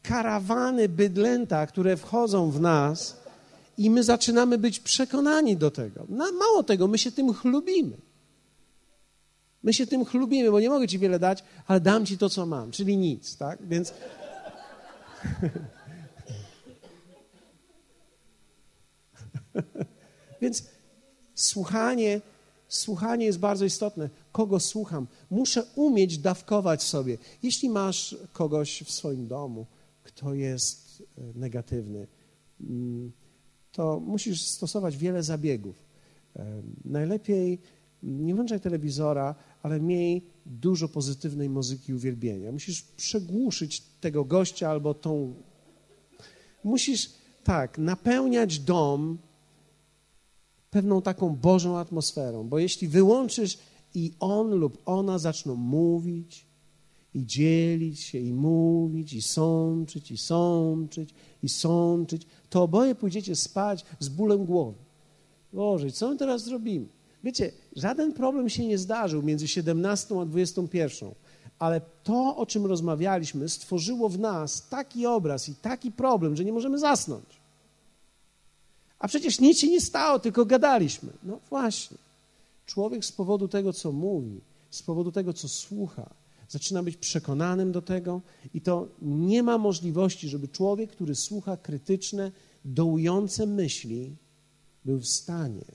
karawany 0.03 0.89
bydlęta, 0.89 1.67
które 1.67 1.97
wchodzą 1.97 2.51
w 2.51 2.61
nas 2.61 3.17
i 3.79 3.89
my 3.89 4.03
zaczynamy 4.03 4.57
być 4.57 4.79
przekonani 4.79 5.57
do 5.57 5.71
tego. 5.71 6.05
No, 6.09 6.31
mało 6.31 6.63
tego, 6.63 6.87
my 6.87 6.97
się 6.97 7.11
tym 7.11 7.33
chlubimy. 7.33 7.97
My 9.63 9.73
się 9.73 9.87
tym 9.87 10.05
chlubimy, 10.05 10.51
bo 10.51 10.59
nie 10.59 10.69
mogę 10.69 10.87
ci 10.87 10.99
wiele 10.99 11.19
dać, 11.19 11.43
ale 11.67 11.79
dam 11.79 12.05
ci 12.05 12.17
to, 12.17 12.29
co 12.29 12.45
mam, 12.45 12.71
czyli 12.71 12.97
nic, 12.97 13.37
tak? 13.37 13.67
Więc. 13.67 13.93
Więc 20.41 20.63
słuchanie, 21.35 22.21
słuchanie 22.67 23.25
jest 23.25 23.39
bardzo 23.39 23.65
istotne. 23.65 24.09
Kogo 24.31 24.59
słucham? 24.59 25.07
Muszę 25.29 25.63
umieć 25.75 26.17
dawkować 26.17 26.83
sobie. 26.83 27.17
Jeśli 27.43 27.69
masz 27.69 28.15
kogoś 28.33 28.81
w 28.81 28.91
swoim 28.91 29.27
domu, 29.27 29.65
kto 30.03 30.33
jest 30.33 31.03
e, 31.17 31.21
negatywny, 31.35 32.07
mm, 32.61 33.11
to 33.79 33.99
musisz 33.99 34.41
stosować 34.41 34.97
wiele 34.97 35.23
zabiegów. 35.23 35.83
Najlepiej 36.85 37.59
nie 38.03 38.35
włączaj 38.35 38.59
telewizora, 38.59 39.35
ale 39.63 39.79
miej 39.79 40.25
dużo 40.45 40.87
pozytywnej 40.87 41.49
muzyki 41.49 41.93
uwielbienia. 41.93 42.51
Musisz 42.51 42.81
przegłuszyć 42.81 43.83
tego 44.01 44.25
gościa 44.25 44.69
albo 44.69 44.93
tą. 44.93 45.33
Musisz, 46.63 47.11
tak, 47.43 47.77
napełniać 47.77 48.59
dom 48.59 49.17
pewną 50.69 51.01
taką 51.01 51.35
Bożą 51.35 51.77
atmosferą, 51.77 52.49
bo 52.49 52.59
jeśli 52.59 52.87
wyłączysz 52.87 53.57
i 53.93 54.13
on 54.19 54.49
lub 54.49 54.81
ona 54.85 55.19
zaczną 55.19 55.55
mówić, 55.55 56.45
i 57.13 57.25
dzielić 57.25 57.99
się, 57.99 58.17
i 58.17 58.33
mówić, 58.33 59.13
i 59.13 59.21
sączyć, 59.21 60.11
i 60.11 60.17
sączyć, 60.17 61.09
i 61.43 61.49
sączyć, 61.49 62.21
to 62.49 62.63
oboje 62.63 62.95
pójdziecie 62.95 63.35
spać 63.35 63.85
z 63.99 64.09
bólem 64.09 64.45
głowy. 64.45 64.77
Boże, 65.53 65.91
co 65.91 66.09
my 66.09 66.17
teraz 66.17 66.43
zrobimy? 66.43 66.85
Wiecie, 67.23 67.51
żaden 67.75 68.13
problem 68.13 68.49
się 68.49 68.67
nie 68.67 68.77
zdarzył 68.77 69.23
między 69.23 69.47
17 69.47 70.19
a 70.21 70.25
21, 70.25 71.09
ale 71.59 71.81
to, 72.03 72.37
o 72.37 72.45
czym 72.45 72.65
rozmawialiśmy, 72.65 73.49
stworzyło 73.49 74.09
w 74.09 74.19
nas 74.19 74.69
taki 74.69 75.05
obraz 75.05 75.49
i 75.49 75.55
taki 75.55 75.91
problem, 75.91 76.35
że 76.35 76.45
nie 76.45 76.53
możemy 76.53 76.79
zasnąć. 76.79 77.25
A 78.99 79.07
przecież 79.07 79.39
nic 79.39 79.59
się 79.59 79.67
nie 79.67 79.81
stało, 79.81 80.19
tylko 80.19 80.45
gadaliśmy. 80.45 81.09
No 81.23 81.39
właśnie. 81.49 81.97
Człowiek 82.65 83.05
z 83.05 83.11
powodu 83.11 83.47
tego, 83.47 83.73
co 83.73 83.91
mówi, 83.91 84.41
z 84.69 84.83
powodu 84.83 85.11
tego, 85.11 85.33
co 85.33 85.47
słucha, 85.47 86.09
zaczyna 86.49 86.83
być 86.83 86.97
przekonanym 86.97 87.71
do 87.71 87.81
tego 87.81 88.21
i 88.53 88.61
to 88.61 88.89
nie 89.01 89.43
ma 89.43 89.57
możliwości, 89.57 90.29
żeby 90.29 90.47
człowiek, 90.47 90.91
który 90.91 91.15
słucha 91.15 91.57
krytyczne, 91.57 92.31
dołujące 92.65 93.45
myśli, 93.45 94.15
był 94.85 94.99
w 94.99 95.07
stanie 95.07 95.65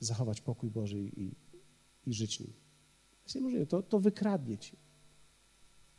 zachować 0.00 0.40
pokój 0.40 0.70
Boży 0.70 0.98
i, 1.00 1.34
i 2.06 2.14
żyć 2.14 2.40
nim. 2.40 2.52
Jest 3.24 3.34
niemożliwe, 3.34 3.66
to, 3.66 3.82
to 3.82 4.00
wykradnie 4.00 4.58
ci. 4.58 4.76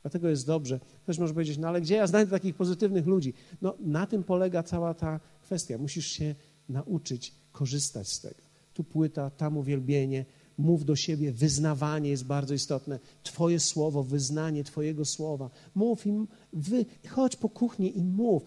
Dlatego 0.01 0.29
jest 0.29 0.47
dobrze. 0.47 0.79
Ktoś 1.03 1.19
może 1.19 1.33
powiedzieć, 1.33 1.57
no 1.57 1.67
ale 1.67 1.81
gdzie 1.81 1.95
ja 1.95 2.07
znajdę 2.07 2.31
takich 2.31 2.55
pozytywnych 2.55 3.07
ludzi? 3.07 3.33
No 3.61 3.75
na 3.79 4.07
tym 4.07 4.23
polega 4.23 4.63
cała 4.63 4.93
ta 4.93 5.19
kwestia. 5.41 5.77
Musisz 5.77 6.07
się 6.07 6.35
nauczyć 6.69 7.35
korzystać 7.51 8.09
z 8.09 8.21
tego. 8.21 8.41
Tu 8.73 8.83
płyta, 8.83 9.29
tam 9.29 9.57
uwielbienie, 9.57 10.25
mów 10.57 10.85
do 10.85 10.95
siebie, 10.95 11.31
wyznawanie 11.31 12.09
jest 12.09 12.25
bardzo 12.25 12.53
istotne. 12.53 12.99
Twoje 13.23 13.59
słowo, 13.59 14.03
wyznanie 14.03 14.63
Twojego 14.63 15.05
słowa. 15.05 15.49
Mów 15.75 16.05
im, 16.05 16.27
wy, 16.53 16.85
chodź 17.09 17.35
po 17.35 17.49
kuchni 17.49 17.97
i 17.97 18.03
mów. 18.03 18.43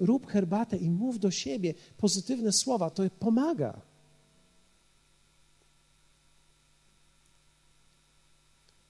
Rób 0.00 0.26
herbatę 0.26 0.76
i 0.76 0.90
mów 0.90 1.18
do 1.18 1.30
siebie 1.30 1.74
pozytywne 1.96 2.52
słowa. 2.52 2.90
To 2.90 3.02
pomaga. 3.18 3.80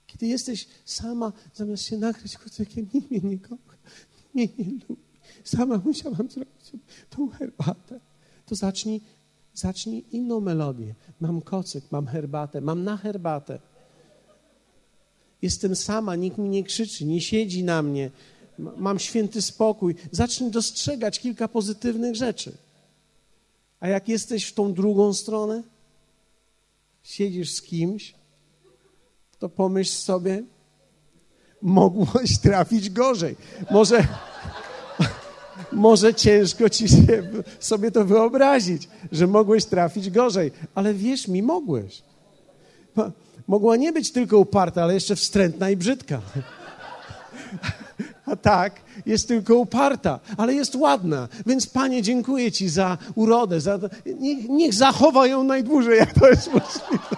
Kiedy 0.06 0.26
jesteś 0.26 0.68
sama, 0.84 1.32
zamiast 1.54 1.82
się 1.82 1.98
nakryć 1.98 2.38
kucykiem, 2.38 2.88
nikt 2.94 3.10
mnie 3.10 3.20
nie 3.20 3.38
kocha, 3.38 3.76
mnie 4.34 4.48
nie 4.58 4.64
lubi. 4.64 5.02
Sama 5.44 5.78
musiałam 5.84 6.30
zrobić 6.30 6.72
tą 7.10 7.28
herbatę. 7.28 8.00
To 8.46 8.54
zacznij 8.54 9.00
Zacznij 9.60 10.04
inną 10.12 10.40
melodię. 10.40 10.94
Mam 11.20 11.40
kocyk, 11.40 11.84
mam 11.90 12.06
herbatę, 12.06 12.60
mam 12.60 12.84
na 12.84 12.96
herbatę. 12.96 13.58
Jestem 15.42 15.76
sama, 15.76 16.16
nikt 16.16 16.38
mi 16.38 16.48
nie 16.48 16.64
krzyczy, 16.64 17.04
nie 17.04 17.20
siedzi 17.20 17.64
na 17.64 17.82
mnie, 17.82 18.10
mam 18.76 18.98
święty 18.98 19.42
spokój. 19.42 19.94
Zacznij 20.12 20.50
dostrzegać 20.50 21.20
kilka 21.20 21.48
pozytywnych 21.48 22.16
rzeczy. 22.16 22.52
A 23.80 23.88
jak 23.88 24.08
jesteś 24.08 24.44
w 24.44 24.54
tą 24.54 24.74
drugą 24.74 25.14
stronę, 25.14 25.62
siedzisz 27.02 27.52
z 27.52 27.62
kimś, 27.62 28.14
to 29.38 29.48
pomyśl 29.48 29.92
sobie, 29.92 30.42
mogłeś 31.62 32.38
trafić 32.38 32.90
gorzej. 32.90 33.36
Może, 33.70 34.08
może 35.72 36.14
ciężko 36.14 36.68
ci 36.68 36.88
się, 36.88 37.22
sobie 37.60 37.90
to 37.90 38.04
wyobrazić, 38.04 38.88
że 39.12 39.26
mogłeś 39.26 39.64
trafić 39.64 40.10
gorzej, 40.10 40.52
ale 40.74 40.94
wierz 40.94 41.28
mi, 41.28 41.42
mogłeś. 41.42 42.02
Mogła 43.46 43.76
nie 43.76 43.92
być 43.92 44.12
tylko 44.12 44.38
uparta, 44.38 44.82
ale 44.82 44.94
jeszcze 44.94 45.16
wstrętna 45.16 45.70
i 45.70 45.76
brzydka. 45.76 46.20
A 48.26 48.36
tak, 48.36 48.80
jest 49.06 49.28
tylko 49.28 49.54
uparta, 49.54 50.20
ale 50.36 50.54
jest 50.54 50.74
ładna. 50.74 51.28
Więc 51.46 51.66
Panie, 51.66 52.02
dziękuję 52.02 52.52
Ci 52.52 52.68
za 52.68 52.98
urodę. 53.14 53.60
Za... 53.60 53.78
Niech, 54.20 54.48
niech 54.48 54.74
zachowa 54.74 55.26
ją 55.26 55.44
najdłużej, 55.44 55.98
jak 55.98 56.14
to 56.14 56.28
jest 56.28 56.46
możliwe. 56.46 56.98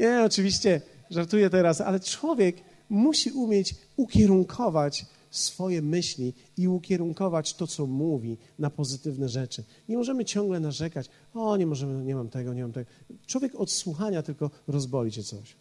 Nie, 0.00 0.22
oczywiście 0.24 0.80
żartuję 1.10 1.50
teraz, 1.50 1.80
ale 1.80 2.00
człowiek 2.00 2.56
musi 2.88 3.30
umieć 3.30 3.74
ukierunkować 3.96 5.06
swoje 5.30 5.82
myśli 5.82 6.34
i 6.56 6.68
ukierunkować 6.68 7.54
to, 7.54 7.66
co 7.66 7.86
mówi, 7.86 8.38
na 8.58 8.70
pozytywne 8.70 9.28
rzeczy. 9.28 9.64
Nie 9.88 9.96
możemy 9.96 10.24
ciągle 10.24 10.60
narzekać, 10.60 11.10
o, 11.34 11.56
nie, 11.56 11.66
możemy, 11.66 12.04
nie 12.04 12.14
mam 12.14 12.28
tego, 12.28 12.54
nie 12.54 12.62
mam 12.62 12.72
tego. 12.72 12.90
Człowiek 13.26 13.54
od 13.54 13.70
słuchania 13.70 14.22
tylko 14.22 14.50
rozboli 14.66 15.12
cię 15.12 15.22
coś. 15.22 15.56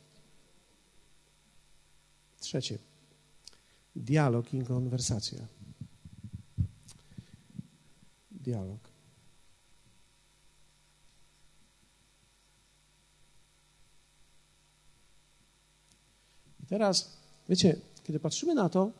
Trzecie. 2.40 2.78
Dialog 3.96 4.54
i 4.54 4.62
konwersacja. 4.64 5.48
Dialog. 8.32 8.80
I 16.64 16.66
teraz, 16.66 17.17
wiecie, 17.50 17.76
kiedy 18.04 18.20
patrzymy 18.20 18.56
na 18.56 18.70
to, 18.70 18.92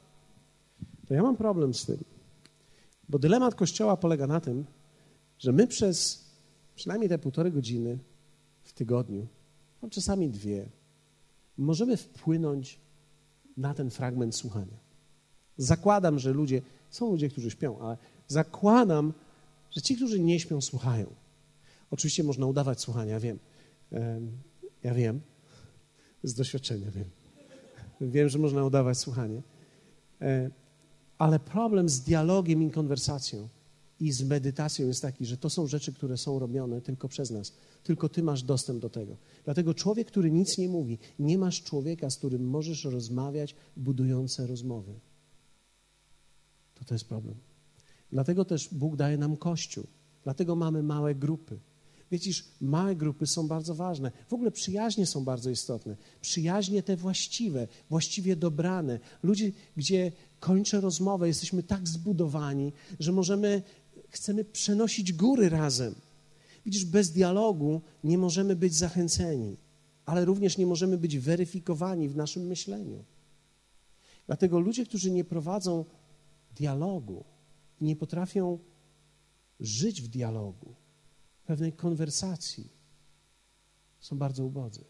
to 1.08 1.14
ja 1.14 1.24
mam 1.24 1.38
problem 1.38 1.74
z 1.74 1.86
tym. 1.86 1.98
Bo 3.10 3.20
dylemat 3.20 3.56
Kościoła 3.56 3.98
polega 3.98 4.28
na 4.28 4.40
tym, 4.40 4.66
że 5.40 5.52
my 5.52 5.68
przez 5.68 6.26
przynajmniej 6.76 7.10
te 7.10 7.20
półtorej 7.20 7.52
godziny 7.52 7.98
w 8.64 8.74
tygodniu, 8.74 9.28
a 9.82 9.88
czasami 9.88 10.30
dwie, 10.30 10.66
możemy 11.58 11.98
wpłynąć 11.98 12.80
na 13.58 13.74
ten 13.74 13.90
fragment 13.90 14.36
słuchania. 14.36 14.78
Zakładam, 15.58 16.20
że 16.20 16.34
ludzie, 16.34 16.62
są 16.90 17.12
ludzie, 17.12 17.30
którzy 17.30 17.52
śpią, 17.52 17.80
ale 17.80 17.98
zakładam, 18.28 19.14
że 19.72 19.82
ci, 19.82 19.96
którzy 19.96 20.20
nie 20.20 20.40
śpią, 20.40 20.62
słuchają. 20.62 21.08
Oczywiście 21.92 22.24
można 22.24 22.46
udawać 22.46 22.82
słuchania, 22.82 23.20
wiem. 23.20 23.40
Ja 24.84 24.94
wiem, 24.94 25.22
z 26.24 26.34
doświadczenia 26.34 26.92
wiem. 26.92 27.10
Wiem, 28.02 28.30
że 28.30 28.40
można 28.40 28.66
udawać 28.66 28.98
słuchanie. 28.98 29.42
E, 30.22 30.50
ale 31.18 31.40
problem 31.40 31.90
z 31.90 32.00
dialogiem 32.00 32.64
i 32.64 32.72
konwersacją 32.72 33.48
i 34.00 34.12
z 34.12 34.24
medytacją 34.24 34.88
jest 34.88 35.02
taki, 35.02 35.26
że 35.26 35.38
to 35.38 35.50
są 35.50 35.68
rzeczy, 35.68 35.94
które 35.94 36.18
są 36.18 36.40
robione 36.40 36.82
tylko 36.82 37.08
przez 37.08 37.32
nas. 37.32 37.54
Tylko 37.84 38.10
ty 38.10 38.24
masz 38.24 38.44
dostęp 38.44 38.82
do 38.82 38.90
tego. 38.90 39.18
Dlatego 39.46 39.74
człowiek, 39.74 40.08
który 40.08 40.32
nic 40.32 40.58
nie 40.58 40.70
mówi, 40.70 40.98
nie 41.20 41.38
masz 41.38 41.64
człowieka, 41.64 42.10
z 42.10 42.18
którym 42.18 42.50
możesz 42.50 42.86
rozmawiać 42.86 43.56
budujące 43.78 44.48
rozmowy. 44.48 44.94
To 46.76 46.86
to 46.86 46.96
jest 46.96 47.06
problem. 47.06 47.36
Dlatego 48.12 48.46
też 48.46 48.74
Bóg 48.74 48.96
daje 48.96 49.18
nam 49.18 49.38
Kościół. 49.38 49.88
Dlatego 50.24 50.56
mamy 50.56 50.84
małe 50.84 51.16
grupy. 51.16 51.60
Wiecie, 52.12 52.32
małe 52.62 52.96
grupy 52.96 53.28
są 53.28 53.48
bardzo 53.48 53.76
ważne. 53.76 54.12
W 54.28 54.34
ogóle 54.34 54.52
przyjaźnie 54.52 55.06
są 55.06 55.24
bardzo 55.24 55.50
istotne. 55.50 55.98
Przyjaźnie 56.22 56.84
te 56.84 56.98
właściwe, 56.98 57.68
właściwie 57.90 58.36
dobrane. 58.36 59.00
Ludzie, 59.24 59.52
gdzie 59.78 60.12
kończę 60.40 60.82
rozmowę, 60.82 61.28
jesteśmy 61.28 61.64
tak 61.64 61.88
zbudowani, 61.88 62.74
że 63.00 63.12
możemy, 63.12 63.62
chcemy 64.10 64.46
przenosić 64.46 65.14
góry 65.14 65.50
razem. 65.50 65.96
Widzisz, 66.66 66.86
bez 66.86 67.12
dialogu 67.12 67.82
nie 68.04 68.18
możemy 68.18 68.56
być 68.56 68.76
zachęceni, 68.76 69.58
ale 70.06 70.26
również 70.26 70.58
nie 70.58 70.66
możemy 70.66 70.98
być 70.98 71.18
weryfikowani 71.18 72.10
w 72.10 72.16
naszym 72.16 72.44
myśleniu. 72.44 73.04
Dlatego 74.28 74.60
ludzie, 74.60 74.86
którzy 74.86 75.12
nie 75.12 75.24
prowadzą 75.24 75.86
dialogu, 76.56 77.24
nie 77.82 77.96
potrafią 77.96 78.60
żyć 79.60 80.02
w 80.02 80.08
dialogu, 80.08 80.76
pewnej 81.48 81.74
konwersacji, 81.74 82.70
są 84.00 84.18
bardzo 84.18 84.46
ubodzy. 84.46 84.84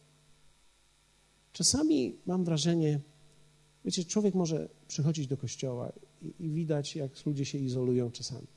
Czasami 1.53 2.17
mam 2.25 2.45
wrażenie, 2.45 2.99
wiecie, 3.85 4.05
człowiek 4.05 4.35
może 4.35 4.69
przychodzić 4.87 5.27
do 5.27 5.37
kościoła 5.37 5.91
i, 6.21 6.33
i, 6.39 6.49
widać, 6.49 6.95
jak 6.95 7.25
ludzie 7.25 7.45
się 7.45 7.57
izolują 7.57 8.11
czasami. 8.11 8.47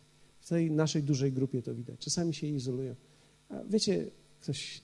W 0.40 0.48
tej 0.48 0.70
naszej 0.70 1.02
dużej 1.02 1.32
grupie 1.32 1.62
to 1.62 1.74
widać. 1.74 2.00
Czasami 2.00 2.34
się 2.34 2.46
izolują. 2.46 2.94
A 3.48 3.64
wiecie, 3.64 4.10
ktoś 4.40 4.82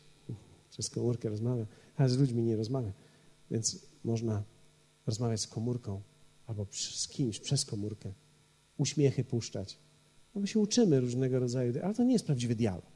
przez 0.71 0.91
komórkę 0.91 1.29
rozmawia, 1.29 1.67
ale 1.97 2.09
z 2.09 2.19
ludźmi 2.19 2.43
nie 2.43 2.57
rozmawia, 2.57 2.93
więc 3.51 3.87
można 4.05 4.45
rozmawiać 5.07 5.41
z 5.41 5.47
komórką 5.47 6.03
albo 6.47 6.67
z 6.71 7.09
kimś 7.09 7.41
przez 7.41 7.65
komórkę, 7.65 8.13
uśmiechy 8.77 9.25
puszczać. 9.25 9.79
No 10.35 10.41
my 10.41 10.47
się 10.47 10.59
uczymy 10.59 11.01
różnego 11.01 11.39
rodzaju, 11.39 11.73
ale 11.83 11.95
to 11.95 12.05
nie 12.05 12.13
jest 12.13 12.27
prawdziwy 12.27 12.55
dialog. 12.55 12.96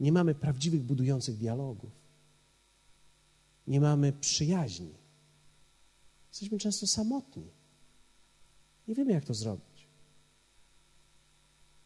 Nie 0.00 0.12
mamy 0.12 0.34
prawdziwych, 0.34 0.82
budujących 0.82 1.36
dialogów. 1.36 1.90
Nie 3.66 3.80
mamy 3.80 4.12
przyjaźni. 4.12 4.94
Jesteśmy 6.28 6.58
często 6.58 6.86
samotni. 6.86 7.46
Nie 8.88 8.94
wiemy, 8.94 9.12
jak 9.12 9.24
to 9.24 9.34
zrobić. 9.34 9.88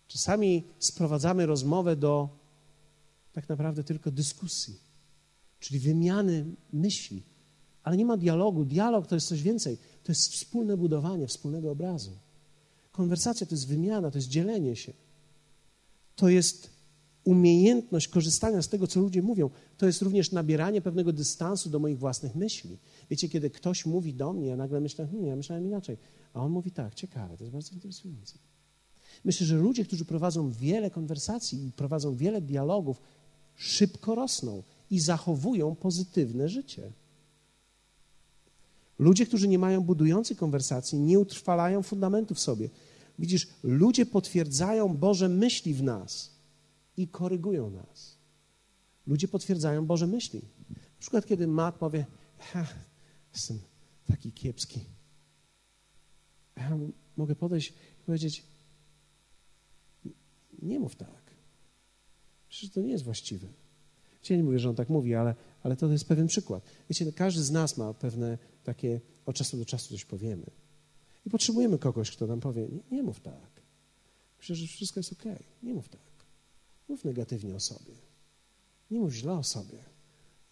Czasami 0.09 0.65
sprowadzamy 0.79 1.47
rozmowę 1.47 1.97
do 1.97 2.29
tak 3.33 3.49
naprawdę 3.49 3.85
tylko 3.85 4.11
dyskusji, 4.11 4.81
czyli 5.61 5.81
wymiany 5.81 6.45
myśli, 6.73 7.23
ale 7.83 7.97
nie 7.97 8.05
ma 8.05 8.17
dialogu. 8.17 8.65
Dialog 8.65 9.07
to 9.07 9.15
jest 9.15 9.29
coś 9.29 9.43
więcej. 9.43 9.79
To 10.05 10.13
jest 10.13 10.33
wspólne 10.33 10.77
budowanie 10.77 11.27
wspólnego 11.27 11.71
obrazu. 11.71 12.11
Konwersacja 12.93 13.47
to 13.47 13.55
jest 13.55 13.67
wymiana, 13.67 14.11
to 14.11 14.19
jest 14.19 14.29
dzielenie 14.29 14.77
się. 14.77 14.93
To 16.17 16.29
jest 16.29 16.71
umiejętność 17.31 18.09
korzystania 18.09 18.63
z 18.63 18.69
tego, 18.69 18.87
co 18.87 19.01
ludzie 19.01 19.23
mówią, 19.23 19.51
to 19.79 19.87
jest 19.87 20.03
również 20.03 20.33
nabieranie 20.33 20.81
pewnego 20.81 21.13
dystansu 21.13 21.71
do 21.71 21.79
moich 21.79 21.99
własnych 21.99 22.35
myśli. 22.35 22.79
Wiecie, 23.11 23.29
kiedy 23.29 23.51
ktoś 23.51 23.87
mówi 23.87 24.15
do 24.15 24.33
mnie, 24.33 24.47
ja 24.47 24.57
nagle 24.57 24.81
myślę, 24.81 25.07
hmm, 25.07 25.27
ja 25.27 25.37
myślałem 25.37 25.67
inaczej, 25.67 25.97
a 26.35 26.41
on 26.41 26.53
mówi 26.53 26.71
tak, 26.71 26.95
ciekawe, 26.95 27.37
to 27.37 27.45
jest 27.45 27.53
bardzo 27.53 27.75
interesujące. 27.75 28.39
Myślę, 29.25 29.47
że 29.47 29.57
ludzie, 29.57 29.85
którzy 29.85 30.05
prowadzą 30.05 30.51
wiele 30.51 30.91
konwersacji 30.91 31.67
i 31.67 31.73
prowadzą 31.73 32.17
wiele 32.17 32.41
dialogów, 32.41 33.03
szybko 33.55 34.15
rosną 34.15 34.63
i 34.91 35.01
zachowują 35.01 35.75
pozytywne 35.75 36.49
życie. 36.49 36.93
Ludzie, 38.99 39.27
którzy 39.27 39.49
nie 39.49 39.59
mają 39.59 39.81
budujących 39.81 40.39
konwersacji, 40.39 40.99
nie 40.99 41.19
utrwalają 41.19 41.83
fundamentu 41.83 42.35
w 42.35 42.41
sobie. 42.41 42.69
Widzisz, 43.19 43.49
ludzie 43.63 44.07
potwierdzają 44.07 44.97
Boże 44.97 45.29
myśli 45.29 45.75
w 45.75 45.83
nas 45.83 46.40
i 47.01 47.09
korygują 47.09 47.71
nas. 47.71 48.19
Ludzie 49.07 49.29
potwierdzają 49.29 49.87
Boże 49.87 50.07
myśli. 50.07 50.43
Na 50.71 51.01
przykład, 51.01 51.27
kiedy 51.27 51.47
Mat 51.47 51.75
powie, 51.75 52.07
jestem 53.35 53.59
taki 54.07 54.33
kiepski. 54.33 54.85
Ja 56.57 56.79
mogę 57.17 57.35
podejść 57.35 57.71
i 57.71 58.05
powiedzieć, 58.07 58.45
nie 60.63 60.81
mów 60.81 60.97
tak. 60.97 61.35
Przecież 62.49 62.71
to 62.71 62.81
nie 62.81 62.91
jest 62.91 63.05
właściwe. 63.05 63.49
Ja 64.31 64.37
nie 64.37 64.45
mówię, 64.45 64.59
że 64.59 64.69
on 64.69 64.75
tak 64.75 64.89
mówi, 64.89 65.15
ale, 65.15 65.35
ale 65.63 65.77
to 65.77 65.93
jest 65.93 66.09
pewien 66.09 66.27
przykład. 66.27 66.65
Wiecie, 66.89 67.13
każdy 67.13 67.43
z 67.43 67.51
nas 67.51 67.77
ma 67.77 67.95
pewne 67.95 68.39
takie, 68.65 69.01
od 69.27 69.37
czasu 69.37 69.57
do 69.57 69.65
czasu 69.65 69.89
coś 69.89 70.05
powiemy. 70.05 70.47
I 71.27 71.31
potrzebujemy 71.31 71.79
kogoś, 71.79 72.11
kto 72.11 72.27
nam 72.27 72.41
powie, 72.41 72.69
nie, 72.69 72.83
nie 72.91 73.03
mów 73.03 73.21
tak. 73.21 73.63
Przecież 74.39 74.73
wszystko 74.73 75.01
jest 75.01 75.13
okej. 75.13 75.33
Okay. 75.33 75.47
Nie 75.63 75.75
mów 75.75 75.89
tak. 75.89 76.10
Mów 76.91 77.05
negatywnie 77.05 77.55
o 77.55 77.61
sobie. 77.61 77.95
Nie 78.91 79.01
mów 79.01 79.13
źle 79.13 79.33
o 79.33 79.43
sobie. 79.43 79.85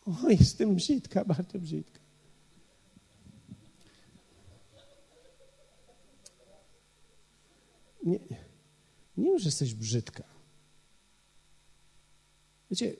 O, 0.04 0.30
jestem 0.30 0.74
brzydka, 0.74 1.24
bardzo 1.24 1.58
brzydka. 1.58 2.00
Nie, 8.04 8.18
nie 9.16 9.30
mów, 9.30 9.40
że 9.40 9.48
jesteś 9.48 9.74
brzydka. 9.74 10.24
Wiecie, 12.70 12.96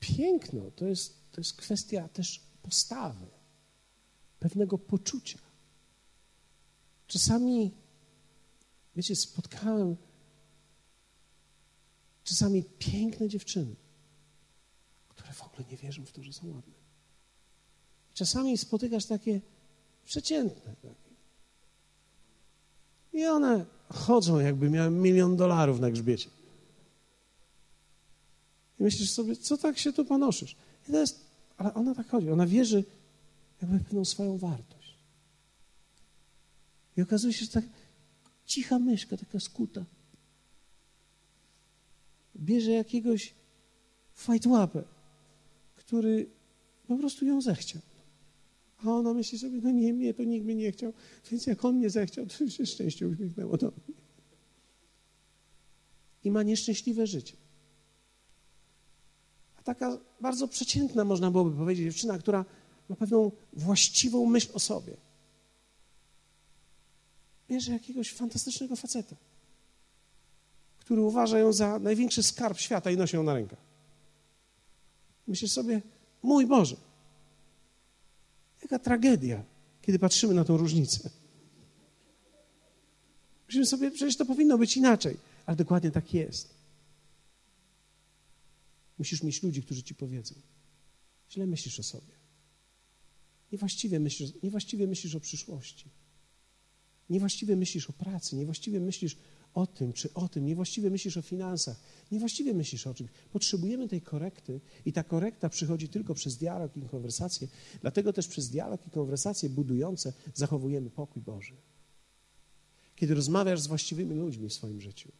piękno 0.00 0.70
to 0.70 0.86
jest, 0.86 1.30
to 1.30 1.40
jest 1.40 1.56
kwestia 1.56 2.08
też 2.08 2.40
postawy, 2.62 3.26
pewnego 4.40 4.78
poczucia. 4.78 5.38
Czasami, 7.06 7.74
wiecie, 8.96 9.16
spotkałem 9.16 9.96
czasami 12.24 12.64
piękne 12.78 13.28
dziewczyny, 13.28 13.74
które 15.08 15.32
w 15.32 15.42
ogóle 15.42 15.64
nie 15.70 15.76
wierzą 15.76 16.04
w 16.04 16.12
to, 16.12 16.22
że 16.22 16.32
są 16.32 16.46
ładne. 16.46 16.74
Czasami 18.14 18.58
spotykasz 18.58 19.06
takie 19.06 19.40
przeciętne. 20.04 20.76
Takie. 20.76 20.94
I 23.12 23.26
one 23.26 23.64
chodzą, 23.88 24.40
jakby 24.40 24.70
miały 24.70 24.90
milion 24.90 25.36
dolarów 25.36 25.80
na 25.80 25.90
grzbiecie. 25.90 26.30
I 28.80 28.82
myślisz 28.82 29.10
sobie, 29.10 29.36
co 29.36 29.56
tak 29.56 29.78
się 29.78 29.92
tu 29.92 30.04
panoszysz? 30.04 30.56
I 30.88 30.92
to 30.92 30.98
jest, 30.98 31.24
ale 31.56 31.74
ona 31.74 31.94
tak 31.94 32.08
chodzi, 32.08 32.30
ona 32.30 32.46
wierzy 32.46 32.84
jakby 33.62 33.78
pewną 33.78 34.04
swoją 34.04 34.38
wartość. 34.38 34.98
I 36.96 37.02
okazuje 37.02 37.32
się, 37.32 37.44
że 37.44 37.50
tak 37.50 37.64
cicha 38.46 38.78
myszka, 38.78 39.16
taka 39.16 39.40
skuta, 39.40 39.84
bierze 42.36 42.70
jakiegoś 42.70 43.34
fajtłapę, 44.14 44.84
który 45.74 46.30
po 46.88 46.96
prostu 46.96 47.24
ją 47.24 47.40
zechciał. 47.40 47.82
A 48.76 48.90
ona 48.90 49.14
myśli 49.14 49.38
sobie, 49.38 49.60
no 49.62 49.70
nie, 49.70 49.92
mnie 49.92 50.14
to 50.14 50.24
nikt 50.24 50.44
mnie 50.44 50.54
nie 50.54 50.72
chciał, 50.72 50.92
więc 51.30 51.46
jak 51.46 51.64
on 51.64 51.78
nie 51.78 51.90
zechciał, 51.90 52.26
to 52.26 52.48
się 52.48 52.66
szczęście 52.66 53.08
uśmiechnęło 53.08 53.56
do 53.56 53.66
mnie. 53.66 53.96
I 56.24 56.30
ma 56.30 56.42
nieszczęśliwe 56.42 57.06
życie. 57.06 57.36
A 59.56 59.62
taka 59.62 59.98
bardzo 60.20 60.48
przeciętna, 60.48 61.04
można 61.04 61.30
byłoby 61.30 61.56
powiedzieć, 61.56 61.84
dziewczyna, 61.84 62.18
która 62.18 62.44
ma 62.88 62.96
pewną 62.96 63.30
właściwą 63.52 64.26
myśl 64.26 64.50
o 64.54 64.58
sobie. 64.58 64.96
Bierze 67.48 67.72
jakiegoś 67.72 68.12
fantastycznego 68.12 68.76
faceta, 68.76 69.16
który 70.84 71.00
uważa 71.00 71.38
ją 71.38 71.52
za 71.52 71.78
największy 71.78 72.22
skarb 72.22 72.58
świata 72.58 72.90
i 72.90 72.96
nosi 72.96 73.16
ją 73.16 73.22
na 73.22 73.34
rękach. 73.34 73.58
Myślisz 75.26 75.52
sobie, 75.52 75.82
mój 76.22 76.46
Boże, 76.46 76.76
jaka 78.62 78.78
tragedia, 78.78 79.44
kiedy 79.82 79.98
patrzymy 79.98 80.34
na 80.34 80.44
tą 80.44 80.56
różnicę. 80.56 81.10
Myślimy 83.46 83.66
sobie, 83.66 83.90
przecież 83.90 84.16
to 84.16 84.26
powinno 84.26 84.58
być 84.58 84.76
inaczej, 84.76 85.16
ale 85.46 85.56
dokładnie 85.56 85.90
tak 85.90 86.14
jest. 86.14 86.54
Musisz 88.98 89.22
mieć 89.22 89.42
ludzi, 89.42 89.62
którzy 89.62 89.82
ci 89.82 89.94
powiedzą. 89.94 90.34
Źle 91.30 91.46
myślisz 91.46 91.80
o 91.80 91.82
sobie. 91.82 92.12
Niewłaściwie 93.52 94.00
myślisz, 94.00 94.30
niewłaściwie 94.42 94.86
myślisz 94.86 95.14
o 95.14 95.20
przyszłości. 95.20 95.90
Niewłaściwie 97.10 97.56
myślisz 97.56 97.90
o 97.90 97.92
pracy, 97.92 98.36
niewłaściwie 98.36 98.80
myślisz 98.80 99.16
o 99.54 99.66
tym 99.66 99.92
czy 99.92 100.14
o 100.14 100.28
tym, 100.28 100.46
niewłaściwie 100.46 100.90
myślisz 100.90 101.16
o 101.16 101.22
finansach, 101.22 101.80
niewłaściwie 102.12 102.54
myślisz 102.54 102.86
o 102.86 102.94
czymś. 102.94 103.10
Potrzebujemy 103.32 103.88
tej 103.88 104.00
korekty 104.00 104.60
i 104.84 104.92
ta 104.92 105.04
korekta 105.04 105.48
przychodzi 105.48 105.88
tylko 105.88 106.14
przez 106.14 106.36
dialog 106.36 106.76
i 106.76 106.82
konwersację. 106.82 107.48
Dlatego 107.80 108.12
też 108.12 108.28
przez 108.28 108.50
dialog 108.50 108.86
i 108.86 108.90
konwersacje 108.90 109.50
budujące 109.50 110.12
zachowujemy 110.34 110.90
pokój 110.90 111.22
Boży. 111.22 111.56
Kiedy 112.96 113.14
rozmawiasz 113.14 113.60
z 113.60 113.66
właściwymi 113.66 114.14
ludźmi 114.14 114.48
w 114.48 114.52
swoim 114.52 114.80
życiu, 114.80 115.12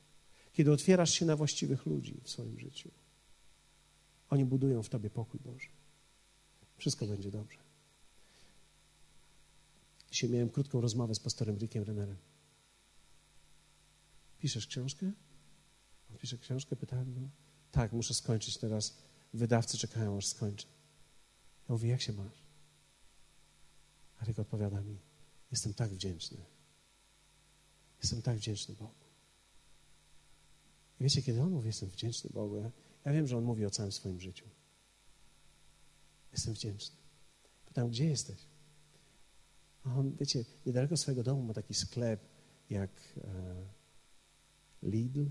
kiedy 0.53 0.72
otwierasz 0.72 1.11
się 1.11 1.26
na 1.26 1.37
właściwych 1.37 1.87
ludzi 1.87 2.20
w 2.22 2.30
swoim 2.30 2.59
życiu, 2.59 2.91
oni 4.30 4.45
budują 4.45 4.82
w 4.82 4.89
tobie 4.89 5.11
pokój 5.11 5.41
Boży. 5.41 5.68
Wszystko 6.76 7.07
będzie 7.07 7.30
dobrze. 7.30 7.59
Dzisiaj 10.11 10.30
miałem 10.30 10.49
krótką 10.49 10.80
rozmowę 10.80 11.14
z 11.14 11.20
pastorem 11.20 11.59
Rickiem 11.59 11.85
Rennerem. 11.85 12.16
Piszesz 14.45 14.67
książkę? 14.67 15.13
On 16.11 16.19
pisze 16.19 16.39
książkę, 16.39 16.77
pytałem 16.77 17.15
go. 17.15 17.21
Tak, 17.71 17.93
muszę 17.93 18.15
skończyć 18.15 18.59
teraz. 18.59 18.97
Wydawcy 19.35 19.79
czekają, 19.79 20.17
aż 20.17 20.27
skończę. 20.27 20.67
Ja 21.69 21.73
mówię, 21.73 21.89
jak 21.89 22.01
się 22.01 22.13
masz? 22.13 22.43
A 24.19 24.25
Rick 24.25 24.39
odpowiada 24.39 24.81
mi, 24.81 24.99
jestem 25.51 25.75
tak 25.75 25.91
wdzięczny. 25.91 26.39
Jestem 28.03 28.23
tak 28.23 28.37
wdzięczny 28.37 28.75
Bogu. 28.75 29.05
I 31.01 31.05
wiecie, 31.05 31.23
kiedy 31.23 31.43
on 31.43 31.51
mówi, 31.51 31.67
jestem 31.67 31.91
wdzięczny 31.91 32.31
Bogu, 32.31 32.57
ja, 32.57 32.71
ja 33.05 33.13
wiem, 33.13 33.27
że 33.27 33.39
on 33.39 33.45
mówi 33.45 33.67
o 33.67 33.71
całym 33.71 33.93
swoim 33.93 34.21
życiu. 34.21 34.49
Jestem 36.33 36.55
wdzięczny. 36.55 36.97
Pytam, 37.67 37.89
gdzie 37.89 38.05
jesteś? 38.05 38.47
A 39.85 39.95
on, 39.95 40.17
wiecie, 40.17 40.45
niedaleko 40.67 40.97
swojego 40.97 41.23
domu 41.23 41.43
ma 41.43 41.55
taki 41.55 41.75
sklep 41.75 42.21
jak 42.71 42.91
e, 43.17 43.84
Lidl, 44.85 45.26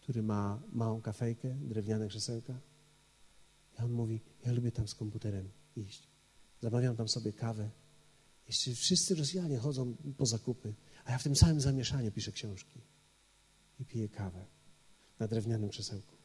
który 0.00 0.22
ma 0.22 0.62
małą 0.72 1.00
kafejkę, 1.00 1.54
drewniane 1.54 2.08
krzesełka. 2.08 2.60
I 3.78 3.82
on 3.82 3.92
mówi, 3.92 4.20
ja 4.46 4.52
lubię 4.52 4.72
tam 4.72 4.88
z 4.88 4.94
komputerem 4.94 5.50
iść. 5.76 6.08
Zamawiam 6.60 6.96
tam 6.96 7.08
sobie 7.08 7.32
kawę. 7.32 7.70
Jeszcze 8.46 8.74
wszyscy 8.74 9.14
Rosjanie 9.14 9.58
chodzą 9.58 9.96
po 10.16 10.26
zakupy, 10.26 10.74
a 11.04 11.12
ja 11.12 11.18
w 11.18 11.22
tym 11.22 11.36
samym 11.36 11.60
zamieszaniu 11.60 12.12
piszę 12.12 12.32
książki 12.32 12.80
i 13.80 13.84
piję 13.84 14.08
kawę 14.08 14.46
na 15.18 15.28
drewnianym 15.28 15.70
krzesełku. 15.70 16.16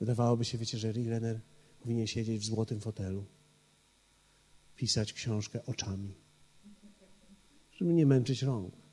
Wydawałoby 0.00 0.44
się, 0.44 0.58
wiecie, 0.58 0.78
że 0.78 0.92
Rick 0.92 1.08
Renner 1.08 1.40
powinien 1.80 2.06
siedzieć 2.06 2.42
w 2.42 2.46
złotym 2.46 2.80
fotelu, 2.80 3.26
pisać 4.76 5.12
książkę 5.12 5.66
oczami, 5.66 6.14
żeby 7.72 7.94
nie 7.94 8.06
męczyć 8.06 8.42
rąk. 8.42 8.85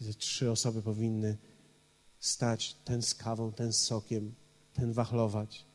Że 0.00 0.14
trzy 0.14 0.50
osoby 0.50 0.82
powinny 0.82 1.38
stać, 2.18 2.74
ten 2.84 3.02
z 3.02 3.14
kawą, 3.14 3.52
ten 3.52 3.72
z 3.72 3.76
sokiem, 3.76 4.34
ten 4.72 4.92
wachlować. 4.92 5.66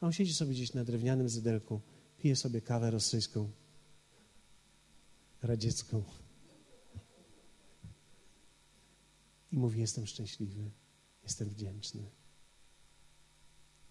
A 0.00 0.06
on 0.06 0.12
siedzi 0.12 0.34
sobie 0.34 0.52
gdzieś 0.52 0.74
na 0.74 0.84
drewnianym 0.84 1.28
zydelku, 1.28 1.80
pije 2.18 2.36
sobie 2.36 2.60
kawę 2.60 2.90
rosyjską, 2.90 3.50
radziecką 5.42 6.04
i 9.52 9.58
mówi: 9.58 9.80
Jestem 9.80 10.06
szczęśliwy, 10.06 10.70
jestem 11.22 11.48
wdzięczny. 11.48 12.10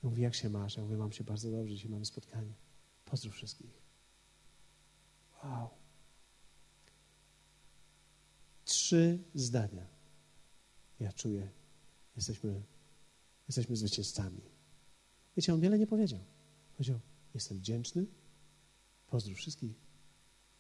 Mówi: 0.04 0.22
Jak 0.22 0.36
się 0.36 0.50
masz? 0.50 0.78
Ja 0.78 0.84
mówię: 0.84 0.98
Mam 0.98 1.12
się 1.12 1.24
bardzo 1.24 1.52
dobrze, 1.52 1.76
dzisiaj 1.76 1.92
mamy 1.92 2.06
spotkanie. 2.06 2.54
Pozdrów 3.06 3.34
wszystkich. 3.34 3.82
Wow. 5.44 5.79
Trzy 8.70 9.20
zdania. 9.36 9.88
Ja 11.00 11.14
czuję, 11.14 11.50
jesteśmy, 12.16 12.64
jesteśmy 13.48 13.76
zwycięzcami. 13.76 14.42
Wiecie, 15.38 15.54
on 15.54 15.60
wiele 15.60 15.80
nie 15.80 15.88
powiedział. 15.88 16.20
Powiedział: 16.74 17.00
Jestem 17.34 17.58
wdzięczny, 17.58 18.06
pozdrów 19.08 19.38
wszystkich, 19.38 19.74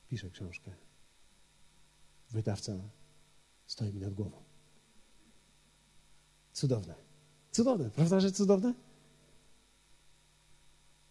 piszę 0.08 0.30
książkę. 0.30 0.72
Wydawca 2.30 2.74
stoi 3.68 3.94
mi 3.94 4.00
nad 4.00 4.14
głową. 4.14 4.44
Cudowne. 6.54 6.96
Cudowne, 7.52 7.90
prawda, 7.90 8.20
że 8.20 8.32
cudowne? 8.32 8.74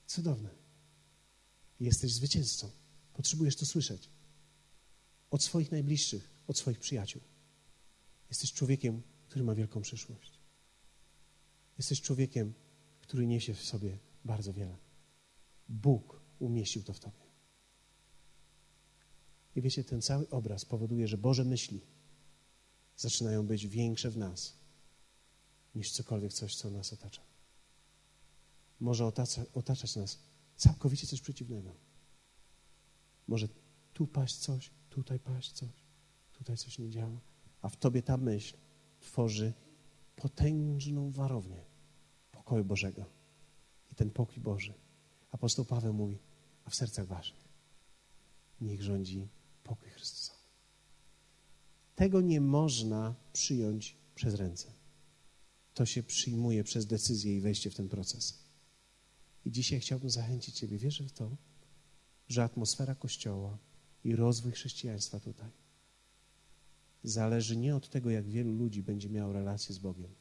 Cudowne. 0.06 0.50
Jesteś 1.80 2.12
zwycięzcą. 2.12 2.70
Potrzebujesz 3.14 3.56
to 3.56 3.66
słyszeć. 3.66 4.08
Od 5.30 5.42
swoich 5.42 5.70
najbliższych, 5.70 6.37
od 6.48 6.58
swoich 6.58 6.78
przyjaciół. 6.78 7.22
Jesteś 8.28 8.52
człowiekiem, 8.52 9.02
który 9.28 9.44
ma 9.44 9.54
wielką 9.54 9.82
przyszłość. 9.82 10.40
Jesteś 11.78 12.00
człowiekiem, 12.00 12.54
który 13.00 13.26
niesie 13.26 13.54
w 13.54 13.64
sobie 13.64 13.98
bardzo 14.24 14.52
wiele. 14.52 14.76
Bóg 15.68 16.20
umieścił 16.38 16.82
to 16.82 16.92
w 16.92 17.00
tobie. 17.00 17.28
I 19.56 19.62
wiecie, 19.62 19.84
ten 19.84 20.02
cały 20.02 20.30
obraz 20.30 20.64
powoduje, 20.64 21.08
że 21.08 21.18
Boże 21.18 21.44
myśli 21.44 21.80
zaczynają 22.96 23.46
być 23.46 23.66
większe 23.66 24.10
w 24.10 24.16
nas 24.16 24.56
niż 25.74 25.90
cokolwiek 25.90 26.32
coś, 26.32 26.56
co 26.56 26.70
nas 26.70 26.92
otacza. 26.92 27.22
Może 28.80 29.06
otacza, 29.06 29.44
otaczać 29.54 29.96
nas 29.96 30.18
całkowicie 30.56 31.06
coś 31.06 31.20
przeciwnego. 31.20 31.74
Może 33.28 33.48
tu 33.92 34.06
paść 34.06 34.36
coś, 34.36 34.70
tutaj 34.90 35.18
paść 35.18 35.52
coś, 35.52 35.87
tutaj 36.38 36.56
coś 36.56 36.78
nie 36.78 36.90
działa, 36.90 37.20
a 37.62 37.68
w 37.68 37.76
tobie 37.76 38.02
ta 38.02 38.16
myśl 38.16 38.56
tworzy 39.00 39.52
potężną 40.16 41.10
warownię 41.10 41.64
pokoju 42.32 42.64
Bożego. 42.64 43.04
I 43.92 43.94
ten 43.94 44.10
pokój 44.10 44.42
Boży. 44.42 44.74
Apostoł 45.30 45.64
Paweł 45.64 45.92
mówi, 45.92 46.18
a 46.64 46.70
w 46.70 46.74
sercach 46.74 47.06
waszych 47.06 47.48
niech 48.60 48.82
rządzi 48.82 49.28
pokój 49.64 49.90
Chrystusowy. 49.90 50.38
Tego 51.94 52.20
nie 52.20 52.40
można 52.40 53.14
przyjąć 53.32 53.96
przez 54.14 54.34
ręce. 54.34 54.72
to 55.74 55.86
się 55.86 56.02
przyjmuje 56.02 56.64
przez 56.64 56.86
decyzję 56.86 57.36
i 57.36 57.40
wejście 57.40 57.70
w 57.70 57.74
ten 57.74 57.88
proces. 57.88 58.38
I 59.44 59.50
dzisiaj 59.50 59.80
chciałbym 59.80 60.10
zachęcić 60.10 60.58
Ciebie, 60.58 60.78
wierzę 60.78 61.04
w 61.04 61.12
to, 61.12 61.36
że 62.28 62.44
atmosfera 62.44 62.94
Kościoła 62.94 63.58
i 64.04 64.16
rozwój 64.16 64.52
chrześcijaństwa 64.52 65.20
tutaj 65.20 65.50
zależy 67.04 67.56
nie 67.56 67.76
od 67.76 67.88
tego, 67.88 68.10
jak 68.10 68.28
wielu 68.28 68.52
ludzi 68.52 68.82
będzie 68.82 69.08
miało 69.08 69.32
relacje 69.32 69.74
z 69.74 69.78
Bogiem. 69.78 70.14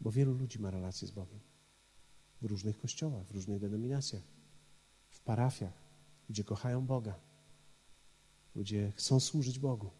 Bo 0.00 0.10
wielu 0.10 0.34
ludzi 0.34 0.58
ma 0.58 0.70
relacje 0.70 1.08
z 1.08 1.10
Bogiem. 1.10 1.40
W 2.42 2.44
różnych 2.44 2.78
kościołach, 2.78 3.26
w 3.26 3.30
różnych 3.30 3.60
denominacjach, 3.60 4.22
w 5.08 5.20
parafiach, 5.20 5.72
gdzie 6.28 6.44
kochają 6.44 6.86
Boga, 6.86 7.20
ludzie 8.54 8.92
chcą 8.96 9.20
służyć 9.20 9.58
Bogu. 9.58 9.90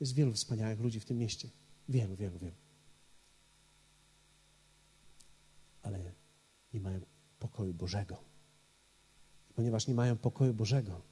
Jest 0.00 0.14
wielu 0.14 0.32
wspaniałych 0.32 0.80
ludzi 0.80 1.00
w 1.00 1.04
tym 1.04 1.18
mieście. 1.18 1.50
Wielu, 1.88 2.16
wielu, 2.16 2.38
wielu. 2.38 2.56
Ale 5.82 6.12
nie 6.74 6.80
mają 6.80 7.00
pokoju 7.38 7.74
Bożego. 7.74 8.16
Ponieważ 9.54 9.86
nie 9.86 9.94
mają 9.94 10.16
pokoju 10.16 10.54
Bożego, 10.54 11.02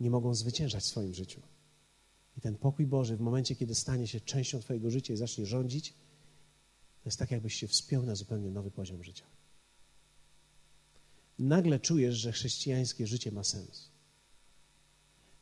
nie 0.00 0.10
mogą 0.10 0.34
zwyciężać 0.34 0.82
w 0.84 0.86
swoim 0.86 1.14
życiu. 1.14 1.42
I 2.38 2.40
ten 2.40 2.56
pokój 2.56 2.86
Boży 2.86 3.16
w 3.16 3.20
momencie, 3.20 3.56
kiedy 3.56 3.74
stanie 3.74 4.06
się 4.06 4.20
częścią 4.20 4.60
Twojego 4.60 4.90
życia 4.90 5.14
i 5.14 5.16
zacznie 5.16 5.46
rządzić, 5.46 5.90
to 7.02 7.08
jest 7.08 7.18
tak, 7.18 7.30
jakbyś 7.30 7.54
się 7.54 7.68
wspiął 7.68 8.02
na 8.06 8.14
zupełnie 8.14 8.50
nowy 8.50 8.70
poziom 8.70 9.04
życia. 9.04 9.24
Nagle 11.38 11.80
czujesz, 11.80 12.14
że 12.16 12.32
chrześcijańskie 12.32 13.06
życie 13.06 13.32
ma 13.32 13.44
sens. 13.44 13.88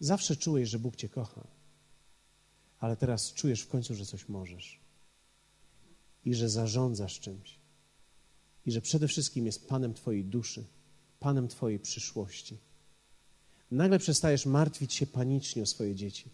Zawsze 0.00 0.36
czułeś, 0.36 0.68
że 0.68 0.78
Bóg 0.78 0.96
Cię 0.96 1.08
kocha, 1.08 1.46
ale 2.78 2.96
teraz 2.96 3.32
czujesz 3.32 3.60
w 3.60 3.68
końcu, 3.68 3.94
że 3.94 4.06
coś 4.06 4.28
możesz 4.28 4.80
i 6.24 6.34
że 6.34 6.48
zarządzasz 6.48 7.20
czymś 7.20 7.58
i 8.66 8.72
że 8.72 8.80
przede 8.80 9.08
wszystkim 9.08 9.46
jest 9.46 9.68
Panem 9.68 9.94
Twojej 9.94 10.24
duszy, 10.24 10.64
Panem 11.20 11.48
Twojej 11.48 11.78
przyszłości. 11.78 12.58
Nagle 13.70 13.98
przestajesz 13.98 14.46
martwić 14.46 14.94
się 14.94 15.06
panicznie 15.06 15.62
o 15.62 15.66
swoje 15.66 15.94
dzieci. 15.94 16.30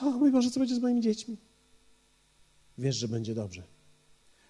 O 0.00 0.10
mój 0.10 0.32
Boże, 0.32 0.50
co 0.50 0.60
będzie 0.60 0.74
z 0.74 0.78
moimi 0.78 1.00
dziećmi? 1.00 1.36
Wiesz, 2.78 2.96
że 2.96 3.08
będzie 3.08 3.34
dobrze. 3.34 3.62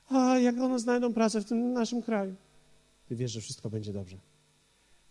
A 0.08 0.38
jak 0.38 0.58
one 0.58 0.78
znajdą 0.78 1.14
pracę 1.14 1.40
w 1.40 1.44
tym 1.44 1.72
naszym 1.72 2.02
kraju? 2.02 2.34
Ty 3.08 3.16
wiesz, 3.16 3.32
że 3.32 3.40
wszystko 3.40 3.70
będzie 3.70 3.92
dobrze. 3.92 4.18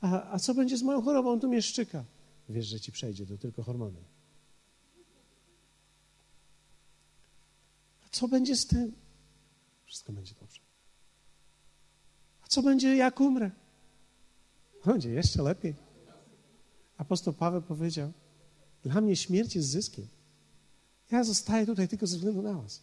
A, 0.02 0.32
a 0.32 0.40
co 0.40 0.54
będzie 0.54 0.78
z 0.78 0.84
moją 0.84 1.02
chorobą 1.02 1.40
tu 1.40 1.50
mieszczyka? 1.50 2.04
Wiesz, 2.50 2.66
że 2.66 2.80
ci 2.80 2.92
przejdzie, 2.92 3.26
to 3.26 3.38
tylko 3.38 3.64
hormony. 3.64 4.00
A 8.06 8.10
co 8.12 8.28
będzie 8.28 8.56
z 8.56 8.68
tym? 8.68 8.92
Wszystko 9.86 10.14
będzie 10.14 10.34
dobrze. 10.40 10.62
A 12.42 12.48
co 12.48 12.62
będzie, 12.62 12.96
jak 12.96 13.20
umrę? 13.20 13.52
Będzie 14.86 15.10
jeszcze 15.10 15.44
lepiej. 15.44 15.76
Apostoł 16.98 17.34
Paweł 17.34 17.62
powiedział: 17.62 18.12
Dla 18.84 19.02
mnie 19.02 19.16
śmierć 19.16 19.56
jest 19.56 19.68
zyskiem. 19.70 20.08
Ja 21.12 21.24
zostaję 21.24 21.66
tutaj 21.66 21.88
tylko 21.88 22.08
ze 22.08 22.16
względu 22.18 22.42
na 22.42 22.54
Was. 22.54 22.82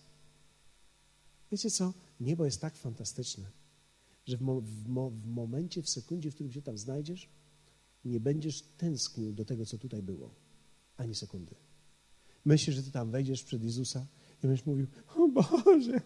Wiecie 1.52 1.70
co? 1.70 1.92
Niebo 2.20 2.44
jest 2.44 2.60
tak 2.60 2.76
fantastyczne, 2.76 3.50
że 4.26 4.36
w, 4.36 4.40
mo 4.40 4.60
w, 4.60 4.88
mo 4.88 5.10
w 5.10 5.26
momencie, 5.26 5.82
w 5.82 5.90
sekundzie, 5.90 6.30
w 6.30 6.34
którym 6.34 6.52
się 6.52 6.62
tam 6.62 6.78
znajdziesz, 6.78 7.28
nie 8.04 8.20
będziesz 8.20 8.62
tęsknił 8.62 9.32
do 9.32 9.44
tego, 9.44 9.66
co 9.66 9.78
tutaj 9.78 10.02
było. 10.02 10.34
Ani 10.96 11.14
sekundy. 11.14 11.54
Myślisz, 12.44 12.76
że 12.76 12.82
ty 12.82 12.90
tam 12.90 13.10
wejdziesz 13.10 13.42
przed 13.42 13.62
Jezusa 13.62 14.06
i 14.38 14.46
będziesz 14.46 14.66
mówił, 14.66 14.86
o 15.16 15.28
Boże, 15.28 16.00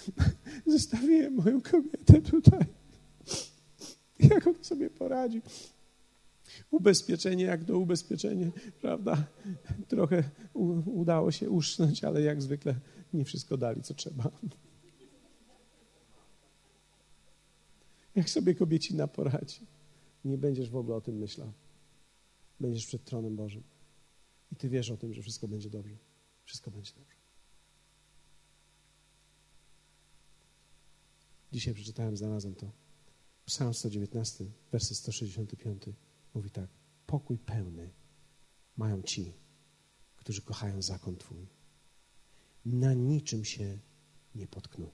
zostawiłem 0.66 1.34
moją 1.34 1.62
kobietę 1.62 2.22
tutaj. 2.22 2.66
Jak 4.18 4.46
on 4.46 4.64
sobie 4.64 4.90
poradzi? 4.90 5.42
Ubezpieczenie 6.70 7.44
jak 7.44 7.64
to 7.64 7.78
ubezpieczenie, 7.78 8.50
prawda? 8.80 9.26
Trochę 9.88 10.30
udało 10.86 11.30
się 11.32 11.50
usznąć, 11.50 12.04
ale 12.04 12.22
jak 12.22 12.42
zwykle 12.42 12.74
nie 13.12 13.24
wszystko 13.24 13.56
dali, 13.56 13.82
co 13.82 13.94
trzeba. 13.94 14.30
Jak 18.14 18.30
sobie 18.30 18.54
kobiecina 18.54 19.06
poradzi, 19.08 19.66
nie 20.24 20.38
będziesz 20.38 20.70
w 20.70 20.76
ogóle 20.76 20.96
o 20.96 21.00
tym 21.00 21.16
myślał. 21.16 21.52
Będziesz 22.60 22.86
przed 22.86 23.04
tronem 23.04 23.36
Bożym. 23.36 23.62
I 24.52 24.56
ty 24.56 24.68
wiesz 24.68 24.90
o 24.90 24.96
tym, 24.96 25.14
że 25.14 25.22
wszystko 25.22 25.48
będzie 25.48 25.70
dobrze. 25.70 25.96
Wszystko 26.44 26.70
będzie 26.70 26.92
dobrze. 26.92 27.18
Dzisiaj 31.52 31.74
przeczytałem, 31.74 32.16
znalazłem 32.16 32.54
to. 32.54 32.70
Psalm 33.46 33.74
119, 33.74 34.44
werset 34.72 34.96
165 34.96 35.82
mówi 36.38 36.50
tak. 36.50 36.70
Pokój 37.06 37.38
pełny 37.38 37.90
mają 38.76 39.02
ci, 39.02 39.34
którzy 40.16 40.42
kochają 40.42 40.82
zakon 40.82 41.16
Twój. 41.16 41.48
Na 42.64 42.94
niczym 42.94 43.44
się 43.44 43.78
nie 44.34 44.46
potkną. 44.46 44.90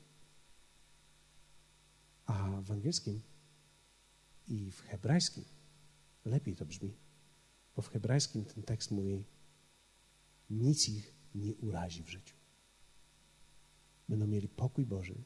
A 2.26 2.60
w 2.60 2.70
angielskim 2.70 3.22
i 4.46 4.70
w 4.70 4.80
hebrajskim 4.80 5.44
lepiej 6.24 6.56
to 6.56 6.66
brzmi, 6.66 6.96
bo 7.76 7.82
w 7.82 7.88
hebrajskim 7.88 8.44
ten 8.44 8.62
tekst 8.62 8.90
mówi: 8.90 9.24
nic 10.50 10.88
ich 10.88 11.14
nie 11.34 11.54
urazi 11.54 12.02
w 12.02 12.08
życiu. 12.08 12.36
Będą 14.08 14.26
mieli 14.26 14.48
pokój 14.48 14.86
Boży 14.86 15.24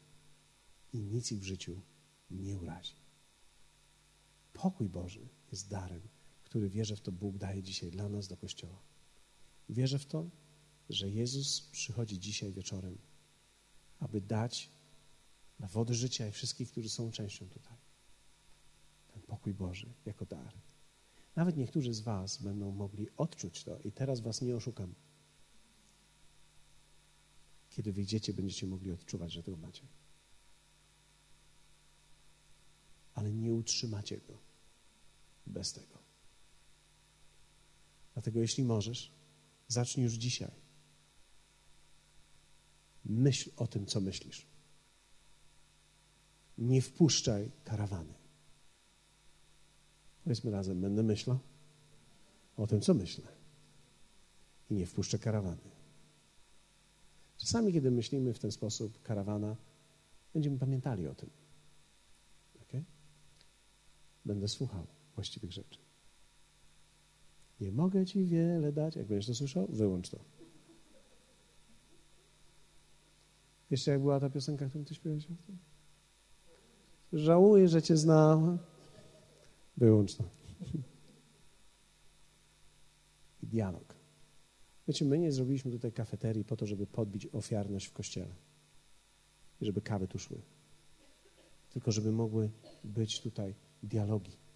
i 0.93 1.03
nic 1.03 1.33
ich 1.33 1.41
w 1.41 1.45
życiu 1.45 1.81
nie 2.31 2.59
urazi. 2.59 2.97
Pokój 4.53 4.89
Boży 4.89 5.38
jest 5.53 5.69
darem, 5.69 6.03
który 6.45 6.69
wierzę 6.69 6.97
w 6.97 7.01
to 7.01 7.13
Bóg 7.13 7.39
daje 7.39 7.63
dzisiaj 7.63 7.91
dla 7.91 8.09
nas 8.09 8.29
do 8.29 8.37
Kościoła. 8.37 8.83
Wierzę 9.69 9.99
w 9.99 10.07
to, 10.07 10.31
że 10.91 11.11
Jezus 11.11 11.61
przychodzi 11.61 12.19
dzisiaj 12.19 12.53
wieczorem, 12.53 12.99
aby 13.99 14.21
dać 14.21 14.71
dla 15.59 15.69
wody 15.69 15.95
życia 15.95 16.29
i 16.29 16.33
wszystkich, 16.33 16.71
którzy 16.71 16.89
są 16.89 17.11
częścią 17.11 17.49
tutaj. 17.49 17.77
Ten 19.13 19.23
pokój 19.23 19.55
Boży 19.55 19.93
jako 20.05 20.27
dar. 20.27 20.55
Nawet 21.37 21.57
niektórzy 21.57 21.95
z 21.95 22.01
Was 22.01 22.43
będą 22.43 22.71
mogli 22.71 23.07
odczuć 23.17 23.65
to 23.65 23.79
i 23.79 23.93
teraz 23.93 24.21
Was 24.21 24.43
nie 24.43 24.57
oszukam. 24.57 24.95
Kiedy 27.71 27.93
wyjdziecie, 27.93 28.33
będziecie 28.33 28.67
mogli 28.67 28.93
odczuwać, 28.93 29.33
że 29.33 29.43
tego 29.43 29.57
macie. 29.57 29.87
Ale 33.15 33.33
nie 33.33 33.55
utrzymacie 33.55 34.19
go 34.19 34.48
bez 35.49 35.73
tego. 35.73 35.99
Dlatego, 38.13 38.41
jeśli 38.41 38.65
możesz, 38.65 39.13
zacznij 39.69 40.05
już 40.05 40.15
dzisiaj. 40.15 40.51
Myśl 43.05 43.51
o 43.57 43.67
tym, 43.67 43.87
co 43.87 44.01
myślisz 44.01 44.47
nie 46.59 46.83
wpuszczaj 46.83 47.51
karawany. 47.65 48.15
Powiedzmy 50.25 50.51
razem, 50.51 50.81
będę 50.81 51.03
myślał 51.03 51.39
o 52.57 52.67
tym, 52.67 52.81
co 52.81 52.95
myślę. 52.95 53.25
I 54.71 54.75
nie 54.75 54.87
wpuszczę 54.87 55.19
karawany. 55.19 55.71
Czasami, 57.37 57.73
kiedy 57.73 57.91
myślimy 57.91 58.35
w 58.35 58.39
ten 58.39 58.53
sposób, 58.53 59.03
karawana, 59.03 59.57
będziemy 60.35 60.59
pamiętali 60.59 61.07
o 61.07 61.15
tym. 61.15 61.31
Okay? 62.63 62.85
Będę 64.25 64.49
słuchał 64.49 64.87
właściwych 65.19 65.53
rzeczy. 65.53 65.79
Nie 67.61 67.73
mogę 67.73 68.07
ci 68.07 68.25
wiele 68.25 68.73
dać. 68.73 68.97
Jak 68.97 69.07
będziesz 69.07 69.27
to 69.27 69.35
słyszał, 69.35 69.67
wyłącz 69.67 70.11
to. 70.11 70.19
Jeszcze 73.71 73.91
jak 73.91 74.01
była 74.01 74.21
ta 74.21 74.31
piosenka, 74.31 74.69
którą 74.69 74.85
ty 74.85 74.95
śpiewałeś? 74.95 75.27
Żałuję, 77.13 77.69
że 77.69 77.83
Cię 77.83 77.97
znam. 77.97 78.59
Wyłącz 79.77 80.15
to. 80.15 80.25
I 83.43 83.47
dialog. 83.47 83.95
Wiecie, 84.89 85.05
my 85.05 85.19
nie 85.19 85.33
zrobiliśmy 85.33 85.71
tutaj 85.71 85.93
kafeterii 85.93 86.45
po 86.45 86.57
to, 86.57 86.67
żeby 86.67 86.87
podbić 86.87 87.27
ofiarność 87.33 87.87
w 87.87 87.93
kościele 87.93 88.35
i 89.61 89.67
żeby 89.67 89.81
kawy 89.81 90.09
tu 90.09 90.19
szły. 90.19 90.41
Tylko 91.71 91.93
żeby 91.93 92.13
mogły 92.13 92.51
być 92.85 93.21
tutaj 93.21 93.55
dialogi 93.83 94.48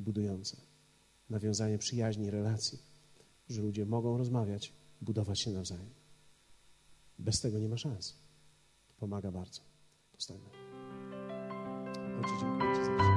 budujące, 0.00 0.56
nawiązanie 1.30 1.78
przyjaźni, 1.78 2.30
relacji, 2.30 2.78
że 3.48 3.62
ludzie 3.62 3.86
mogą 3.86 4.18
rozmawiać, 4.18 4.72
budować 5.00 5.40
się 5.40 5.50
nawzajem. 5.50 5.90
Bez 7.18 7.40
tego 7.40 7.58
nie 7.58 7.68
ma 7.68 7.76
szans. 7.76 8.14
To 8.88 8.94
pomaga 8.94 9.30
bardzo. 9.30 9.60
Postańmy. 10.12 10.50
Ojcze, 12.16 12.30
dziękuję 12.40 12.74
Ci 12.76 12.84
za 12.84 13.09